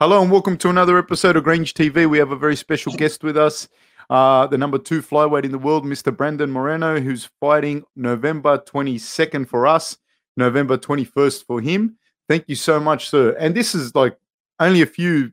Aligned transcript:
Hello 0.00 0.22
and 0.22 0.30
welcome 0.30 0.56
to 0.56 0.70
another 0.70 0.96
episode 0.96 1.36
of 1.36 1.44
Grange 1.44 1.74
TV. 1.74 2.08
We 2.08 2.16
have 2.16 2.30
a 2.30 2.36
very 2.36 2.56
special 2.56 2.90
guest 2.94 3.22
with 3.22 3.36
us, 3.36 3.68
uh, 4.08 4.46
the 4.46 4.56
number 4.56 4.78
two 4.78 5.02
flyweight 5.02 5.44
in 5.44 5.52
the 5.52 5.58
world, 5.58 5.84
Mr. 5.84 6.16
Brandon 6.16 6.50
Moreno, 6.50 6.98
who's 6.98 7.28
fighting 7.38 7.84
November 7.94 8.56
22nd 8.56 9.46
for 9.46 9.66
us, 9.66 9.98
November 10.38 10.78
21st 10.78 11.44
for 11.44 11.60
him. 11.60 11.98
Thank 12.30 12.44
you 12.46 12.54
so 12.54 12.80
much, 12.80 13.10
sir. 13.10 13.36
And 13.38 13.54
this 13.54 13.74
is 13.74 13.94
like 13.94 14.16
only 14.58 14.80
a 14.80 14.86
few 14.86 15.32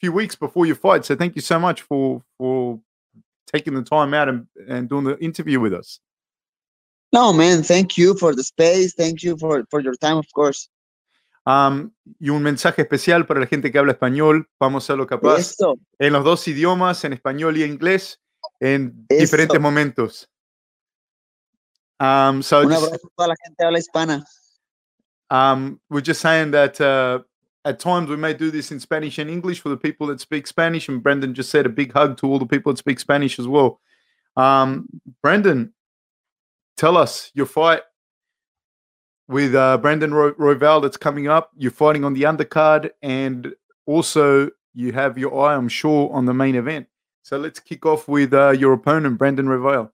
few 0.00 0.10
weeks 0.10 0.34
before 0.34 0.66
your 0.66 0.74
fight, 0.74 1.04
so 1.04 1.14
thank 1.14 1.36
you 1.36 1.42
so 1.42 1.60
much 1.60 1.82
for 1.82 2.24
for 2.38 2.80
taking 3.46 3.74
the 3.74 3.82
time 3.82 4.14
out 4.14 4.28
and, 4.28 4.48
and 4.66 4.88
doing 4.88 5.04
the 5.04 5.16
interview 5.20 5.60
with 5.60 5.74
us. 5.74 6.00
No, 7.12 7.32
man, 7.32 7.62
thank 7.62 7.96
you 7.96 8.18
for 8.18 8.34
the 8.34 8.42
space. 8.42 8.94
Thank 8.94 9.22
you 9.22 9.36
for, 9.36 9.64
for 9.70 9.78
your 9.78 9.94
time, 9.94 10.16
of 10.16 10.26
course. 10.34 10.68
Um, 11.44 11.90
y 12.20 12.28
un 12.30 12.40
mensaje 12.42 12.82
especial 12.82 13.26
para 13.26 13.40
la 13.40 13.46
gente 13.46 13.72
que 13.72 13.78
habla 13.78 13.92
español. 13.92 14.48
Vamos 14.60 14.88
a 14.90 14.94
lo 14.96 15.06
capaz 15.08 15.38
Eso. 15.40 15.74
en 15.98 16.12
los 16.12 16.24
dos 16.24 16.46
idiomas, 16.46 17.04
en 17.04 17.12
español 17.14 17.56
y 17.56 17.64
inglés, 17.64 18.20
en 18.60 19.04
Eso. 19.08 19.20
diferentes 19.20 19.60
momentos. 19.60 20.28
Um, 22.00 22.42
so 22.42 22.60
Un 22.60 22.68
just- 22.68 22.84
abrazo 22.84 22.94
a 23.06 23.08
toda 23.16 23.28
la 23.28 23.34
gente 23.44 23.56
que 23.58 23.64
habla 23.64 23.78
hispana. 23.78 24.24
um, 25.30 25.80
we're 25.88 26.00
just 26.04 26.20
saying 26.20 26.50
that 26.52 26.80
uh, 26.80 27.20
at 27.64 27.78
times 27.78 28.08
we 28.08 28.16
may 28.16 28.34
do 28.34 28.50
this 28.50 28.70
in 28.70 28.78
Spanish 28.80 29.18
and 29.18 29.30
English 29.30 29.60
for 29.60 29.68
the 29.68 29.76
people 29.76 30.06
that 30.08 30.20
speak 30.20 30.46
Spanish. 30.46 30.88
And 30.88 31.02
Brandon 31.02 31.32
just 31.34 31.50
said 31.50 31.64
a 31.66 31.68
big 31.70 31.92
hug 31.92 32.16
to 32.18 32.26
all 32.26 32.38
the 32.38 32.46
people 32.46 32.72
that 32.72 32.78
speak 32.78 33.00
Spanish 33.00 33.38
as 33.38 33.46
well. 33.48 33.80
Um, 34.36 34.86
Brandon, 35.22 35.72
tell 36.76 36.96
us 36.96 37.30
your 37.34 37.46
fight 37.46 37.82
with 39.32 39.54
uh, 39.54 39.78
Brandon 39.78 40.14
Ro- 40.14 40.34
Royval 40.34 40.82
that's 40.82 40.96
coming 40.96 41.28
up. 41.28 41.50
You're 41.56 41.70
fighting 41.72 42.04
on 42.04 42.14
the 42.14 42.22
undercard, 42.22 42.90
and 43.02 43.54
also 43.86 44.50
you 44.74 44.92
have 44.92 45.18
your 45.18 45.46
eye, 45.46 45.54
I'm 45.54 45.68
sure, 45.68 46.12
on 46.12 46.26
the 46.26 46.34
main 46.34 46.54
event. 46.54 46.86
So 47.22 47.38
let's 47.38 47.60
kick 47.60 47.86
off 47.86 48.08
with 48.08 48.34
uh, 48.34 48.50
your 48.50 48.72
opponent, 48.74 49.18
Brandon 49.18 49.46
Royval. 49.46 49.90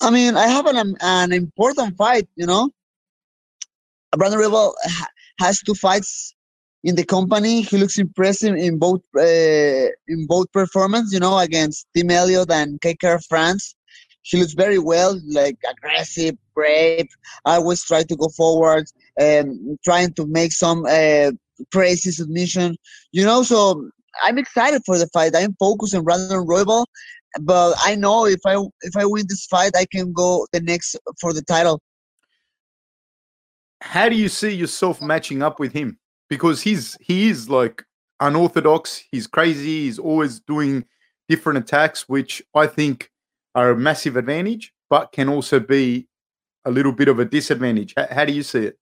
I 0.00 0.10
mean, 0.10 0.36
I 0.36 0.48
have 0.48 0.66
an 0.66 0.96
an 1.00 1.32
important 1.32 1.96
fight, 1.96 2.28
you 2.36 2.46
know. 2.46 2.70
Brandon 4.16 4.40
ha- 4.50 5.08
has 5.38 5.60
two 5.60 5.74
fights 5.74 6.34
in 6.84 6.96
the 6.96 7.04
company. 7.04 7.62
He 7.62 7.76
looks 7.78 7.98
impressive 7.98 8.56
in 8.56 8.78
both 8.78 9.02
uh, 9.16 9.88
in 10.08 10.26
both 10.26 10.50
performance, 10.52 11.12
you 11.12 11.20
know, 11.20 11.38
against 11.38 11.86
Tim 11.94 12.10
Elliott 12.10 12.50
and 12.50 12.80
KK 12.80 13.24
France. 13.28 13.75
He 14.26 14.38
looks 14.40 14.54
very 14.54 14.78
well, 14.78 15.20
like 15.28 15.56
aggressive, 15.70 16.36
brave. 16.54 17.06
I 17.44 17.56
always 17.56 17.84
try 17.84 18.02
to 18.02 18.16
go 18.16 18.28
forward 18.36 18.86
and 19.18 19.78
trying 19.84 20.14
to 20.14 20.26
make 20.26 20.52
some 20.52 20.84
uh, 20.84 21.30
crazy 21.72 22.10
submission, 22.10 22.76
you 23.12 23.24
know. 23.24 23.44
So 23.44 23.88
I'm 24.24 24.36
excited 24.36 24.82
for 24.84 24.98
the 24.98 25.06
fight. 25.08 25.36
I'm 25.36 25.54
focused 25.60 25.94
on 25.94 26.02
Brandon 26.02 26.44
Royval, 26.44 26.86
but 27.40 27.76
I 27.84 27.94
know 27.94 28.26
if 28.26 28.40
I 28.44 28.56
if 28.82 28.96
I 28.96 29.06
win 29.06 29.26
this 29.28 29.46
fight, 29.46 29.72
I 29.76 29.86
can 29.86 30.12
go 30.12 30.46
the 30.52 30.60
next 30.60 30.96
for 31.20 31.32
the 31.32 31.42
title. 31.42 31.80
how 33.80 34.08
do 34.08 34.16
you 34.16 34.28
see 34.28 34.50
yourself 34.50 35.00
matching 35.00 35.42
up 35.42 35.60
with 35.60 35.72
him? 35.72 35.98
Because 36.28 36.62
he's 36.62 36.96
he 37.00 37.28
is 37.28 37.48
like 37.48 37.84
unorthodox. 38.18 39.04
He's 39.12 39.28
crazy. 39.28 39.84
He's 39.84 40.00
always 40.00 40.40
doing 40.40 40.84
different 41.28 41.58
attacks, 41.58 42.08
which 42.08 42.42
I 42.54 42.66
think 42.66 43.10
are 43.56 43.70
a 43.70 43.76
massive 43.76 44.16
advantage, 44.16 44.72
but 44.90 45.10
can 45.10 45.28
also 45.28 45.58
be 45.58 46.06
a 46.66 46.70
little 46.70 46.92
bit 46.92 47.08
of 47.08 47.18
a 47.18 47.24
disadvantage. 47.24 47.94
How, 47.96 48.06
how 48.10 48.24
do 48.26 48.32
you 48.32 48.42
see 48.42 48.66
it? 48.66 48.78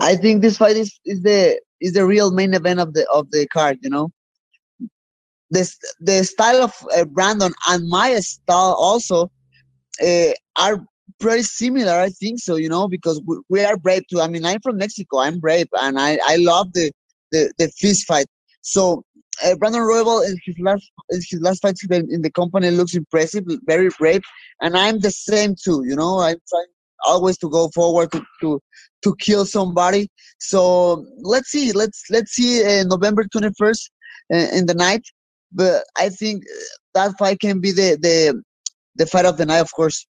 I 0.00 0.16
think 0.16 0.40
this 0.40 0.56
fight 0.56 0.76
is, 0.76 0.98
is 1.04 1.22
the 1.22 1.60
is 1.80 1.92
the 1.92 2.06
real 2.06 2.30
main 2.32 2.54
event 2.54 2.80
of 2.80 2.94
the 2.94 3.06
of 3.12 3.30
the 3.30 3.46
card. 3.48 3.78
You 3.82 3.90
know, 3.90 4.10
this 5.50 5.78
the 6.00 6.24
style 6.24 6.62
of 6.62 6.72
uh, 6.96 7.04
Brandon 7.04 7.52
and 7.68 7.88
my 7.88 8.18
style 8.20 8.74
also 8.78 9.30
uh, 10.02 10.32
are 10.58 10.82
pretty 11.20 11.42
similar. 11.42 11.92
I 11.92 12.08
think 12.08 12.40
so. 12.40 12.56
You 12.56 12.70
know, 12.70 12.88
because 12.88 13.20
we, 13.26 13.38
we 13.50 13.64
are 13.64 13.76
brave 13.76 14.04
too. 14.10 14.22
I 14.22 14.28
mean, 14.28 14.46
I'm 14.46 14.60
from 14.62 14.78
Mexico. 14.78 15.18
I'm 15.18 15.38
brave, 15.38 15.68
and 15.74 16.00
I 16.00 16.18
I 16.26 16.36
love 16.36 16.72
the 16.72 16.90
the 17.32 17.52
the 17.58 17.68
fist 17.68 18.06
fight. 18.06 18.26
So. 18.62 19.04
Uh, 19.44 19.54
Brandon 19.56 19.82
Royval 19.82 20.28
in 20.28 20.36
his 20.44 20.56
last 20.58 20.90
in 21.10 21.20
his 21.28 21.40
last 21.40 21.62
fight 21.62 21.76
in 21.82 21.88
the, 21.88 22.14
in 22.14 22.22
the 22.22 22.30
company 22.30 22.70
looks 22.70 22.94
impressive, 22.94 23.44
very 23.66 23.90
brave, 23.98 24.22
and 24.60 24.76
I'm 24.76 25.00
the 25.00 25.10
same 25.10 25.54
too. 25.62 25.84
You 25.86 25.96
know, 25.96 26.20
I'm 26.20 26.38
trying 26.48 26.66
always 27.04 27.38
to 27.38 27.48
go 27.48 27.68
forward 27.68 28.10
to, 28.12 28.24
to 28.40 28.60
to 29.02 29.14
kill 29.16 29.46
somebody. 29.46 30.08
So 30.38 31.06
let's 31.20 31.48
see, 31.48 31.72
let's 31.72 32.04
let's 32.10 32.32
see 32.32 32.64
uh, 32.64 32.84
November 32.84 33.24
twenty 33.24 33.50
first 33.56 33.90
uh, 34.32 34.48
in 34.52 34.66
the 34.66 34.74
night. 34.74 35.02
But 35.52 35.84
I 35.96 36.08
think 36.08 36.44
uh, 36.44 36.64
that 36.94 37.18
fight 37.18 37.40
can 37.40 37.60
be 37.60 37.72
the 37.72 37.98
the 38.00 38.42
the 38.96 39.06
fight 39.06 39.24
of 39.24 39.36
the 39.36 39.46
night, 39.46 39.60
of 39.60 39.72
course. 39.72 40.06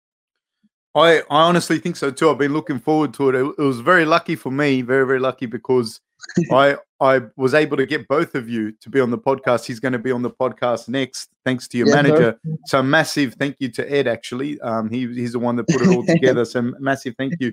I, 0.96 1.18
I 1.28 1.42
honestly 1.42 1.80
think 1.80 1.96
so 1.96 2.10
too. 2.10 2.30
I've 2.30 2.38
been 2.38 2.52
looking 2.52 2.78
forward 2.78 3.14
to 3.14 3.30
it. 3.30 3.34
It, 3.34 3.54
it 3.58 3.62
was 3.62 3.80
very 3.80 4.04
lucky 4.04 4.36
for 4.36 4.50
me, 4.50 4.82
very 4.82 5.06
very 5.06 5.18
lucky 5.18 5.46
because 5.46 6.00
I 6.52 6.76
I 7.00 7.20
was 7.36 7.54
able 7.54 7.76
to 7.76 7.86
get 7.86 8.06
both 8.08 8.34
of 8.34 8.48
you 8.48 8.72
to 8.80 8.88
be 8.88 9.00
on 9.00 9.10
the 9.10 9.18
podcast. 9.18 9.66
He's 9.66 9.80
going 9.80 9.92
to 9.92 9.98
be 9.98 10.12
on 10.12 10.22
the 10.22 10.30
podcast 10.30 10.88
next, 10.88 11.30
thanks 11.44 11.66
to 11.68 11.78
your 11.78 11.88
sir. 11.88 11.94
manager. 12.02 12.40
So 12.66 12.82
massive 12.82 13.34
thank 13.34 13.56
you 13.58 13.68
to 13.70 13.92
Ed. 13.92 14.06
Actually, 14.06 14.60
um, 14.60 14.88
he 14.88 15.06
he's 15.12 15.32
the 15.32 15.38
one 15.38 15.56
that 15.56 15.68
put 15.68 15.82
it 15.82 15.88
all 15.88 16.06
together. 16.06 16.44
So 16.44 16.62
massive 16.78 17.14
thank 17.18 17.34
you. 17.40 17.52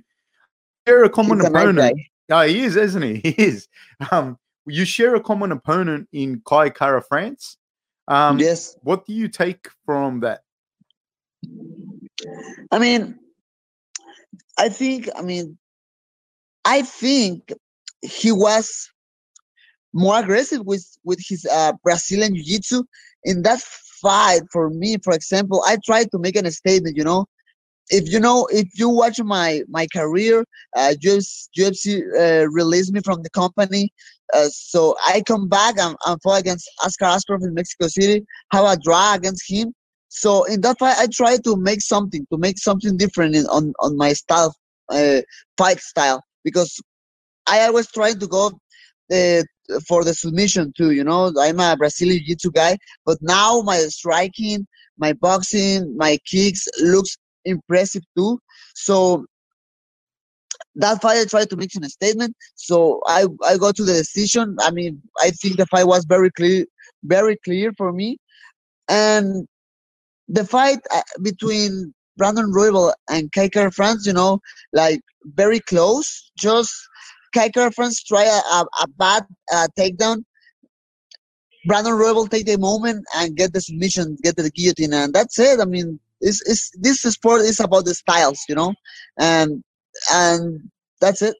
Share 0.88 1.04
a 1.04 1.10
common 1.10 1.40
He's 1.40 1.48
opponent. 1.50 1.96
guy. 1.98 2.08
Yeah, 2.30 2.48
he 2.48 2.62
is, 2.64 2.76
isn't 2.76 3.02
he? 3.02 3.16
He 3.24 3.30
is. 3.44 3.68
Um, 4.12 4.38
you 4.68 4.86
share 4.86 5.16
a 5.16 5.22
common 5.22 5.52
opponent 5.52 6.08
in 6.14 6.42
Kai 6.46 6.70
Kara 6.70 7.02
France. 7.02 7.58
Um, 8.08 8.40
yes, 8.40 8.78
What 8.84 9.06
do 9.06 9.14
you 9.14 9.28
take 9.28 9.68
from 9.86 10.20
that? 10.22 10.42
I 12.72 12.80
mean, 12.80 13.18
I 14.58 14.70
think, 14.70 15.10
I 15.18 15.22
mean, 15.22 15.58
I 16.66 16.84
think 16.84 17.52
he 18.02 18.32
was 18.32 18.91
more 19.94 20.20
aggressive 20.20 20.66
with 20.66 20.86
with 21.04 21.20
his 21.28 21.46
uh, 21.46 21.74
Brazilian 21.84 22.36
jiu-jitsu 22.36 22.84
in 23.24 23.42
that 23.44 23.62
fight. 24.02 24.42
For 24.52 24.70
me, 24.70 24.98
for 25.04 25.14
example, 25.14 25.64
I 25.66 25.78
tried 25.86 26.12
to 26.12 26.20
make 26.20 26.36
an 26.36 26.50
statement. 26.52 26.98
You 26.98 27.04
know, 27.04 27.26
if 27.90 28.12
you 28.12 28.20
know, 28.20 28.48
if 28.52 28.68
you 28.78 28.90
watch 28.90 29.20
my 29.22 29.62
my 29.68 29.88
career, 29.94 30.46
uh, 30.76 30.94
UFC, 31.04 31.48
UFC 31.58 32.02
uh, 32.18 32.50
released 32.50 32.94
me 32.94 33.02
from 33.02 33.22
the 33.24 33.30
company, 33.30 33.92
uh, 34.34 34.48
so 34.50 34.96
I 35.06 35.22
come 35.26 35.48
back 35.48 35.76
and, 35.78 35.96
and 36.06 36.22
fought 36.22 36.40
against 36.40 36.70
Askar 36.86 37.06
Askarov 37.06 37.44
in 37.44 37.54
Mexico 37.54 37.88
City. 37.88 38.26
Have 38.52 38.66
a 38.66 38.78
draw 38.78 39.14
against 39.14 39.44
him. 39.48 39.74
So 40.08 40.44
in 40.44 40.62
that 40.62 40.80
fight, 40.80 40.98
I 40.98 41.08
try 41.08 41.38
to 41.38 41.56
make 41.56 41.82
something, 41.82 42.26
to 42.32 42.38
make 42.38 42.58
something 42.58 42.98
different 42.98 43.36
in, 43.36 43.46
on 43.48 43.74
on 43.80 43.98
my 43.98 44.14
style, 44.14 44.56
uh, 44.90 45.22
fight 45.58 45.80
style, 45.80 46.24
because 46.44 46.80
I 47.48 47.62
always 47.62 47.92
try 47.92 48.14
to 48.14 48.28
go 48.28 48.52
uh, 49.12 49.44
for 49.88 50.04
the 50.04 50.14
submission 50.14 50.74
too. 50.76 50.92
You 50.92 51.04
know, 51.04 51.34
I'm 51.40 51.60
a 51.60 51.76
Brazilian 51.78 52.20
Jiu-Jitsu 52.20 52.52
guy, 52.52 52.78
but 53.06 53.18
now 53.22 53.62
my 53.62 53.78
striking, 53.78 54.68
my 54.98 55.14
boxing, 55.14 55.96
my 55.98 56.18
kicks 56.26 56.68
looks 56.82 57.18
impressive 57.46 58.04
too. 58.18 58.40
So 58.76 59.26
that 60.76 61.02
fight, 61.02 61.20
I 61.20 61.26
tried 61.26 61.50
to 61.50 61.58
make 61.58 61.72
a 61.76 61.90
statement. 61.90 62.36
So 62.56 63.02
I 63.06 63.26
I 63.44 63.58
go 63.58 63.72
to 63.72 63.84
the 63.84 63.94
decision. 63.94 64.56
I 64.62 64.72
mean, 64.72 65.02
I 65.20 65.32
think 65.32 65.58
the 65.58 65.66
fight 65.66 65.88
was 65.88 66.06
very 66.06 66.32
clear, 66.32 66.66
very 67.04 67.38
clear 67.44 67.74
for 67.78 67.92
me, 67.92 68.18
and 68.88 69.48
the 70.28 70.46
fight 70.46 70.80
uh, 70.94 71.02
between 71.22 71.94
Brandon 72.18 72.52
Royval 72.54 72.94
and 73.10 73.32
KK 73.32 73.74
France, 73.74 74.06
you 74.06 74.14
know, 74.14 74.40
like 74.74 75.02
very 75.36 75.60
close. 75.60 76.32
Just 76.38 76.74
KK 77.36 77.74
France 77.74 78.04
try 78.04 78.24
a, 78.24 78.56
a, 78.56 78.66
a 78.84 78.88
bad 78.98 79.26
uh, 79.54 79.68
takedown. 79.78 80.24
Brandon 81.66 81.94
Royval 81.94 82.30
take 82.30 82.46
the 82.48 82.58
moment 82.58 83.06
and 83.16 83.36
get 83.36 83.54
the 83.54 83.62
submission, 83.62 84.18
get 84.24 84.36
the 84.36 84.50
guillotine, 84.50 84.94
and 84.94 85.14
that's 85.14 85.38
it. 85.38 85.60
I 85.60 85.66
mean, 85.66 86.00
it's, 86.20 86.42
it's 86.50 86.72
this 86.80 87.02
sport 87.02 87.42
is 87.42 87.60
about 87.60 87.86
the 87.86 87.94
styles, 87.94 88.40
you 88.50 88.56
know, 88.56 88.74
and 89.20 89.64
and 90.12 90.72
that's 91.00 91.22
it. 91.22 91.36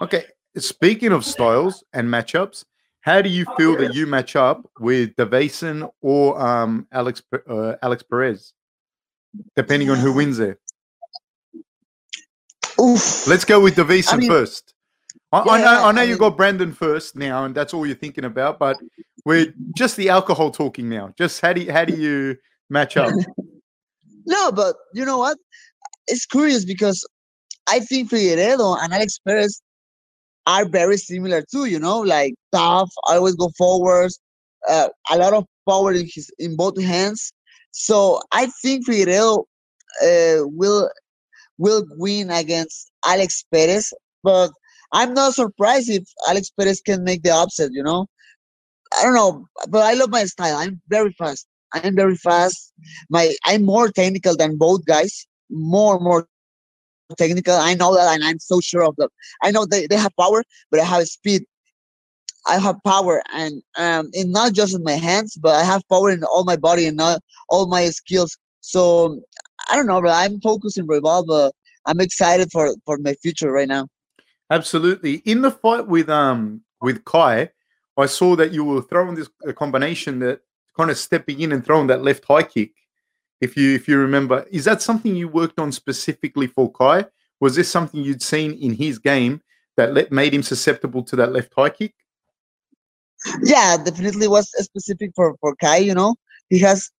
Okay. 0.00 0.26
Speaking 0.56 1.12
of 1.12 1.24
styles 1.24 1.82
and 1.92 2.08
matchups, 2.08 2.64
how 3.00 3.22
do 3.22 3.28
you 3.28 3.46
feel 3.56 3.76
that 3.78 3.94
you 3.94 4.06
match 4.06 4.36
up 4.36 4.68
with 4.78 5.16
Deiveson 5.16 5.90
or 6.00 6.40
um, 6.40 6.86
Alex 6.92 7.22
uh, 7.48 7.74
Alex 7.82 8.02
Perez, 8.02 8.52
depending 9.56 9.90
on 9.90 9.98
who 9.98 10.12
wins 10.12 10.38
there? 10.38 10.58
Oof. 12.82 13.26
Let's 13.26 13.44
go 13.44 13.60
with 13.60 13.76
Deiveson 13.76 14.14
I 14.14 14.16
mean- 14.16 14.30
first. 14.30 14.74
I, 15.34 15.38
I 15.40 15.58
know, 15.62 15.84
I 15.86 15.92
know 15.92 16.02
I 16.02 16.04
you 16.04 16.18
got 16.18 16.36
Brandon 16.36 16.72
first 16.72 17.16
now, 17.16 17.46
and 17.46 17.54
that's 17.54 17.72
all 17.72 17.86
you're 17.86 17.96
thinking 17.96 18.26
about. 18.26 18.58
But 18.58 18.76
we're 19.24 19.54
just 19.74 19.96
the 19.96 20.10
alcohol 20.10 20.50
talking 20.50 20.90
now. 20.90 21.14
Just 21.16 21.40
how 21.40 21.54
do 21.54 21.62
you, 21.62 21.72
how 21.72 21.86
do 21.86 21.94
you 21.94 22.36
match 22.68 22.96
up? 22.96 23.12
No, 24.24 24.52
but 24.52 24.76
you 24.94 25.04
know 25.04 25.18
what? 25.18 25.36
It's 26.06 26.26
curious 26.26 26.64
because 26.64 27.04
I 27.68 27.80
think 27.80 28.10
Figueiredo 28.10 28.76
and 28.80 28.92
Alex 28.92 29.18
Perez 29.26 29.60
are 30.46 30.64
very 30.68 30.96
similar 30.96 31.42
too. 31.50 31.64
You 31.64 31.78
know, 31.78 32.00
like 32.00 32.34
tough, 32.52 32.90
always 33.08 33.34
go 33.34 33.50
forwards, 33.58 34.20
uh, 34.68 34.88
a 35.10 35.18
lot 35.18 35.32
of 35.32 35.44
power 35.68 35.92
in 35.92 36.08
his 36.12 36.30
in 36.38 36.56
both 36.56 36.80
hands. 36.80 37.32
So 37.72 38.20
I 38.32 38.46
think 38.62 38.86
Figueiredo 38.86 39.44
uh, 40.02 40.46
will 40.46 40.90
will 41.62 41.84
win 41.96 42.30
against 42.30 42.90
Alex 43.04 43.44
Perez, 43.52 43.92
but 44.22 44.50
I'm 44.92 45.14
not 45.14 45.34
surprised 45.34 45.88
if 45.88 46.04
Alex 46.28 46.50
Perez 46.50 46.80
can 46.80 47.04
make 47.04 47.22
the 47.22 47.32
upset. 47.32 47.70
You 47.72 47.84
know, 47.84 48.06
I 48.98 49.02
don't 49.04 49.14
know, 49.14 49.46
but 49.68 49.82
I 49.84 49.94
love 49.94 50.10
my 50.10 50.24
style. 50.24 50.56
I'm 50.56 50.80
very 50.88 51.12
fast. 51.12 51.46
I'm 51.72 51.94
very 51.96 52.16
fast. 52.16 52.72
My 53.08 53.34
I'm 53.46 53.64
more 53.64 53.88
technical 53.90 54.36
than 54.36 54.58
both 54.58 54.84
guys. 54.84 55.26
More 55.50 55.98
more 56.00 56.26
technical. 57.16 57.54
I 57.54 57.74
know 57.74 57.94
that, 57.94 58.14
and 58.14 58.24
I'm 58.24 58.40
so 58.40 58.60
sure 58.60 58.84
of 58.84 58.96
them. 58.96 59.08
I 59.42 59.50
know 59.50 59.64
they, 59.64 59.86
they 59.86 59.96
have 59.96 60.12
power, 60.18 60.42
but 60.70 60.80
I 60.80 60.84
have 60.84 61.06
speed. 61.06 61.42
I 62.48 62.58
have 62.58 62.76
power, 62.84 63.22
and 63.32 63.62
um, 63.76 64.10
in 64.12 64.32
not 64.32 64.52
just 64.52 64.74
in 64.74 64.82
my 64.82 64.98
hands, 65.08 65.36
but 65.40 65.54
I 65.54 65.64
have 65.64 65.88
power 65.88 66.10
in 66.10 66.24
all 66.24 66.44
my 66.44 66.56
body 66.56 66.86
and 66.86 66.96
not 66.96 67.20
all 67.48 67.68
my 67.68 67.88
skills. 67.90 68.36
So 68.60 69.20
I 69.70 69.76
don't 69.76 69.86
know, 69.86 70.00
but 70.00 70.10
I'm 70.10 70.40
focusing 70.40 70.86
Royval. 70.86 71.26
But 71.26 71.52
I'm 71.86 72.00
excited 72.00 72.50
for 72.52 72.74
for 72.84 72.98
my 72.98 73.14
future 73.14 73.50
right 73.50 73.68
now. 73.68 73.88
Absolutely. 74.50 75.16
In 75.24 75.42
the 75.42 75.50
fight 75.50 75.86
with 75.86 76.08
um 76.08 76.62
with 76.80 77.04
Kai, 77.04 77.50
I 77.96 78.06
saw 78.06 78.36
that 78.36 78.52
you 78.52 78.64
were 78.64 78.82
throwing 78.82 79.14
this 79.14 79.28
combination 79.56 80.18
that 80.20 80.40
kind 80.76 80.90
of 80.90 80.98
stepping 80.98 81.40
in 81.40 81.52
and 81.52 81.64
throwing 81.64 81.86
that 81.88 82.02
left 82.02 82.24
high 82.26 82.42
kick. 82.42 82.72
If 83.40 83.56
you 83.56 83.74
if 83.74 83.88
you 83.88 83.98
remember, 83.98 84.46
is 84.50 84.64
that 84.64 84.82
something 84.82 85.16
you 85.16 85.28
worked 85.28 85.58
on 85.58 85.72
specifically 85.72 86.46
for 86.46 86.70
Kai? 86.70 87.06
Was 87.40 87.56
this 87.56 87.68
something 87.68 88.02
you'd 88.02 88.22
seen 88.22 88.52
in 88.52 88.74
his 88.74 88.98
game 88.98 89.40
that 89.76 89.94
let, 89.94 90.12
made 90.12 90.32
him 90.32 90.42
susceptible 90.42 91.02
to 91.02 91.16
that 91.16 91.32
left 91.32 91.52
high 91.56 91.70
kick? 91.70 91.94
Yeah, 93.42 93.76
definitely 93.82 94.28
was 94.28 94.50
specific 94.62 95.12
for 95.16 95.36
for 95.40 95.56
Kai. 95.56 95.78
You 95.78 95.94
know, 95.94 96.14
he 96.50 96.58
has 96.60 96.90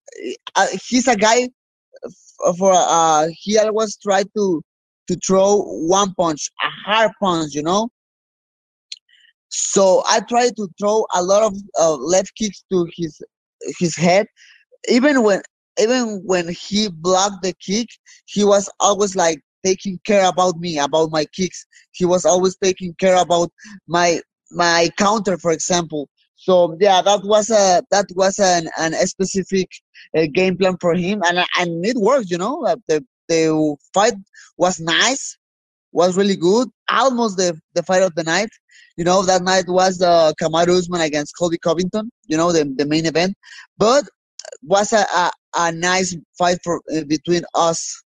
uh, 0.56 0.68
he's 0.88 1.08
a 1.08 1.16
guy 1.16 1.50
for 2.58 2.74
uh 2.74 3.28
he 3.34 3.58
always 3.58 3.98
tried 3.98 4.28
to 4.36 4.62
to 5.08 5.16
throw 5.26 5.64
one 5.64 6.14
punch, 6.16 6.50
a 6.64 6.70
hard 6.90 7.12
punch. 7.22 7.54
You 7.54 7.64
know, 7.64 7.90
so 9.50 10.04
I 10.08 10.20
try 10.22 10.50
to 10.50 10.68
throw 10.80 11.06
a 11.14 11.22
lot 11.24 11.44
of 11.44 11.56
uh, 11.80 11.94
left 11.96 12.36
kicks 12.36 12.64
to 12.72 12.88
his 12.96 13.22
his 13.80 13.96
head. 13.96 14.28
Even 14.90 15.24
when 15.24 15.42
even 15.80 16.22
when 16.26 16.50
he 16.50 16.90
blocked 16.90 17.44
the 17.44 17.54
kick, 17.66 17.88
he 18.26 18.44
was 18.44 18.70
always 18.80 19.16
like 19.16 19.40
taking 19.66 20.00
care 20.06 20.28
about 20.28 20.58
me, 20.58 20.78
about 20.80 21.12
my 21.12 21.26
kicks. 21.36 21.66
He 21.92 22.06
was 22.06 22.26
always 22.26 22.58
taking 22.58 22.96
care 22.96 23.16
about 23.16 23.52
my 23.88 24.22
my 24.52 24.90
counter, 24.98 25.38
for 25.38 25.52
example. 25.52 26.10
So 26.44 26.76
yeah, 26.78 27.02
that 27.02 27.24
was 27.24 27.50
a 27.50 27.82
that 27.90 28.08
was 28.16 28.38
an, 28.38 28.70
an 28.78 28.94
a 28.94 29.08
specific 29.08 29.70
uh, 30.18 30.26
game 30.34 30.58
plan 30.58 30.76
for 30.82 30.94
him, 30.94 31.22
and 31.26 31.40
and 31.58 31.86
it 31.86 31.96
worked. 31.96 32.30
You 32.30 32.38
know, 32.38 32.68
the 32.90 33.06
the 33.30 33.78
fight 33.94 34.16
was 34.58 34.78
nice, 34.82 35.38
was 35.94 36.18
really 36.18 36.36
good, 36.36 36.68
almost 36.90 37.38
the 37.38 37.58
the 37.76 37.84
fight 37.84 38.04
of 38.04 38.14
the 38.16 38.26
night. 38.26 38.50
You 38.98 39.06
know, 39.06 39.24
that 39.24 39.42
night 39.42 39.70
was 39.70 40.00
the 40.00 40.10
uh, 40.10 40.34
Kamaru 40.34 40.78
Usman 40.80 41.00
against 41.00 41.38
Colby 41.40 41.58
Covington. 41.60 42.12
You 42.26 42.36
know, 42.36 42.52
the 42.52 42.66
the 42.76 42.86
main 42.86 43.06
event, 43.06 43.36
but 43.78 44.04
was 44.64 44.92
a, 44.92 45.06
a, 45.16 45.32
a 45.56 45.72
nice 45.72 46.14
fight 46.38 46.58
for 46.62 46.82
uh, 46.94 47.06
between 47.08 47.44
us. 47.56 48.04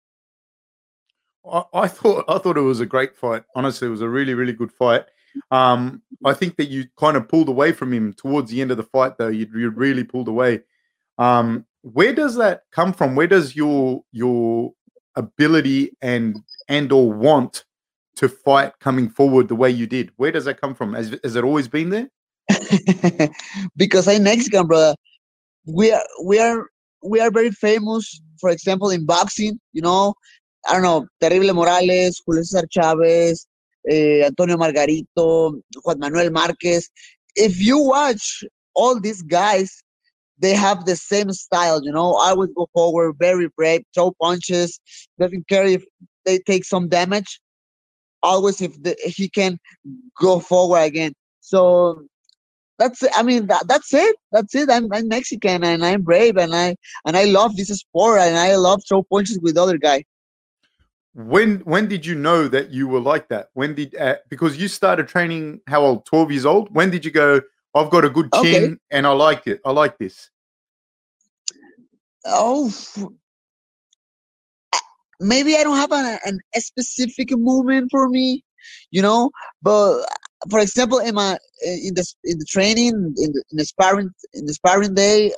I, 1.74 1.89
thought 1.89 2.24
I 2.30 2.38
thought 2.38 2.57
it 2.57 2.62
was 2.62 2.80
a 2.80 2.86
great 2.86 3.13
fight. 3.13 3.44
Honestly, 3.57 3.89
it 3.89 3.92
was 3.92 4.01
a 4.01 4.07
really 4.07 4.36
really 4.36 4.54
good 4.54 4.72
fight. 4.72 5.04
Um, 5.50 6.01
I 6.24 6.33
think 6.33 6.57
that 6.57 6.69
you 6.69 6.86
kind 6.98 7.18
of 7.18 7.28
pulled 7.28 7.50
away 7.50 7.72
from 7.72 7.94
him 7.94 8.13
towards 8.13 8.51
the 8.51 8.62
end 8.62 8.72
of 8.72 8.78
the 8.78 8.83
fight, 8.83 9.18
though. 9.18 9.28
You, 9.28 9.48
you 9.54 9.69
really 9.69 10.04
pulled 10.04 10.28
away. 10.28 10.62
Um, 11.18 11.66
where 11.81 12.13
does 12.13 12.36
that 12.36 12.63
come 12.72 12.94
from? 12.94 13.16
Where 13.16 13.28
does 13.28 13.56
your 13.56 14.04
your 14.12 14.74
ability 15.16 15.92
and 16.01 16.38
and 16.69 16.92
or 16.92 17.12
want 17.12 17.66
to 18.16 18.30
fight 18.30 18.74
coming 18.80 19.10
forward 19.10 19.48
the 19.48 19.56
way 19.56 19.69
you 19.69 19.88
did? 19.88 20.12
Where 20.18 20.31
does 20.31 20.45
that 20.45 20.62
come 20.62 20.75
from? 20.75 20.94
Has, 20.94 21.18
has 21.24 21.36
it 21.36 21.44
always 21.44 21.68
been 21.68 21.89
there? 21.89 22.10
because 23.75 24.07
I'm 24.07 24.24
Mexican, 24.24 24.68
brother 24.68 24.95
we 25.66 25.92
are 25.92 26.04
we 26.24 26.39
are 26.39 26.68
we 27.04 27.19
are 27.19 27.31
very 27.31 27.51
famous 27.51 28.22
for 28.39 28.50
example 28.50 28.89
in 28.89 29.06
boxing 29.06 29.60
you 29.74 29.81
know 29.81 30.13
i 30.68 30.74
don't 30.74 30.81
know 30.81 31.06
terrible 31.19 31.54
morales 31.54 32.22
julio 32.25 32.42
cesar 32.42 32.68
chavez 32.72 33.45
eh, 33.89 34.24
antonio 34.25 34.57
margarito 34.57 35.60
juan 35.83 36.00
manuel 36.00 36.30
marquez 36.31 36.89
if 37.36 37.60
you 37.60 37.80
watch 37.80 38.44
all 38.75 39.00
these 39.00 39.22
guys 39.22 39.83
they 40.39 40.54
have 40.54 40.86
the 40.86 40.95
same 40.95 41.31
style 41.31 41.83
you 41.83 41.92
know 41.92 42.16
always 42.16 42.50
go 42.56 42.68
forward 42.74 43.13
very 43.19 43.48
brave 43.57 43.81
throw 43.94 44.12
punches 44.22 44.80
doesn't 45.19 45.48
care 45.48 45.66
if 45.66 45.83
they 46.25 46.38
take 46.39 46.66
some 46.66 46.88
damage 46.88 47.39
always 48.24 48.62
if 48.62 48.81
the, 48.83 48.95
he 49.04 49.30
can 49.30 49.57
go 50.19 50.39
forward 50.39 50.80
again 50.80 51.13
so 51.39 52.01
that's 52.81 53.04
I 53.16 53.22
mean 53.22 53.45
that, 53.48 53.68
that's 53.68 53.94
it. 53.94 54.16
That's 54.31 54.56
it. 54.56 54.68
I'm, 54.72 54.92
I'm 54.92 55.07
Mexican 55.07 55.63
and 55.63 55.86
I'm 55.86 56.01
brave 56.01 56.36
and 56.36 56.56
I 56.56 56.75
and 57.06 57.16
I 57.16 57.25
love 57.25 57.56
this 57.56 57.68
sport 57.68 58.19
and 58.22 58.36
I 58.36 58.56
love 58.56 58.81
throw 58.89 59.04
punches 59.04 59.39
with 59.39 59.56
other 59.56 59.78
guy. 59.78 60.04
When 61.13 61.58
when 61.60 61.88
did 61.88 62.06
you 62.06 62.16
know 62.16 62.48
that 62.48 62.72
you 62.72 62.88
were 62.88 63.02
like 63.02 63.28
that? 63.30 63.50
When 63.54 63.75
did 63.75 63.96
uh, 63.96 64.16
because 64.30 64.58
you 64.58 64.68
started 64.68 65.08
training 65.08 65.60
how 65.68 65.81
old? 65.81 66.06
Twelve 66.06 66.31
years 66.31 66.46
old. 66.46 66.74
When 66.74 66.90
did 66.90 67.04
you 67.04 67.12
go? 67.12 67.42
I've 67.75 67.90
got 67.90 68.06
a 68.06 68.10
good 68.10 68.31
chin 68.34 68.63
okay. 68.63 68.75
and 68.92 69.08
I 69.08 69.12
like 69.12 69.48
it. 69.48 69.62
I 69.66 69.72
like 69.72 69.98
this. 69.98 70.30
Oh, 72.25 72.72
maybe 75.19 75.56
I 75.56 75.63
don't 75.63 75.78
have 75.78 75.92
an, 75.92 76.19
an, 76.25 76.40
a 76.56 76.62
specific 76.62 77.30
moment 77.31 77.90
for 77.92 78.10
me, 78.10 78.44
you 78.90 79.02
know, 79.02 79.31
but 79.62 80.04
for 80.50 80.60
example, 80.60 81.00
in 81.00 81.16
my 81.16 81.38
in 81.64 81.94
the 81.94 82.06
in 82.24 82.40
the 82.40 82.46
training 82.46 82.96
in 83.18 83.31
the, 83.31 83.44
in 83.52 83.57
the 83.57 83.66
sparring 83.66 84.12
in 84.34 84.46
the 84.46 84.54
sparring 84.54 84.96
day, 84.96 85.31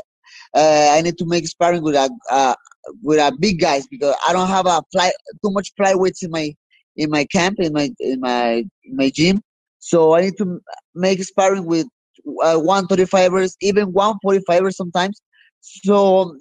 uh, 0.55 0.89
I 0.91 1.01
need 1.01 1.17
to 1.17 1.25
make 1.25 1.47
sparring 1.47 1.83
with 1.83 1.95
a 1.95 2.09
uh, 2.29 2.55
with 3.01 3.19
a 3.19 3.35
big 3.39 3.59
guys 3.59 3.87
because 3.87 4.15
I 4.27 4.33
don't 4.33 4.47
have 4.47 4.65
a 4.65 4.81
fly 4.91 5.11
too 5.43 5.51
much 5.51 5.71
flyweights 5.79 6.23
in 6.23 6.31
my 6.31 6.53
in 6.95 7.09
my 7.09 7.25
camp 7.25 7.59
in 7.59 7.73
my 7.73 7.91
in 7.99 8.19
my 8.19 8.65
in 8.83 8.95
my 8.95 9.09
gym. 9.09 9.41
So 9.79 10.15
I 10.15 10.21
need 10.21 10.37
to 10.37 10.59
make 10.95 11.21
sparring 11.23 11.65
with 11.65 11.87
uh, 12.43 12.57
135ers, 12.57 13.55
even 13.61 13.91
145ers 13.93 14.73
sometimes. 14.73 15.21
So 15.61 16.35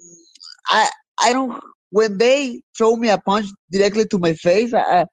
I 0.67 0.89
I 1.21 1.33
don't 1.33 1.61
when 1.89 2.17
they 2.17 2.61
throw 2.77 2.95
me 2.95 3.09
a 3.09 3.17
punch 3.17 3.47
directly 3.71 4.05
to 4.05 4.17
my 4.19 4.33
face, 4.33 4.73
I 4.73 5.05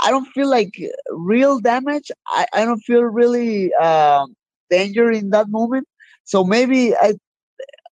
I 0.00 0.10
don't 0.10 0.26
feel 0.26 0.48
like 0.48 0.72
real 1.10 1.58
damage. 1.60 2.10
I, 2.28 2.46
I 2.52 2.64
don't 2.64 2.80
feel 2.80 3.02
really 3.02 3.72
uh, 3.80 4.26
danger 4.70 5.10
in 5.10 5.30
that 5.30 5.48
moment. 5.48 5.86
So 6.24 6.44
maybe 6.44 6.94
I, 6.94 7.14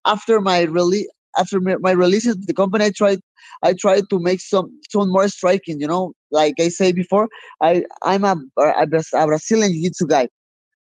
after 0.06 0.40
my 0.40 0.62
release, 0.62 1.08
after 1.38 1.60
my 1.60 1.92
release 1.92 2.26
of 2.26 2.46
the 2.46 2.54
company, 2.54 2.86
I 2.86 2.90
tried, 2.90 3.20
I 3.62 3.74
tried 3.74 4.10
to 4.10 4.18
make 4.18 4.40
some 4.40 4.70
some 4.90 5.10
more 5.10 5.28
striking. 5.28 5.80
You 5.80 5.86
know, 5.86 6.12
like 6.30 6.54
I 6.58 6.68
said 6.68 6.94
before, 6.94 7.28
I 7.62 7.84
I'm 8.02 8.24
a 8.24 8.36
a, 8.58 8.86
a 9.14 9.26
Brazilian 9.26 9.72
jiu-jitsu 9.72 10.06
guy, 10.06 10.28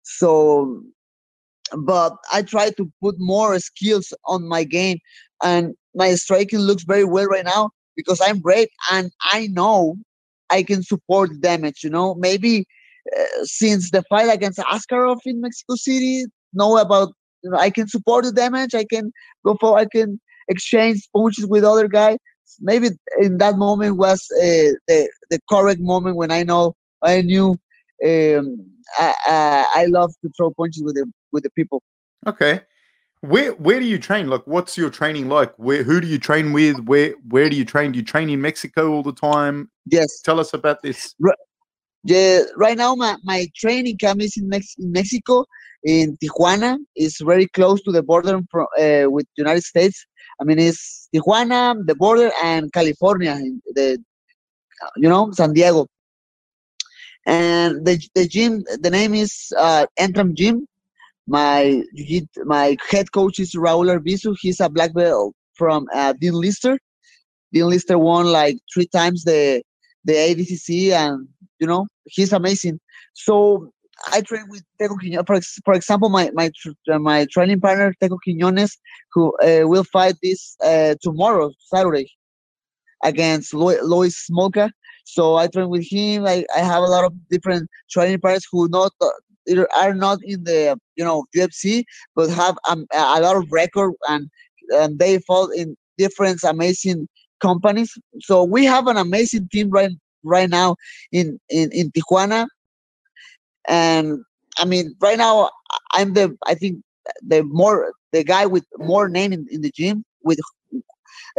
so 0.02 0.82
but 1.76 2.16
I 2.32 2.42
try 2.42 2.70
to 2.70 2.90
put 3.02 3.14
more 3.18 3.58
skills 3.58 4.12
on 4.26 4.48
my 4.48 4.64
game, 4.64 4.98
and 5.42 5.74
my 5.94 6.14
striking 6.14 6.60
looks 6.60 6.84
very 6.84 7.04
well 7.04 7.26
right 7.26 7.44
now 7.44 7.70
because 7.96 8.20
I'm 8.20 8.38
brave 8.38 8.68
and 8.90 9.10
I 9.32 9.48
know 9.48 9.96
I 10.50 10.62
can 10.62 10.82
support 10.82 11.40
damage. 11.40 11.82
You 11.82 11.90
know, 11.90 12.14
maybe 12.14 12.66
uh, 13.18 13.44
since 13.44 13.90
the 13.90 14.02
fight 14.08 14.32
against 14.32 14.58
Askarov 14.58 15.18
in 15.24 15.40
Mexico 15.40 15.74
City, 15.74 16.26
know 16.52 16.78
about 16.78 17.08
you 17.42 17.50
know 17.50 17.58
I 17.58 17.70
can 17.70 17.88
support 17.88 18.24
the 18.24 18.32
damage. 18.32 18.74
I 18.74 18.84
can 18.84 19.12
go 19.44 19.56
for 19.60 19.78
I 19.78 19.86
can 19.86 20.20
exchange 20.48 21.08
punches 21.14 21.46
with 21.46 21.64
other 21.64 21.88
guy. 21.88 22.18
Maybe 22.60 22.90
in 23.20 23.38
that 23.38 23.56
moment 23.56 23.96
was 23.96 24.26
uh, 24.36 24.76
the 24.88 25.08
the 25.30 25.38
correct 25.48 25.80
moment 25.80 26.16
when 26.16 26.30
I 26.30 26.42
know 26.42 26.74
I 27.02 27.22
knew 27.22 27.58
um, 28.04 28.66
I, 28.98 29.14
I, 29.26 29.66
I 29.74 29.86
love 29.86 30.12
to 30.22 30.30
throw 30.36 30.52
punches 30.52 30.82
with 30.82 30.94
the 30.96 31.10
with 31.32 31.44
the 31.44 31.50
people. 31.50 31.82
Okay. 32.26 32.60
Where 33.20 33.52
where 33.52 33.78
do 33.78 33.86
you 33.86 33.98
train? 33.98 34.28
Like, 34.28 34.46
what's 34.46 34.76
your 34.76 34.90
training 34.90 35.28
like? 35.28 35.54
Where 35.56 35.82
who 35.84 36.00
do 36.00 36.08
you 36.08 36.18
train 36.18 36.52
with? 36.52 36.80
Where 36.80 37.14
where 37.28 37.48
do 37.48 37.56
you 37.56 37.64
train? 37.64 37.92
Do 37.92 37.98
you 37.98 38.04
train 38.04 38.28
in 38.28 38.40
Mexico 38.40 38.92
all 38.92 39.02
the 39.02 39.12
time? 39.12 39.70
Yes. 39.86 40.20
Tell 40.20 40.40
us 40.40 40.52
about 40.52 40.82
this. 40.82 41.14
Right, 41.20 41.36
yeah, 42.04 42.40
right 42.56 42.76
now 42.76 42.94
my, 42.96 43.16
my 43.22 43.48
training 43.56 43.96
camp 43.98 44.20
is 44.20 44.36
in, 44.36 44.48
Mex- 44.48 44.74
in 44.78 44.90
Mexico, 44.90 45.44
in 45.84 46.16
Tijuana. 46.16 46.78
It's 46.96 47.20
very 47.20 47.46
close 47.46 47.80
to 47.82 47.92
the 47.92 48.02
border 48.02 48.40
from, 48.50 48.66
uh, 48.78 49.08
with 49.08 49.26
United 49.36 49.62
States. 49.62 50.04
I 50.42 50.44
mean, 50.44 50.58
it's 50.60 51.08
Tijuana, 51.14 51.86
the 51.86 51.94
border, 51.94 52.32
and 52.44 52.72
California, 52.72 53.38
the 53.74 53.98
you 54.96 55.08
know 55.08 55.30
San 55.32 55.54
Diego. 55.54 55.86
and 57.26 57.84
the 57.86 58.00
the 58.14 58.26
gym 58.26 58.64
the 58.80 58.90
name 58.90 59.14
is 59.14 59.52
uh, 59.58 59.86
Entram 60.00 60.34
Gym. 60.34 60.66
My 61.26 61.82
my 62.44 62.76
head 62.90 63.12
coach 63.12 63.38
is 63.40 63.54
Raul 63.54 63.88
Arbizu. 63.94 64.36
He's 64.40 64.60
a 64.60 64.68
black 64.68 64.94
belt 64.94 65.34
from 65.54 65.86
uh, 65.94 66.14
Dean 66.20 66.34
Lister. 66.34 66.78
Dean 67.52 67.68
Lister 67.68 67.98
won 67.98 68.26
like 68.26 68.58
three 68.74 68.88
times 68.88 69.24
the 69.24 69.62
the 70.04 70.14
ADCC, 70.14 70.92
and 70.92 71.28
you 71.60 71.66
know 71.66 71.86
he's 72.06 72.32
amazing. 72.32 72.80
So 73.14 73.72
I 74.12 74.20
train 74.22 74.44
with 74.48 74.64
Teco 74.80 74.96
Quiñones. 74.96 75.26
For, 75.26 75.40
for 75.64 75.74
example, 75.74 76.08
my 76.08 76.30
my 76.34 76.50
uh, 76.90 76.98
my 76.98 77.26
training 77.30 77.60
partner 77.60 77.94
Teco 78.00 78.18
Quiñones, 78.26 78.76
who 79.12 79.32
uh, 79.38 79.66
will 79.68 79.84
fight 79.84 80.16
this 80.22 80.56
uh, 80.64 80.94
tomorrow, 81.00 81.52
Saturday, 81.72 82.10
against 83.04 83.54
Lo- 83.54 83.82
Lois. 83.82 84.28
So 85.04 85.36
I 85.36 85.46
train 85.48 85.68
with 85.68 85.86
him. 85.90 86.26
I, 86.26 86.44
I 86.56 86.60
have 86.60 86.82
a 86.82 86.86
lot 86.86 87.04
of 87.04 87.12
different 87.28 87.68
training 87.90 88.20
partners 88.20 88.46
who 88.50 88.68
not 88.68 88.92
uh, 89.00 89.64
are 89.76 89.94
not 89.94 90.18
in 90.22 90.44
the 90.44 90.78
you 90.96 91.04
know 91.04 91.24
UFC, 91.36 91.84
but 92.14 92.30
have 92.30 92.56
um, 92.68 92.86
a 92.92 93.20
lot 93.20 93.36
of 93.36 93.46
record 93.50 93.92
and 94.08 94.28
and 94.70 94.98
they 94.98 95.18
fall 95.18 95.48
in 95.50 95.76
different 95.98 96.42
amazing 96.44 97.08
companies. 97.40 97.92
So 98.20 98.44
we 98.44 98.64
have 98.64 98.86
an 98.86 98.96
amazing 98.96 99.48
team 99.52 99.70
right 99.70 99.90
right 100.24 100.48
now 100.48 100.76
in 101.10 101.38
in 101.50 101.70
in 101.72 101.90
Tijuana 101.90 102.46
and 103.68 104.24
I 104.58 104.64
mean, 104.64 104.94
right 105.00 105.18
now 105.18 105.50
I'm 105.92 106.14
the 106.14 106.36
I 106.46 106.54
think 106.54 106.82
the 107.22 107.42
more 107.42 107.92
the 108.12 108.24
guy 108.24 108.46
with 108.46 108.64
more 108.78 109.08
name 109.08 109.32
in, 109.32 109.46
in 109.50 109.62
the 109.62 109.70
gym 109.70 110.04
with 110.22 110.38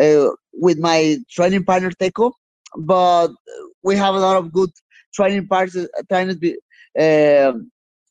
uh, 0.01 0.29
with 0.53 0.79
my 0.79 1.17
training 1.29 1.63
partner 1.63 1.91
Teco, 1.91 2.33
but 2.75 3.29
we 3.83 3.95
have 3.95 4.15
a 4.15 4.19
lot 4.19 4.37
of 4.37 4.51
good 4.51 4.71
training 5.13 5.47
partners 5.47 6.37
be 6.37 6.57
uh, 6.99 7.53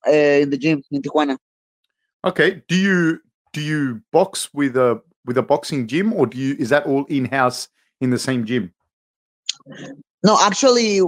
uh, 0.07 0.11
in 0.11 0.51
the 0.51 0.59
gym 0.59 0.83
in 0.91 1.03
Tijuana. 1.03 1.37
Okay, 2.25 2.63
do 2.69 2.77
you 2.77 3.19
do 3.53 3.61
you 3.61 4.01
box 4.13 4.49
with 4.55 4.77
a 4.77 5.01
with 5.25 5.39
a 5.39 5.43
boxing 5.43 5.87
gym, 5.87 6.13
or 6.13 6.27
do 6.27 6.39
you 6.39 6.57
is 6.59 6.69
that 6.71 6.87
all 6.87 7.05
in 7.07 7.27
house 7.27 7.69
in 8.01 8.11
the 8.11 8.19
same 8.19 8.45
gym? 8.45 8.73
No, 10.25 10.39
actually, 10.41 11.01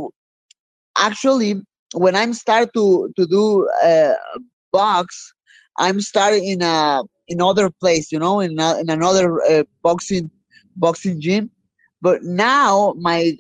actually, 0.99 1.63
when 1.95 2.17
I'm 2.17 2.35
start 2.35 2.71
to 2.75 3.13
to 3.17 3.27
do 3.27 3.69
uh, 3.85 4.15
box, 4.73 5.33
I'm 5.79 6.01
starting 6.01 6.45
in 6.45 6.63
a 6.63 7.03
in 7.29 7.41
other 7.41 7.71
place, 7.71 8.13
you 8.13 8.19
know, 8.19 8.41
in 8.41 8.59
a, 8.59 8.79
in 8.81 8.91
another 8.91 9.41
uh, 9.43 9.65
boxing 9.83 10.31
boxing 10.77 11.21
gym. 11.21 11.51
But 12.03 12.23
now 12.23 12.95
my 12.99 13.37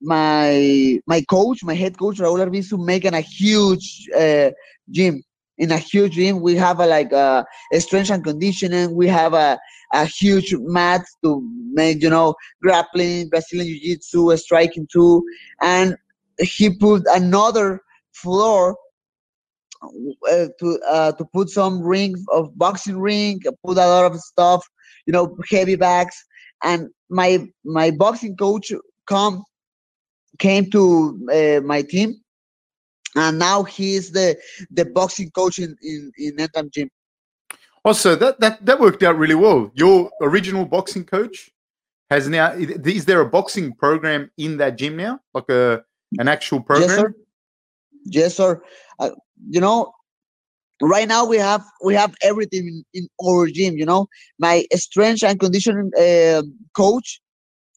my 0.00 1.00
my 1.06 1.22
coach, 1.22 1.62
my 1.62 1.74
head 1.74 1.98
coach 1.98 2.18
Raul 2.18 2.44
Arbizu, 2.44 2.84
making 2.84 3.14
a 3.14 3.20
huge 3.20 4.08
uh, 4.16 4.50
gym. 4.90 5.22
In 5.58 5.70
a 5.70 5.78
huge 5.78 6.14
gym, 6.14 6.40
we 6.40 6.56
have 6.56 6.80
a, 6.80 6.86
like 6.86 7.12
a, 7.12 7.44
a 7.72 7.80
strength 7.80 8.10
and 8.10 8.24
conditioning. 8.24 8.96
We 8.96 9.06
have 9.08 9.34
a, 9.34 9.60
a 9.92 10.06
huge 10.06 10.54
mat 10.58 11.02
to 11.22 11.40
make 11.72 12.02
you 12.02 12.10
know 12.10 12.34
grappling, 12.62 13.28
Brazilian 13.28 13.68
jiu-jitsu, 13.68 14.36
striking 14.38 14.88
too, 14.90 15.22
and 15.60 15.96
he 16.42 16.70
put 16.70 17.04
another 17.12 17.80
floor 18.12 18.76
uh, 19.82 20.46
to 20.58 20.80
uh, 20.88 21.12
to 21.12 21.24
put 21.32 21.48
some 21.48 21.82
ring 21.82 22.14
of 22.32 22.56
boxing 22.56 22.98
ring, 22.98 23.40
put 23.64 23.78
a 23.78 23.86
lot 23.86 24.04
of 24.04 24.20
stuff, 24.20 24.64
you 25.06 25.12
know, 25.12 25.36
heavy 25.50 25.76
bags. 25.76 26.16
And 26.62 26.88
my 27.10 27.46
my 27.64 27.90
boxing 27.90 28.36
coach 28.36 28.72
come 29.06 29.42
came 30.38 30.70
to 30.70 31.18
uh, 31.32 31.60
my 31.66 31.82
team, 31.82 32.14
and 33.16 33.38
now 33.38 33.64
he's 33.64 34.12
the 34.12 34.36
the 34.70 34.84
boxing 34.84 35.30
coach 35.30 35.58
in 35.58 35.76
in, 35.82 36.12
in 36.16 36.36
Entram 36.36 36.72
Gym. 36.72 36.88
Also, 37.84 38.14
that, 38.14 38.38
that 38.38 38.64
that 38.64 38.78
worked 38.78 39.02
out 39.02 39.18
really 39.18 39.34
well. 39.34 39.70
Your 39.74 40.10
original 40.20 40.64
boxing 40.64 41.04
coach 41.04 41.50
has 42.10 42.28
now 42.28 42.52
is 42.52 43.04
there 43.04 43.20
a 43.20 43.28
boxing 43.28 43.72
program 43.74 44.30
in 44.38 44.58
that 44.58 44.76
gym 44.76 44.96
now, 44.96 45.18
like 45.34 45.48
a 45.48 45.82
an 46.18 46.28
actual 46.28 46.60
program? 46.60 46.88
Yes, 46.88 46.98
sir. 46.98 47.14
Yes, 48.04 48.34
sir. 48.36 48.62
Uh, 48.98 49.10
you 49.48 49.60
know, 49.60 49.92
right 50.80 51.08
now 51.08 51.24
we 51.24 51.36
have 51.38 51.64
we 51.84 51.94
have 51.94 52.14
everything 52.22 52.66
in, 52.66 52.84
in 52.94 53.08
our 53.24 53.46
gym. 53.46 53.76
You 53.76 53.86
know, 53.86 54.06
my 54.38 54.64
strength 54.74 55.22
and 55.22 55.38
conditioning 55.38 55.90
uh, 55.98 56.42
coach 56.76 57.20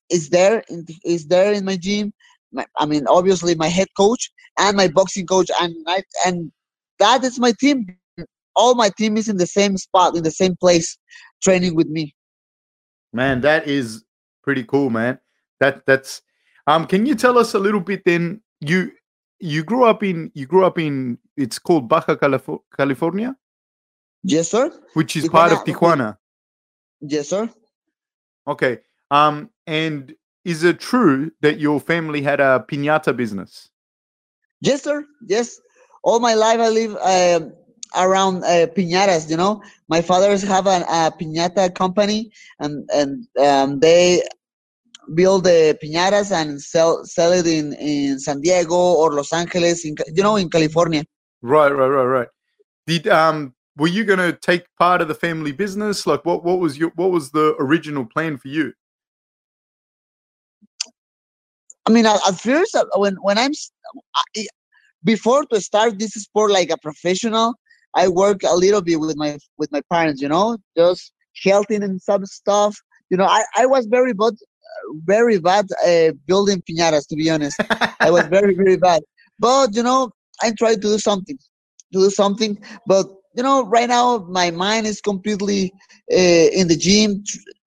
is 0.10 0.30
there 0.30 0.63
in, 0.70 0.86
is 1.04 1.27
there 1.27 1.54
in 1.54 1.65
my 1.65 1.77
gym. 1.77 2.13
My, 2.51 2.65
I 2.77 2.86
mean, 2.86 3.06
obviously 3.08 3.56
my 3.56 3.68
head 3.68 3.88
coach 3.98 4.32
and 4.58 4.77
my 4.77 4.88
boxing 4.88 5.27
coach, 5.27 5.50
and 5.62 5.75
I, 5.88 6.04
and 6.25 6.51
that 7.00 7.24
is 7.24 7.39
my 7.39 7.54
team. 7.60 7.86
All 8.56 8.75
my 8.75 8.89
team 8.98 9.18
is 9.18 9.27
in 9.27 9.38
the 9.38 9.48
same 9.48 9.77
spot, 9.77 10.15
in 10.15 10.24
the 10.24 10.32
same 10.32 10.56
place, 10.56 10.98
training 11.44 11.75
with 11.75 11.88
me. 11.88 12.15
Man, 13.12 13.42
that 13.42 13.68
is 13.68 14.06
pretty 14.44 14.63
cool, 14.63 14.89
man. 14.89 15.20
That 15.60 15.86
that's 15.86 16.22
um. 16.67 16.86
Can 16.86 17.05
you 17.05 17.15
tell 17.15 17.38
us 17.38 17.53
a 17.53 17.60
little 17.60 17.81
bit 17.81 18.03
then? 18.05 18.41
You 18.62 18.91
you 19.39 19.63
grew 19.63 19.86
up 19.86 20.03
in 20.03 20.31
you 20.34 20.45
grew 20.45 20.65
up 20.65 20.79
in 20.79 21.17
it's 21.38 21.60
called 21.60 21.88
Baja 21.88 22.15
California. 22.15 23.36
Yes, 24.24 24.50
sir. 24.50 24.72
Which 24.93 25.15
is 25.15 25.25
Tijuana. 25.25 25.31
part 25.31 25.51
of 25.51 25.63
Tijuana. 25.65 26.17
Yes, 27.01 27.29
sir. 27.29 27.50
Okay. 28.48 28.79
Um, 29.12 29.50
and 29.67 30.15
is 30.45 30.63
it 30.63 30.79
true 30.79 31.31
that 31.41 31.60
your 31.60 31.79
family 31.79 32.22
had 32.22 32.39
a 32.39 32.65
piñata 32.67 33.15
business? 33.15 33.69
Yes, 34.62 34.84
sir. 34.84 35.05
Yes. 35.27 35.60
All 36.03 36.19
my 36.19 36.34
life 36.34 36.60
I 36.60 36.69
live 36.69 36.95
uh, 36.95 37.41
around 37.95 38.43
uh, 38.43 38.67
piñatas. 38.75 39.29
You 39.29 39.38
know, 39.38 39.62
my 39.89 40.01
fathers 40.01 40.41
have 40.43 40.67
a, 40.67 40.86
a 40.88 41.12
piñata 41.19 41.74
company, 41.74 42.31
and 42.60 42.89
and 42.93 43.27
um, 43.39 43.79
they 43.79 44.22
build 45.14 45.44
the 45.44 45.78
piñatas 45.84 46.32
and 46.32 46.62
sell 46.62 47.04
sell 47.06 47.32
it 47.34 47.48
in 47.48 47.74
in 47.74 48.20
San 48.20 48.42
Diego 48.42 48.76
or 48.76 49.14
Los 49.14 49.32
Angeles, 49.34 49.86
in, 49.86 49.96
you 50.14 50.24
know, 50.24 50.36
in 50.36 50.50
California. 50.50 51.04
Right, 51.42 51.72
right, 51.72 51.88
right, 51.88 52.06
right. 52.06 52.28
Did 52.88 53.08
um 53.08 53.54
were 53.78 53.88
you 53.88 54.06
going 54.06 54.20
to 54.20 54.32
take 54.32 54.64
part 54.80 55.02
of 55.02 55.08
the 55.08 55.16
family 55.16 55.52
business? 55.52 56.08
Like, 56.08 56.26
what 56.26 56.44
what 56.44 56.60
was 56.60 56.78
your 56.78 56.92
what 56.96 57.12
was 57.12 57.32
the 57.32 57.56
original 57.60 58.06
plan 58.06 58.38
for 58.38 58.48
you? 58.48 58.74
I 61.88 61.92
mean, 61.92 62.06
at, 62.06 62.20
first, 62.40 62.76
uh, 62.76 62.86
when 62.96 63.16
when 63.16 63.38
I'm 63.38 63.52
before 65.04 65.46
to 65.46 65.62
start 65.62 66.00
this 66.00 66.14
sport 66.14 66.52
like 66.52 66.72
a 66.72 66.78
professional, 66.78 67.54
I 67.94 68.08
work 68.08 68.42
a 68.44 68.56
little 68.56 68.82
bit 68.82 69.00
with 69.00 69.16
my 69.18 69.38
with 69.58 69.72
my 69.72 69.82
parents. 69.92 70.22
You 70.22 70.30
know, 70.30 70.58
just 70.78 71.12
helping 71.44 71.84
in 71.84 72.00
some 72.00 72.26
stuff. 72.26 72.76
You 73.10 73.18
know, 73.18 73.26
I, 73.26 73.44
I 73.56 73.66
was 73.68 73.86
very 73.86 74.14
but 74.14 74.34
very 75.05 75.39
bad 75.39 75.67
uh, 75.86 76.12
building 76.27 76.62
piñatas, 76.70 77.08
to 77.08 77.15
be 77.15 77.29
honest. 77.29 77.60
I 78.00 78.12
was 78.12 78.25
very, 78.27 78.55
very 78.55 78.77
bad. 78.77 79.01
But, 79.39 79.75
you 79.75 79.84
know, 79.84 80.12
I 80.41 80.51
tried 80.58 80.75
to 80.75 80.88
do 80.94 80.98
something, 80.98 81.38
to 81.94 82.00
do 82.00 82.10
something. 82.10 82.58
But, 82.88 83.08
you 83.36 83.44
know, 83.44 83.65
right 83.65 83.89
now 83.89 84.25
my 84.29 84.51
mind 84.51 84.88
is 84.88 85.01
completely 85.01 85.74
uh, 86.12 86.15
in 86.15 86.67
the 86.67 86.75
gym, 86.75 87.24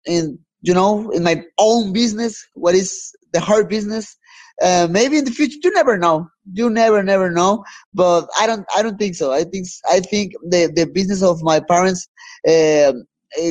in, 0.06 0.40
you 0.62 0.74
know, 0.74 1.10
in 1.12 1.24
my 1.24 1.44
own 1.58 1.94
business, 1.94 2.46
what 2.54 2.76
is 2.76 3.12
the 3.34 3.40
hard 3.40 3.70
business. 3.70 4.16
Uh, 4.62 4.88
maybe 4.90 5.18
in 5.18 5.26
the 5.26 5.32
future, 5.32 5.58
you 5.64 5.72
never 5.72 5.98
know. 5.98 6.28
You 6.54 6.70
never, 6.70 7.04
never 7.04 7.30
know. 7.30 7.64
But 7.94 8.28
I 8.40 8.48
don't, 8.48 8.66
I 8.76 8.82
don't 8.82 8.98
think 8.98 9.16
so. 9.16 9.32
I 9.32 9.44
think, 9.44 9.68
I 9.90 10.00
think 10.00 10.34
the, 10.42 10.72
the 10.74 10.88
business 10.88 11.22
of 11.22 11.44
my 11.44 11.60
parents 11.60 12.08
uh, 12.48 12.94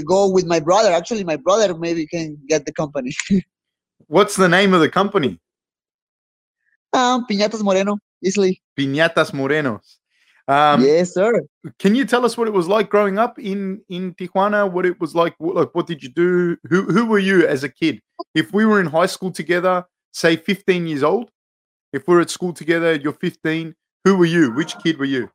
go 0.06 0.30
with 0.30 0.46
my 0.46 0.60
brother. 0.60 0.92
Actually, 0.92 1.24
my 1.24 1.36
brother 1.36 1.74
maybe 1.74 2.06
can 2.06 2.38
get 2.48 2.66
the 2.66 2.72
company. 2.72 3.12
What's 4.06 4.36
the 4.36 4.48
name 4.48 4.74
of 4.74 4.80
the 4.80 4.88
company? 4.88 5.40
Um, 6.92 7.26
Piñatas 7.26 7.62
Moreno, 7.62 7.98
easily. 8.24 8.62
Piñatas 8.78 9.32
Morenos. 9.32 9.96
Um, 10.48 10.80
yes, 10.80 11.12
sir. 11.12 11.42
Can 11.80 11.96
you 11.96 12.04
tell 12.04 12.24
us 12.24 12.38
what 12.38 12.46
it 12.46 12.52
was 12.52 12.68
like 12.68 12.88
growing 12.88 13.18
up 13.18 13.38
in 13.38 13.82
in 13.88 14.14
Tijuana? 14.14 14.70
What 14.70 14.86
it 14.86 15.00
was 15.00 15.14
like? 15.14 15.34
What, 15.38 15.56
like, 15.56 15.74
what 15.74 15.86
did 15.86 16.02
you 16.02 16.08
do? 16.08 16.56
Who 16.68 16.84
who 16.84 17.06
were 17.06 17.18
you 17.18 17.46
as 17.46 17.64
a 17.64 17.68
kid? 17.68 18.00
If 18.34 18.52
we 18.52 18.64
were 18.64 18.80
in 18.80 18.86
high 18.86 19.06
school 19.06 19.32
together, 19.32 19.84
say 20.12 20.36
15 20.36 20.86
years 20.86 21.02
old, 21.02 21.30
if 21.92 22.06
we're 22.06 22.20
at 22.20 22.30
school 22.30 22.52
together, 22.52 22.94
you're 22.94 23.12
15. 23.12 23.74
Who 24.04 24.16
were 24.16 24.24
you? 24.24 24.52
Which 24.52 24.78
kid 24.78 24.98
were 24.98 25.04
you? 25.04 25.30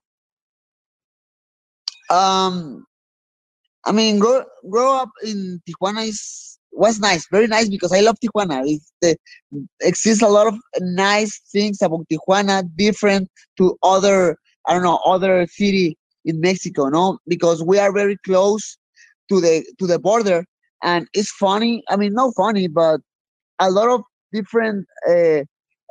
Um, 2.10 2.86
I 3.86 3.92
mean, 3.92 4.20
grow 4.20 4.44
grow 4.70 4.96
up 4.96 5.10
in 5.24 5.62
Tijuana 5.68 6.08
is 6.08 6.60
was 6.72 7.00
nice, 7.00 7.28
very 7.32 7.48
nice 7.48 7.70
because 7.70 7.92
I 7.92 8.02
love 8.02 8.16
Tijuana. 8.24 8.64
It 9.02 9.20
exists 9.82 10.24
a 10.24 10.30
lot 10.30 10.48
of 10.48 10.56
nice 10.80 11.40
things 11.52 11.82
about 11.82 12.06
Tijuana, 12.12 12.64
different 12.76 13.30
to 13.58 13.78
other, 13.84 14.38
I 14.68 14.74
don't 14.74 14.84
know, 14.84 15.00
other 15.06 15.46
city 15.48 15.98
in 16.26 16.40
Mexico, 16.40 16.88
no? 16.88 17.20
Because 17.28 17.64
we 17.64 17.80
are 17.80 17.92
very 17.92 18.18
close 18.26 18.78
to 19.30 19.42
the 19.42 19.66
to 19.80 19.88
the 19.88 20.00
border, 20.00 20.46
and 20.84 21.08
it's 21.14 21.32
funny. 21.32 21.84
I 21.90 21.96
mean, 21.96 22.14
not 22.14 22.34
funny, 22.36 22.68
but 22.68 23.02
a 23.60 23.70
lot 23.70 23.90
of 23.90 24.02
different 24.32 24.86
uh, 25.10 25.42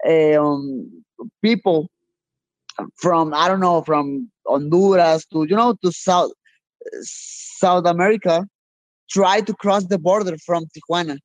uh, 0.08 0.40
um, 0.40 1.02
people 1.42 1.88
from 2.96 3.34
I 3.34 3.48
don't 3.48 3.60
know 3.60 3.82
from 3.82 4.30
Honduras 4.46 5.26
to 5.32 5.44
you 5.48 5.56
know 5.56 5.74
to 5.84 5.92
South 5.92 6.30
South 7.02 7.86
America 7.86 8.44
try 9.10 9.40
to 9.40 9.54
cross 9.54 9.84
the 9.86 9.98
border 9.98 10.36
from 10.44 10.64
Tijuana. 10.66 11.18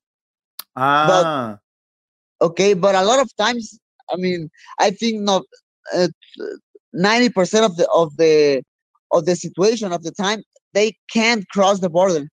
Ah, 0.74 1.02
But, 1.02 1.28
okay, 2.40 2.74
but 2.74 2.94
a 2.94 3.02
lot 3.04 3.20
of 3.20 3.30
times, 3.36 3.78
I 4.10 4.16
mean, 4.16 4.48
I 4.78 4.90
think 4.90 5.20
not 5.22 5.42
uh, 5.94 6.08
ninety 6.92 7.28
percent 7.30 7.64
of 7.64 7.76
the 7.76 7.88
of 7.94 8.16
the 8.16 8.62
of 9.12 9.24
the 9.26 9.36
situation 9.36 9.92
of 9.92 10.02
the 10.02 10.12
time 10.12 10.42
they 10.74 10.94
can't 11.12 11.48
cross 11.50 11.80
the 11.80 11.88
border 11.90 12.26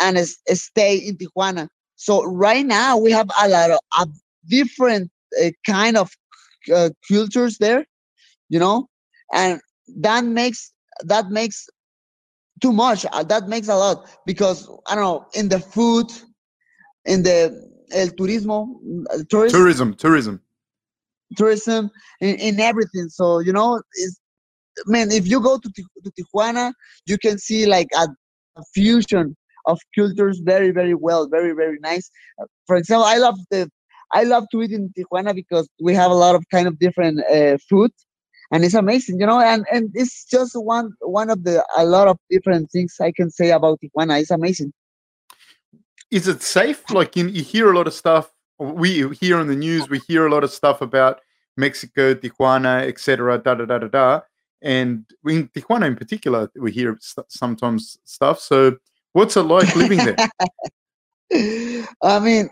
and 0.00 0.16
s- 0.18 0.36
stay 0.52 0.96
in 0.96 1.16
Tijuana. 1.16 1.68
So 1.96 2.24
right 2.24 2.64
now 2.64 2.96
we 2.98 3.12
have 3.12 3.28
a 3.42 3.48
lot 3.48 3.70
of, 3.70 3.78
of 4.00 4.08
different 4.48 5.10
uh, 5.42 5.50
kind 5.66 5.96
of 5.96 6.10
uh, 6.74 6.90
cultures 7.10 7.58
there, 7.58 7.84
you 8.48 8.58
know, 8.58 8.86
and 9.32 9.60
that 10.00 10.24
makes 10.24 10.72
that 11.04 11.28
makes 11.30 11.66
too 12.62 12.72
much. 12.72 13.04
Uh, 13.12 13.22
that 13.24 13.48
makes 13.48 13.68
a 13.68 13.76
lot 13.76 14.08
because 14.24 14.70
I 14.88 14.94
don't 14.94 15.04
know 15.04 15.26
in 15.34 15.48
the 15.48 15.58
food, 15.58 16.06
in 17.04 17.22
the 17.22 17.36
el 17.92 18.08
turismo, 18.08 18.58
uh, 19.10 19.18
tourist, 19.28 19.54
tourism, 19.54 19.94
tourism. 19.94 20.40
tourism, 21.36 21.90
in, 22.20 22.36
in 22.36 22.60
everything. 22.60 23.08
So 23.08 23.40
you 23.40 23.52
know, 23.52 23.82
it's, 23.94 24.20
man, 24.86 25.10
if 25.10 25.26
you 25.26 25.40
go 25.40 25.58
to, 25.58 25.68
to 26.04 26.10
Tijuana, 26.18 26.72
you 27.06 27.18
can 27.18 27.38
see 27.38 27.66
like 27.66 27.88
a, 27.94 28.08
a 28.56 28.62
fusion 28.74 29.36
of 29.66 29.78
cultures 29.94 30.40
very, 30.44 30.70
very 30.70 30.94
well, 30.94 31.28
very, 31.28 31.52
very 31.52 31.78
nice. 31.80 32.10
Uh, 32.40 32.46
For 32.66 32.76
example, 32.76 33.04
I 33.04 33.18
love 33.18 33.38
the 33.50 33.70
I 34.14 34.24
love 34.24 34.44
to 34.52 34.62
eat 34.62 34.72
in 34.72 34.92
Tijuana 34.96 35.34
because 35.34 35.68
we 35.80 35.94
have 35.94 36.10
a 36.10 36.14
lot 36.14 36.34
of 36.34 36.44
kind 36.50 36.68
of 36.68 36.78
different 36.78 37.20
uh, 37.30 37.56
food, 37.68 37.90
and 38.52 38.64
it's 38.64 38.74
amazing, 38.74 39.18
you 39.18 39.26
know. 39.26 39.40
And 39.40 39.64
and 39.72 39.90
it's 39.94 40.24
just 40.26 40.54
one 40.54 40.92
one 41.00 41.30
of 41.30 41.42
the 41.42 41.64
a 41.76 41.84
lot 41.84 42.06
of 42.06 42.18
different 42.30 42.70
things 42.70 42.96
I 43.00 43.10
can 43.10 43.30
say 43.30 43.50
about 43.50 43.80
Tijuana. 43.80 44.20
It's 44.20 44.30
amazing. 44.30 44.72
Is 46.10 46.28
it 46.28 46.42
safe? 46.42 46.88
Like 46.90 47.16
you, 47.16 47.26
you 47.28 47.42
hear 47.42 47.72
a 47.72 47.76
lot 47.76 47.86
of 47.86 47.94
stuff. 47.94 48.30
We 48.58 49.08
hear 49.16 49.38
on 49.38 49.48
the 49.48 49.56
news. 49.56 49.88
We 49.88 49.98
hear 50.00 50.26
a 50.26 50.30
lot 50.30 50.44
of 50.44 50.50
stuff 50.50 50.82
about 50.82 51.20
Mexico, 51.56 52.14
Tijuana, 52.14 52.86
etc. 52.86 53.38
Da 53.38 53.54
da 53.54 53.64
da 53.64 53.78
da 53.78 53.88
da. 53.88 54.20
And 54.60 55.06
in 55.26 55.48
Tijuana, 55.48 55.86
in 55.86 55.96
particular, 55.96 56.50
we 56.54 56.70
hear 56.70 56.96
st- 57.00 57.32
sometimes 57.32 57.98
stuff. 58.04 58.38
So, 58.38 58.76
what's 59.14 59.36
it 59.36 59.42
like 59.42 59.74
living 59.74 59.98
there? 59.98 60.16
I 62.02 62.20
mean, 62.20 62.50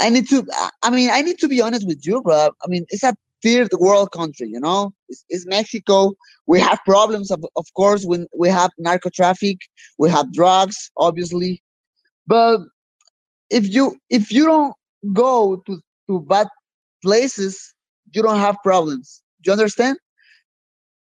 I 0.00 0.08
need 0.08 0.28
to. 0.30 0.44
I- 0.52 0.70
I 0.84 0.90
mean, 0.90 1.10
I 1.12 1.20
need 1.20 1.38
to 1.40 1.48
be 1.48 1.60
honest 1.60 1.86
with 1.86 2.04
you, 2.06 2.22
bro. 2.22 2.48
I 2.62 2.66
mean, 2.68 2.86
it's 2.88 3.02
a 3.04 3.14
third 3.44 3.68
world 3.78 4.10
country, 4.12 4.48
you 4.48 4.60
know. 4.60 4.92
It's, 5.08 5.24
it's 5.28 5.46
Mexico. 5.46 6.14
We 6.46 6.60
have 6.60 6.78
problems, 6.86 7.30
of, 7.30 7.44
of 7.56 7.66
course. 7.74 8.04
When 8.04 8.26
we 8.36 8.48
have 8.48 8.70
narco 8.78 9.10
traffic, 9.10 9.58
we 9.98 10.10
have 10.10 10.32
drugs, 10.32 10.90
obviously. 10.96 11.62
But 12.26 12.60
if 13.50 13.72
you 13.72 13.96
if 14.10 14.32
you 14.32 14.46
don't 14.46 14.74
go 15.12 15.62
to 15.66 15.80
to 16.08 16.20
bad 16.20 16.48
places, 17.02 17.74
you 18.14 18.22
don't 18.22 18.38
have 18.38 18.56
problems. 18.64 19.22
Do 19.42 19.50
you 19.50 19.52
understand? 19.52 19.98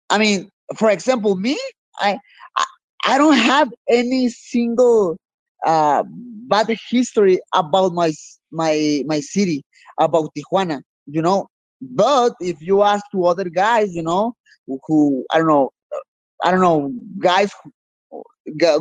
I 0.10 0.18
mean, 0.18 0.50
for 0.78 0.90
example, 0.92 1.36
me, 1.36 1.58
I 2.00 2.20
I, 2.58 2.66
I 3.06 3.18
don't 3.18 3.38
have 3.38 3.70
any 3.90 4.30
single 4.30 5.18
uh, 5.66 6.04
bad 6.50 6.68
history 6.90 7.40
about 7.54 7.94
my 7.94 8.12
my 8.52 9.04
my 9.06 9.20
city, 9.22 9.64
about 10.00 10.30
Tijuana, 10.36 10.82
you 11.08 11.22
know. 11.22 11.48
But 11.82 12.34
if 12.40 12.62
you 12.62 12.84
ask 12.84 13.06
to 13.12 13.26
other 13.26 13.50
guys, 13.50 13.94
you 13.94 14.04
know, 14.04 14.34
who, 14.68 15.26
I 15.32 15.40
don't 15.40 15.48
know, 15.48 15.72
I 16.44 16.52
don't 16.52 16.62
know, 16.62 16.92
guys 17.20 17.52
who 17.64 17.72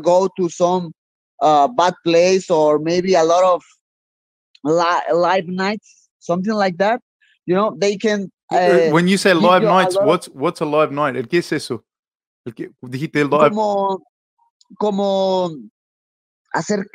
go, 0.01 0.29
to 0.37 0.49
some 0.49 0.93
uh, 1.41 1.69
bad 1.69 1.95
place 2.05 2.51
or 2.51 2.79
maybe 2.79 3.15
a 3.15 3.25
lot 3.25 3.45
of 3.45 3.63
li- 4.65 5.13
live 5.15 5.47
nights, 5.47 6.09
something 6.19 6.53
like 6.53 6.77
that, 6.79 7.01
you 7.47 7.55
know, 7.55 7.77
they 7.79 7.97
can. 7.97 8.31
Uh, 8.51 8.91
when 8.91 9.09
you 9.09 9.17
say 9.17 9.35
live 9.35 9.63
nights, 9.63 9.97
what's 10.01 10.29
what's 10.29 10.61
a 10.61 10.65
live 10.65 10.93
night? 10.93 11.17
¿El 11.17 11.27
qué 11.27 11.39
es 11.39 11.53
eso? 11.53 11.85
¿El 12.47 12.55
qué- 12.55 12.71
dijiste 12.83 13.25
live. 13.25 13.51
como, 13.51 14.03
como 14.79 15.51
hacer, 16.53 16.87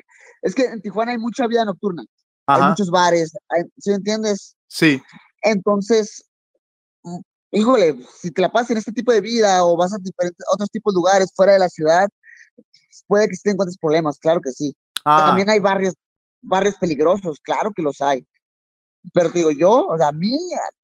es 0.44 0.54
que 0.56 0.66
en 0.66 0.82
Tijuana 0.82 1.12
hay 1.12 1.18
mucha 1.18 1.48
vida 1.48 1.66
nocturna, 1.66 2.04
hay 2.48 2.62
muchos 2.62 2.90
bares, 2.90 3.34
hay, 3.50 3.64
¿sí 3.78 3.92
entiendes? 3.92 4.56
Sí. 4.68 5.02
Entonces, 5.42 6.24
mm, 7.04 7.20
híjole, 7.52 7.96
si 8.20 8.32
te 8.32 8.42
la 8.42 8.52
pasas 8.52 8.72
en 8.72 8.78
este 8.78 8.92
tipo 8.92 9.12
de 9.12 9.22
vida 9.22 9.64
o 9.66 9.78
vas 9.78 9.94
a 9.94 9.98
diferentes, 9.98 10.46
otros 10.52 10.70
tipos 10.70 10.94
de 10.94 10.98
lugares 10.98 11.32
fuera 11.36 11.54
de 11.54 11.60
la 11.60 11.70
ciudad, 11.70 12.08
puede 13.08 13.28
que 13.28 13.36
sí 13.36 13.44
te 13.44 13.52
encuentres 13.52 13.78
problemas, 13.78 14.20
claro 14.20 14.42
que 14.42 14.52
sí. 14.52 14.76
Ah, 15.06 15.26
También 15.26 15.50
hay 15.50 15.60
barrios, 15.60 15.96
barrios 16.42 16.76
peligrosos, 16.76 17.40
claro 17.42 17.72
que 17.76 17.82
los 17.82 18.02
hay. 18.02 18.26
Pero 19.14 19.30
digo 19.30 19.52
yo, 19.52 19.88
o 19.88 19.98
sea, 19.98 20.10
a 20.10 20.12
mí, 20.12 20.36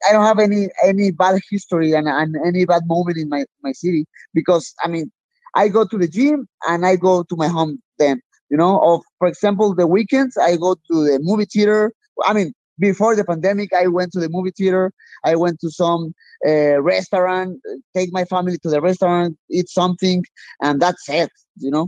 I 0.10 0.13
don't 0.13 0.26
have 0.26 0.41
any 0.41 0.70
any 0.84 1.12
bad 1.12 1.38
history 1.52 1.94
and, 1.94 2.08
and 2.08 2.36
any 2.46 2.65
bad 2.65 2.84
moment 2.86 3.18
in 3.18 3.28
my, 3.28 3.44
my 3.62 3.74
city 3.74 4.06
because 4.34 4.74
I 4.84 4.88
mean, 4.88 5.12
I 5.54 5.68
go 5.70 5.86
to 5.86 5.98
the 5.98 6.08
gym 6.08 6.48
and 6.68 6.86
I 6.86 6.96
go 6.96 7.24
to 7.24 7.36
my 7.36 7.48
home 7.48 7.82
then, 8.00 8.22
you 8.50 8.58
know. 8.58 8.78
Or 8.80 9.02
for 9.20 9.28
example, 9.28 9.76
the 9.76 9.86
weekends 9.86 10.38
I 10.38 10.56
go 10.56 10.76
to 10.76 11.04
the 11.04 11.20
movie 11.22 11.46
theater. 11.46 11.91
I 12.26 12.34
mean, 12.34 12.54
before 12.80 13.16
the 13.16 13.24
pandemic, 13.24 13.74
I 13.74 13.88
went 13.88 14.12
to 14.14 14.20
the 14.20 14.30
movie 14.30 14.52
theater. 14.52 14.92
I 15.24 15.36
went 15.36 15.60
to 15.62 15.70
some 15.70 16.14
uh, 16.48 16.82
restaurant, 16.82 17.60
take 17.96 18.12
my 18.12 18.26
family 18.26 18.58
to 18.60 18.70
the 18.70 18.82
restaurant, 18.82 19.38
eat 19.50 19.70
something, 19.70 20.24
and 20.62 20.82
that's 20.82 21.08
it, 21.10 21.30
you 21.58 21.72
know. 21.72 21.88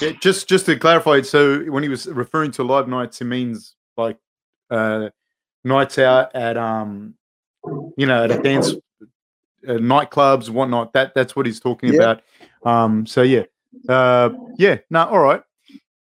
Yeah, 0.00 0.12
just 0.12 0.48
just 0.48 0.66
to 0.66 0.76
clarify, 0.78 1.20
so 1.22 1.60
when 1.64 1.82
he 1.82 1.88
was 1.88 2.06
referring 2.06 2.52
to 2.52 2.62
live 2.64 2.88
nights, 2.88 3.18
he 3.18 3.24
means 3.24 3.74
like 3.96 4.16
uh, 4.70 5.10
nights 5.64 5.98
out 5.98 6.34
at 6.34 6.56
um, 6.56 7.14
you 7.96 8.06
know, 8.06 8.24
at 8.24 8.30
a 8.30 8.38
dance, 8.38 8.72
uh, 9.68 9.72
nightclubs, 9.72 10.48
whatnot. 10.48 10.92
That 10.94 11.14
that's 11.14 11.36
what 11.36 11.46
he's 11.46 11.60
talking 11.60 11.92
Yeah. 11.92 11.96
about. 11.96 12.22
Um, 12.64 13.06
so 13.06 13.22
yeah, 13.22 13.44
uh, 13.88 14.30
yeah, 14.56 14.78
no, 14.88 15.04
all 15.04 15.20
right. 15.20 15.42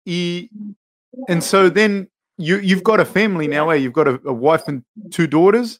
He, 0.05 0.49
and 1.27 1.43
so 1.43 1.69
then 1.69 2.07
you 2.39 2.59
you've 2.59 2.83
got 2.83 2.99
a 2.99 3.05
family 3.05 3.47
now, 3.47 3.69
eh? 3.69 3.75
You've 3.75 3.93
got 3.93 4.07
a, 4.07 4.19
a 4.25 4.33
wife 4.33 4.67
and 4.67 4.83
two 5.11 5.27
daughters. 5.27 5.79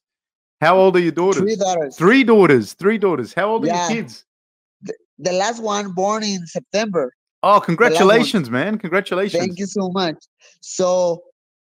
How 0.62 0.78
old 0.78 0.96
are 0.98 1.00
your 1.00 1.14
daughters? 1.14 1.42
Three 1.42 1.56
daughters. 1.56 1.98
Three 1.98 2.24
daughters. 2.24 2.74
Three 2.74 2.98
daughters. 2.98 3.34
How 3.34 3.50
old 3.50 3.64
are 3.66 3.68
your 3.68 3.88
kids? 3.88 4.26
The 5.18 5.32
last 5.32 5.64
one 5.64 5.94
born 5.94 6.24
in 6.24 6.46
September. 6.46 7.14
Oh, 7.44 7.60
congratulations, 7.62 8.50
man! 8.50 8.78
Congratulations. 8.78 9.42
Thank 9.42 9.58
you 9.58 9.66
so 9.66 9.90
much. 9.90 10.18
So 10.62 11.24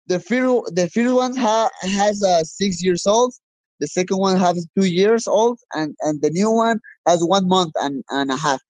the 0.07 0.19
first 0.19 0.75
the 0.75 0.89
first 0.93 1.13
one 1.13 1.35
ha, 1.35 1.69
has 1.81 2.23
uh, 2.23 2.43
six 2.43 2.83
years 2.83 3.07
old. 3.07 3.33
The 3.79 3.87
second 3.87 4.17
one 4.17 4.37
has 4.37 4.67
two 4.77 4.85
years 4.85 5.27
old, 5.27 5.59
and 5.73 5.95
and 6.01 6.21
the 6.21 6.29
new 6.29 6.51
one 6.51 6.79
has 7.07 7.23
one 7.23 7.47
month 7.47 7.73
and, 7.81 8.03
and 8.09 8.31
a 8.31 8.35
half. 8.35 8.61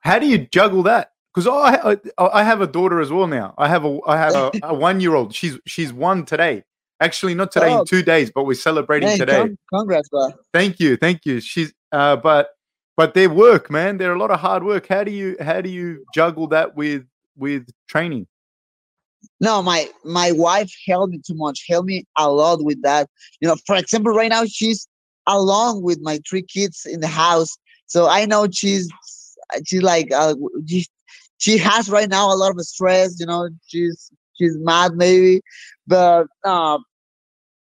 How 0.00 0.20
do 0.20 0.26
you 0.26 0.38
juggle 0.38 0.84
that? 0.84 1.10
Because 1.38 1.46
I, 1.46 1.96
I 2.18 2.40
I 2.40 2.42
have 2.42 2.60
a 2.60 2.66
daughter 2.66 3.00
as 3.00 3.10
well 3.12 3.28
now. 3.28 3.54
I 3.58 3.68
have 3.68 3.84
a 3.84 3.98
I 4.06 4.16
have 4.16 4.34
a, 4.34 4.50
a 4.64 4.74
one 4.74 5.00
year 5.00 5.14
old. 5.14 5.34
She's 5.34 5.58
she's 5.66 5.92
one 5.92 6.24
today. 6.24 6.64
Actually, 7.00 7.34
not 7.34 7.52
today 7.52 7.72
Oh. 7.72 7.80
in 7.80 7.84
two 7.86 8.02
days, 8.02 8.30
but 8.34 8.44
we're 8.44 8.54
celebrating 8.54 9.08
Man, 9.10 9.18
today. 9.18 9.36
con- 9.42 9.58
congrats, 9.72 10.08
bro. 10.08 10.32
Thank 10.52 10.80
you, 10.80 10.96
thank 10.96 11.24
you. 11.24 11.40
She's 11.40 11.72
uh, 11.92 12.16
but 12.16 12.50
but 12.96 13.14
their 13.14 13.30
work, 13.30 13.70
man. 13.70 13.98
They're 13.98 14.14
a 14.14 14.18
lot 14.18 14.32
of 14.32 14.40
hard 14.40 14.64
work. 14.64 14.88
How 14.88 15.04
do 15.04 15.12
you 15.12 15.36
how 15.40 15.60
do 15.60 15.70
you 15.70 16.04
juggle 16.12 16.48
that 16.48 16.74
with 16.74 17.04
with 17.36 17.68
training? 17.86 18.26
No, 19.40 19.62
my 19.62 19.88
my 20.04 20.32
wife 20.32 20.72
helped 20.88 21.12
me 21.12 21.20
too 21.24 21.34
much. 21.34 21.64
Helped 21.68 21.86
me 21.86 22.04
a 22.16 22.28
lot 22.28 22.64
with 22.64 22.82
that. 22.82 23.08
You 23.40 23.46
know, 23.48 23.56
for 23.64 23.76
example, 23.76 24.12
right 24.12 24.30
now 24.30 24.44
she's 24.44 24.88
along 25.28 25.82
with 25.82 26.00
my 26.00 26.18
three 26.28 26.42
kids 26.42 26.84
in 26.84 26.98
the 27.00 27.06
house, 27.06 27.56
so 27.86 28.08
I 28.08 28.24
know 28.24 28.48
she's 28.50 28.88
she's 29.64 29.82
like 29.82 30.10
uh, 30.12 30.34
she, 31.38 31.58
has 31.58 31.88
right 31.90 32.08
now 32.08 32.32
a 32.32 32.36
lot 32.36 32.50
of 32.52 32.60
stress. 32.62 33.18
You 33.20 33.26
know, 33.26 33.48
she's 33.66 34.10
she's 34.34 34.56
mad 34.58 34.92
maybe, 34.94 35.40
but 35.86 36.26
uh, 36.44 36.78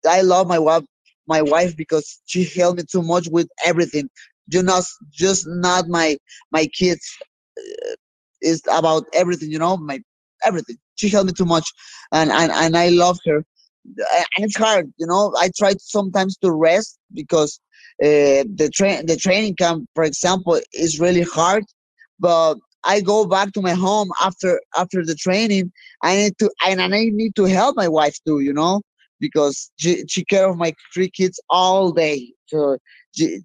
I 0.07 0.21
love 0.21 0.47
my 0.47 0.59
wife 0.59 0.83
my 1.27 1.41
wife 1.41 1.75
because 1.77 2.21
she 2.25 2.45
helped 2.45 2.77
me 2.79 2.85
too 2.89 3.01
much 3.03 3.27
with 3.29 3.47
everything. 3.65 4.09
You 4.51 4.63
know, 4.63 4.81
just 5.11 5.45
not 5.47 5.87
my 5.87 6.17
my 6.51 6.67
kids. 6.67 7.01
Uh, 7.57 7.93
is 8.41 8.61
about 8.71 9.03
everything. 9.13 9.51
You 9.51 9.59
know, 9.59 9.77
my 9.77 9.99
everything. 10.45 10.77
She 10.95 11.09
helped 11.09 11.27
me 11.27 11.33
too 11.33 11.45
much, 11.45 11.69
and 12.11 12.31
and, 12.31 12.51
and 12.51 12.77
I 12.77 12.89
love 12.89 13.17
her. 13.25 13.43
And 13.85 14.45
it's 14.45 14.57
hard, 14.57 14.91
you 14.97 15.07
know. 15.07 15.33
I 15.39 15.49
try 15.57 15.73
sometimes 15.79 16.37
to 16.37 16.51
rest 16.51 16.99
because 17.13 17.59
uh, 18.03 18.43
the 18.59 18.69
train 18.73 19.05
the 19.05 19.17
training 19.17 19.55
camp, 19.55 19.85
for 19.95 20.03
example, 20.03 20.59
is 20.73 20.99
really 20.99 21.23
hard. 21.23 21.63
But 22.19 22.55
I 22.87 23.01
go 23.01 23.25
back 23.25 23.51
to 23.53 23.61
my 23.61 23.73
home 23.73 24.09
after 24.21 24.59
after 24.77 25.05
the 25.05 25.13
training. 25.15 25.71
I 26.03 26.15
need 26.15 26.37
to 26.39 26.49
and 26.67 26.81
I 26.81 26.87
need 26.87 27.35
to 27.35 27.43
help 27.43 27.75
my 27.75 27.87
wife 27.87 28.17
too, 28.25 28.39
you 28.39 28.53
know, 28.53 28.81
because 29.19 29.69
she 29.77 30.05
she 30.07 30.23
care 30.25 30.49
of 30.49 30.57
my 30.57 30.73
three 30.93 31.09
kids 31.09 31.39
all 31.49 31.91
day. 31.91 32.33
So 32.47 32.77
she 33.15 33.39